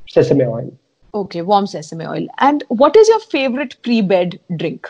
sesame 0.08 0.44
oil. 0.44 0.72
Okay, 1.14 1.42
warm 1.42 1.66
sesame 1.66 2.06
oil. 2.06 2.26
And 2.38 2.64
what 2.68 2.96
is 2.96 3.08
your 3.08 3.20
favorite 3.20 3.76
pre-bed 3.82 4.40
drink? 4.56 4.88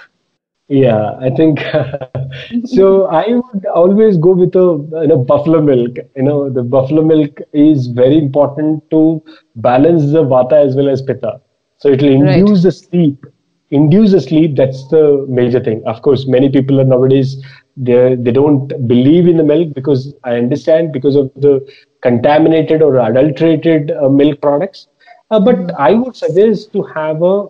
Yeah, 0.68 1.16
I 1.20 1.30
think 1.30 1.60
so. 2.64 3.04
I 3.06 3.24
would 3.28 3.66
always 3.66 4.16
go 4.16 4.32
with 4.32 4.54
a 4.56 5.00
you 5.02 5.08
know 5.08 5.18
buffalo 5.18 5.60
milk. 5.60 5.96
You 6.16 6.22
know, 6.22 6.48
the 6.50 6.62
buffalo 6.62 7.02
milk 7.02 7.40
is 7.52 7.88
very 7.88 8.18
important 8.18 8.82
to 8.90 9.22
balance 9.56 10.10
the 10.12 10.24
vata 10.24 10.54
as 10.64 10.76
well 10.76 10.88
as 10.88 11.02
pitta. 11.02 11.40
So 11.78 11.88
it 11.90 12.02
will 12.02 12.12
Right. 12.18 12.50
induce 12.52 12.62
the 12.62 12.72
sleep. 12.72 13.24
Induce 13.70 14.12
the 14.12 14.20
sleep. 14.20 14.56
That's 14.56 14.86
the 14.88 15.26
major 15.28 15.60
thing. 15.60 15.82
Of 15.86 16.02
course, 16.02 16.26
many 16.26 16.48
people 16.50 16.80
are 16.80 16.84
nowadays 16.84 17.36
they 17.76 18.14
they 18.16 18.30
don't 18.32 18.68
believe 18.86 19.26
in 19.26 19.36
the 19.36 19.44
milk 19.44 19.74
because 19.74 20.14
I 20.24 20.36
understand 20.36 20.92
because 20.92 21.16
of 21.16 21.30
the 21.36 21.66
contaminated 22.02 22.82
or 22.82 22.98
adulterated 22.98 23.90
uh, 23.92 24.08
milk 24.08 24.40
products. 24.40 24.88
Uh, 25.30 25.40
but 25.40 25.72
I 25.78 25.92
would 25.94 26.14
suggest 26.14 26.72
to 26.74 26.82
have 26.82 27.22
a, 27.22 27.46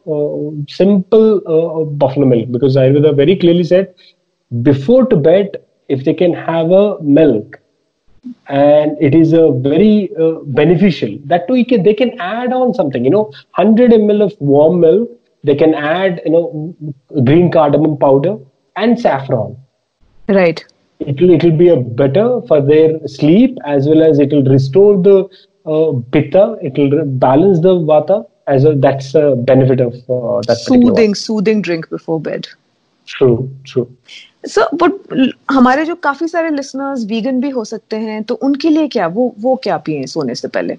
simple 0.68 1.40
uh, 1.54 1.84
buffalo 1.84 2.26
milk 2.26 2.52
because 2.52 2.76
Ayurveda 2.76 3.16
very 3.16 3.36
clearly 3.36 3.64
said 3.64 3.94
before 4.62 5.06
to 5.06 5.16
bed, 5.16 5.56
if 5.88 6.04
they 6.04 6.14
can 6.14 6.32
have 6.32 6.70
a 6.70 7.02
milk, 7.02 7.58
and 8.48 8.96
it 9.00 9.14
is 9.14 9.32
a 9.32 9.50
very 9.52 10.10
uh, 10.20 10.40
beneficial. 10.44 11.18
That 11.24 11.46
too, 11.48 11.64
can, 11.64 11.82
they 11.82 11.94
can 11.94 12.18
add 12.20 12.52
on 12.52 12.74
something. 12.74 13.04
You 13.04 13.10
know, 13.10 13.24
100 13.56 13.92
ml 13.92 14.22
of 14.22 14.34
warm 14.40 14.80
milk. 14.80 15.10
They 15.44 15.54
can 15.56 15.74
add 15.74 16.20
you 16.24 16.32
know 16.32 16.74
green 17.24 17.50
cardamom 17.50 17.98
powder 17.98 18.36
and 18.76 18.98
saffron 18.98 19.56
Right. 20.28 20.64
it 21.00 21.20
will 21.20 21.30
it 21.30 21.44
will 21.44 21.56
be 21.56 21.68
a 21.68 21.76
better 21.76 22.40
for 22.48 22.60
their 22.60 23.06
sleep 23.08 23.56
as 23.64 23.88
well 23.88 24.02
as 24.02 24.18
it 24.18 24.32
will 24.32 24.44
restore 24.44 24.96
the 25.02 25.14
uh, 25.66 25.92
pitta 26.12 26.56
it 26.62 26.78
will 26.78 26.90
re- 26.90 27.04
balance 27.24 27.60
the 27.60 27.74
vata 27.90 28.24
as 28.46 28.64
well 28.64 28.76
that's 28.76 29.14
a 29.14 29.34
benefit 29.36 29.80
of 29.80 29.94
uh, 30.08 30.40
that. 30.46 30.58
Soothing, 30.58 31.14
soothing 31.14 31.62
drink 31.62 31.88
before 31.90 32.20
bed. 32.20 32.46
true 33.08 33.50
true 33.64 33.88
sir 34.46 34.68
but 34.82 34.92
हमारे 35.50 35.84
जो 35.84 35.94
काफ़ी 36.04 36.26
सारे 36.28 36.50
listeners 36.50 37.04
vegan 37.06 37.40
भी 37.40 37.50
हो 37.50 37.64
सकते 37.64 37.96
हैं 37.96 38.22
तो 38.30 38.34
उनके 38.48 38.68
लिए 38.68 38.88
क्या 38.88 39.06
वो 39.16 39.34
वो 39.40 39.54
क्या 39.64 39.76
पिए 39.86 40.06
सोने 40.12 40.34
से 40.34 40.48
पहले 40.48 40.76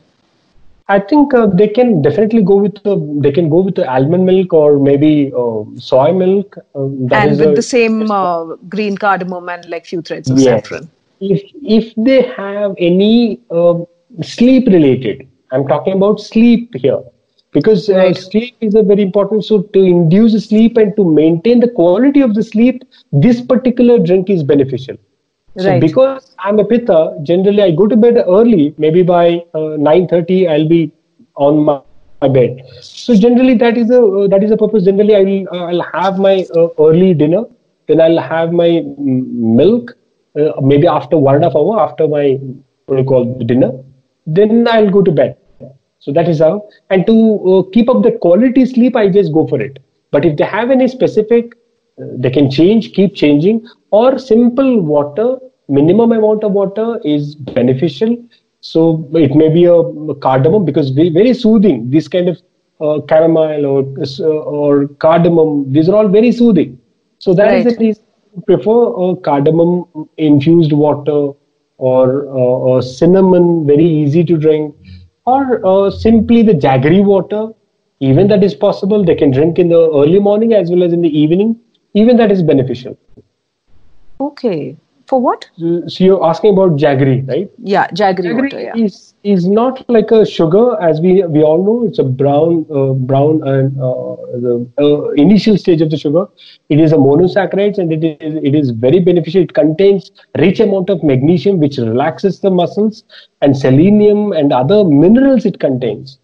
I 0.88 1.00
think 1.00 1.34
uh, 1.34 1.48
they 1.48 1.68
can 1.68 2.02
definitely 2.02 2.44
go 2.44 2.58
with 2.58 2.76
uh, 2.86 2.98
they 3.20 3.32
can 3.32 3.50
go 3.50 3.60
with 3.62 3.76
the 3.76 3.88
almond 3.90 4.26
milk 4.26 4.54
or 4.54 4.80
maybe 4.80 5.32
uh, 5.38 5.64
soy 5.78 6.12
milk. 6.14 6.58
That 7.10 7.24
and 7.24 7.32
is 7.32 7.40
with 7.40 7.56
a- 7.56 7.56
the 7.56 7.64
same 7.64 8.12
uh, 8.12 8.56
green 8.70 8.98
cardamom 8.98 9.50
and 9.50 9.68
like 9.70 9.86
few 9.86 10.02
threads 10.02 10.30
of 10.30 10.40
Yes. 10.46 10.64
saffron 10.64 10.90
if 11.20 11.42
if 11.78 11.94
they 12.08 12.22
have 12.38 12.74
any 12.90 13.40
uh, 13.60 13.76
sleep 14.32 14.68
related 14.76 15.18
i'm 15.52 15.66
talking 15.72 15.94
about 16.00 16.20
sleep 16.20 16.76
here 16.84 17.00
because 17.58 17.90
uh, 17.90 18.14
Right. 18.14 18.18
sleep 18.22 18.56
is 18.68 18.76
a 18.76 18.84
very 18.92 19.04
important 19.10 19.44
so 19.50 19.58
to 19.76 19.82
induce 19.94 20.36
sleep 20.48 20.78
and 20.84 20.96
to 20.98 21.06
maintain 21.22 21.60
the 21.60 21.72
quality 21.80 22.22
of 22.28 22.34
the 22.40 22.44
sleep 22.52 22.84
this 23.28 23.42
particular 23.54 23.98
drink 24.10 24.30
is 24.30 24.44
beneficial 24.54 24.98
so 25.58 25.70
Right. 25.70 25.80
because 25.80 26.36
i'm 26.40 26.60
a 26.60 26.66
pitta 26.66 27.00
generally 27.24 27.62
i 27.64 27.72
go 27.72 27.88
to 27.88 27.96
bed 27.96 28.18
early. 28.28 28.74
Maybe 28.78 29.04
by 29.04 29.44
uh, 29.54 29.78
9:30 29.88 30.48
i'll 30.50 30.68
be 30.68 30.92
on 31.36 31.64
my, 31.66 31.80
my 32.22 32.28
bed. 32.28 32.62
So 32.82 33.16
generally 33.16 33.56
that 33.56 33.78
is 33.78 33.90
a 33.92 34.02
uh, 34.04 34.28
that 34.28 34.44
is 34.44 34.52
a 34.52 34.58
purpose. 34.58 34.84
Generally 34.86 35.16
i'll 35.16 35.56
uh, 35.56 35.66
i'll 35.70 35.86
have 35.94 36.18
my 36.20 36.46
uh, 36.56 36.68
early 36.80 37.14
dinner. 37.14 37.44
Then 37.88 38.02
i'll 38.02 38.20
have 38.20 38.52
my 38.52 38.70
mm, 38.70 39.26
milk 39.62 39.92
uh, 40.40 40.60
maybe 40.62 40.88
after 40.88 41.18
one 41.18 41.36
and 41.36 41.44
a 41.46 41.48
half 41.48 41.56
hour 41.56 41.80
after 41.80 42.08
my 42.08 42.26
what 42.86 42.96
do 42.96 43.02
you 43.02 43.08
call 43.08 43.26
dinner. 43.54 43.72
Then 44.26 44.68
i'll 44.68 44.90
go 44.90 45.02
to 45.02 45.12
bed. 45.12 45.38
So 46.00 46.12
that 46.14 46.28
is 46.28 46.40
how. 46.40 46.68
And 46.90 47.06
to 47.08 47.16
uh, 47.52 47.64
keep 47.72 47.90
up 47.90 48.04
the 48.04 48.12
quality 48.12 48.66
sleep 48.66 48.96
i 48.96 49.08
just 49.10 49.34
go 49.34 49.48
for 49.48 49.62
it. 49.62 49.80
But 50.12 50.26
if 50.26 50.38
they 50.38 50.46
have 50.46 50.72
any 50.72 50.88
specific 50.88 51.54
uh, 52.02 52.06
they 52.18 52.30
can 52.32 52.50
change 52.50 52.94
keep 52.94 53.16
changing 53.16 53.66
or 54.00 54.18
simple 54.20 54.72
water 54.82 55.28
minimum 55.70 56.12
amount 56.12 56.44
of 56.44 56.52
water 56.52 57.00
is 57.04 57.36
beneficial. 57.36 58.18
So 58.62 59.08
it 59.14 59.36
may 59.36 59.50
be 59.50 59.66
a 59.66 59.76
cardamom 60.16 60.66
because 60.66 60.90
very, 60.90 61.10
very 61.10 61.34
soothing. 61.34 61.90
This 61.90 62.08
kind 62.08 62.30
of 62.30 62.38
uh, 62.82 63.00
chamomile 63.10 63.66
or 63.66 63.80
uh, 64.02 64.24
or 64.60 64.88
cardamom 65.06 65.72
these 65.72 65.90
are 65.90 65.96
all 65.96 66.08
very 66.08 66.32
soothing. 66.32 66.80
So 67.20 67.34
that 67.36 67.54
is 67.54 67.66
Right. 67.66 67.66
the 67.66 67.76
reason 67.78 68.04
I 68.38 68.42
prefer 68.46 68.80
a 69.06 69.16
cardamom 69.18 69.86
infused 70.18 70.74
water 70.74 71.32
or, 71.78 72.28
uh, 72.28 72.68
or 72.70 72.82
cinnamon 72.82 73.66
very 73.68 73.86
easy 73.86 74.24
to 74.26 74.38
drink. 74.38 74.76
Or 75.26 75.66
uh, 75.66 75.92
simply 75.92 76.44
the 76.44 76.54
jaggery 76.54 77.04
water. 77.04 77.50
Even 78.00 78.28
that 78.28 78.44
is 78.44 78.54
possible. 78.54 79.06
They 79.06 79.16
can 79.16 79.32
drink 79.32 79.60
in 79.60 79.70
the 79.70 79.82
early 80.02 80.20
morning 80.20 80.54
as 80.54 80.70
well 80.70 80.84
as 80.84 80.94
in 80.94 81.02
the 81.02 81.18
evening. 81.18 81.58
Even 81.94 82.18
that 82.18 82.32
is 82.32 82.44
beneficial 82.44 82.98
okay. 84.28 84.78
For 85.08 85.20
what? 85.20 85.50
So 85.58 86.04
you're 86.04 86.26
asking 86.26 86.54
about 86.54 86.78
jaggery 86.78 87.28
right? 87.28 87.50
Yeah 87.58 87.88
jaggery, 87.88 88.30
Jaggery 88.30 88.42
water 88.42 88.62
yeah. 88.62 88.76
is 88.76 89.14
is 89.24 89.48
not 89.48 89.88
like 89.90 90.12
a 90.12 90.26
sugar 90.26 90.82
as 90.82 91.02
we 91.02 91.24
we 91.24 91.44
all 91.44 91.64
know 91.64 91.86
it's 91.86 92.00
a 92.00 92.04
brown 92.04 92.66
uh, 92.74 92.94
brown 92.94 93.46
and 93.48 93.78
uh, 93.80 94.16
the 94.46 94.68
uh, 94.80 95.10
initial 95.12 95.58
stage 95.58 95.82
of 95.82 95.90
the 95.90 95.98
sugar. 95.98 96.26
It 96.70 96.80
is 96.80 96.94
a 96.94 96.96
monosaccharide, 96.96 97.78
and 97.78 97.92
it 97.92 98.04
is 98.04 98.40
it 98.44 98.56
is 98.56 98.72
very 98.72 99.00
beneficial. 99.00 99.44
It 99.44 99.54
contains 99.54 100.10
rich 100.38 100.60
amount 100.62 100.90
of 100.90 101.04
magnesium 101.04 101.60
which 101.60 101.78
relaxes 101.78 102.40
the 102.40 102.50
muscles 102.50 103.04
and 103.42 103.58
selenium 103.58 104.32
and 104.32 104.54
other 104.54 104.84
minerals 104.86 105.46
it 105.46 105.60
contains. 105.60 106.18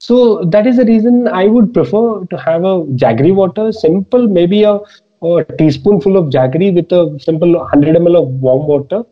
So 0.00 0.44
that 0.44 0.66
is 0.66 0.76
the 0.76 0.84
reason 0.84 1.26
I 1.26 1.46
would 1.46 1.74
prefer 1.74 2.24
to 2.24 2.36
have 2.36 2.62
a 2.64 2.84
jaggery 3.02 3.34
water, 3.34 3.72
simple, 3.72 4.28
maybe 4.28 4.62
a, 4.62 4.78
a 5.22 5.44
teaspoonful 5.56 6.16
of 6.16 6.26
jaggery 6.30 6.74
with 6.74 6.90
a 6.92 7.18
simple 7.20 7.52
100 7.52 7.96
ml 7.96 8.22
of 8.22 8.28
warm 8.28 8.66
water. 8.66 9.04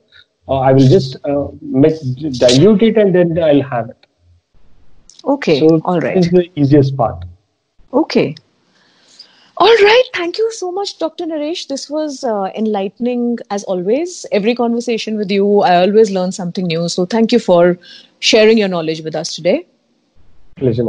Uh, 0.48 0.58
I 0.58 0.72
will 0.72 0.88
just 0.88 1.16
uh, 1.24 1.48
mix, 1.60 2.00
dilute 2.00 2.82
it 2.82 2.96
and 2.96 3.14
then 3.14 3.42
I'll 3.42 3.62
have 3.62 3.90
it. 3.90 4.06
okay 5.24 5.58
So 5.60 5.80
all 5.84 6.00
that 6.00 6.16
is 6.16 6.30
the 6.30 6.48
easiest 6.54 6.96
part. 6.96 7.24
Okay. 7.92 8.34
All 9.58 9.74
right. 9.82 10.04
Thank 10.14 10.36
you 10.36 10.52
so 10.52 10.70
much, 10.70 10.98
Dr. 10.98 11.24
Naresh. 11.24 11.66
This 11.68 11.88
was 11.88 12.22
uh, 12.24 12.50
enlightening 12.54 13.38
as 13.50 13.64
always. 13.64 14.26
Every 14.30 14.54
conversation 14.54 15.16
with 15.16 15.30
you, 15.30 15.62
I 15.62 15.76
always 15.76 16.10
learn 16.10 16.30
something 16.30 16.66
new. 16.66 16.88
So 16.90 17.06
thank 17.06 17.32
you 17.32 17.38
for 17.38 17.78
sharing 18.18 18.58
your 18.58 18.68
knowledge 18.68 19.00
with 19.00 19.16
us 19.16 19.34
today. 19.34 19.66
Pleasure, 20.56 20.84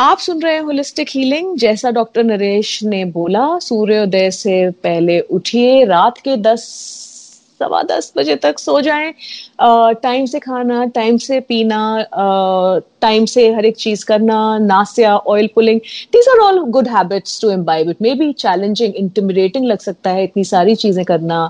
आप 0.00 0.18
सुन 0.18 0.42
रहे 0.42 0.54
हैं 0.54 0.60
holistic 0.60 1.08
healing 1.10 1.58
जैसा 1.58 1.90
doctor 1.90 2.24
Naresh 2.24 2.82
ने 2.82 3.04
बोला, 3.04 3.58
सूर्योदय 3.58 4.30
से 4.30 4.70
पहले 4.70 5.20
उठिए, 5.20 5.84
रात 5.84 6.18
के 6.18 6.36
दस 6.36 6.62
सवा 7.62 7.82
दस 7.90 8.12
बजे 8.18 8.36
तक 8.44 8.58
सो 8.58 8.80
जाएँ। 8.80 9.12
टाइम 10.02 10.26
से 10.26 10.38
खाना 10.40 10.84
टाइम 10.94 11.16
से 11.18 11.40
पीना 11.48 11.82
टाइम 13.02 13.24
से 13.26 13.48
हर 13.54 13.64
एक 13.66 13.76
चीज़ 13.76 14.04
करना 14.06 14.36
nasya 14.58 15.16
oil 15.16 15.48
pulling 15.54 15.80
these 16.12 16.28
are 16.30 16.38
all 16.40 16.58
good 16.72 16.88
habits 16.88 17.40
to 17.40 17.50
imbibe 17.50 17.88
it 17.90 18.02
may 18.02 18.14
be 18.14 18.32
challenging 18.38 18.94
intimidating 18.96 19.64
लग 19.66 19.78
सकता 19.80 20.10
है 20.10 20.24
इतनी 20.24 20.44
सारी 20.44 20.74
चीज़ें 20.76 21.04
करना 21.04 21.40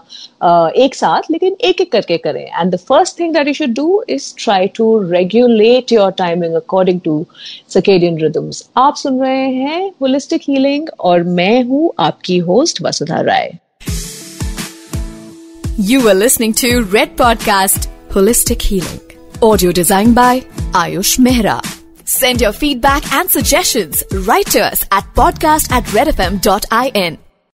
uh, 0.45 0.71
एक 0.85 0.95
साथ 0.95 1.31
लेकिन 1.31 1.57
एक 1.61 1.81
एक 1.81 1.93
करके 1.93 2.17
करें। 2.19 2.43
And 2.43 2.75
the 2.75 2.79
first 2.79 3.19
thing 3.21 3.35
that 3.35 3.49
you 3.49 3.55
should 3.55 3.75
do 3.75 4.03
is 4.09 4.33
try 4.39 4.67
to 4.77 4.87
regulate 5.11 5.93
your 5.93 6.11
timing 6.19 6.55
according 6.55 7.01
to 7.01 7.25
circadian 7.69 8.19
rhythms 8.19 8.69
आप 8.77 8.97
सुन 8.97 9.21
रहे 9.21 9.49
हैं 9.51 9.91
होलिस्टिक 10.03 10.43
हीलिंग 10.49 10.89
और 11.01 11.23
मैं 11.41 11.63
हूँ 11.65 11.93
आपकी 12.01 12.39
host 12.49 12.83
Vasudha 12.83 13.21
Rai. 13.21 13.53
You 15.79 16.07
are 16.09 16.15
listening 16.15 16.53
to 16.55 16.83
Red 16.85 17.17
Podcast 17.17 17.89
Holistic 18.11 18.61
Healing. 18.61 19.01
Audio 19.41 19.73
designed 19.73 20.15
by 20.15 20.41
Ayush 20.73 21.19
Mehra. 21.19 21.65
Send 22.05 22.43
your 22.43 22.53
feedback 22.53 23.11
and 23.13 23.31
suggestions 23.31 24.05
right 24.13 24.47
to 24.49 24.61
us 24.61 24.85
at 24.93 25.05
podcast 25.15 25.73
at 25.73 25.85
redfm.in. 25.85 27.22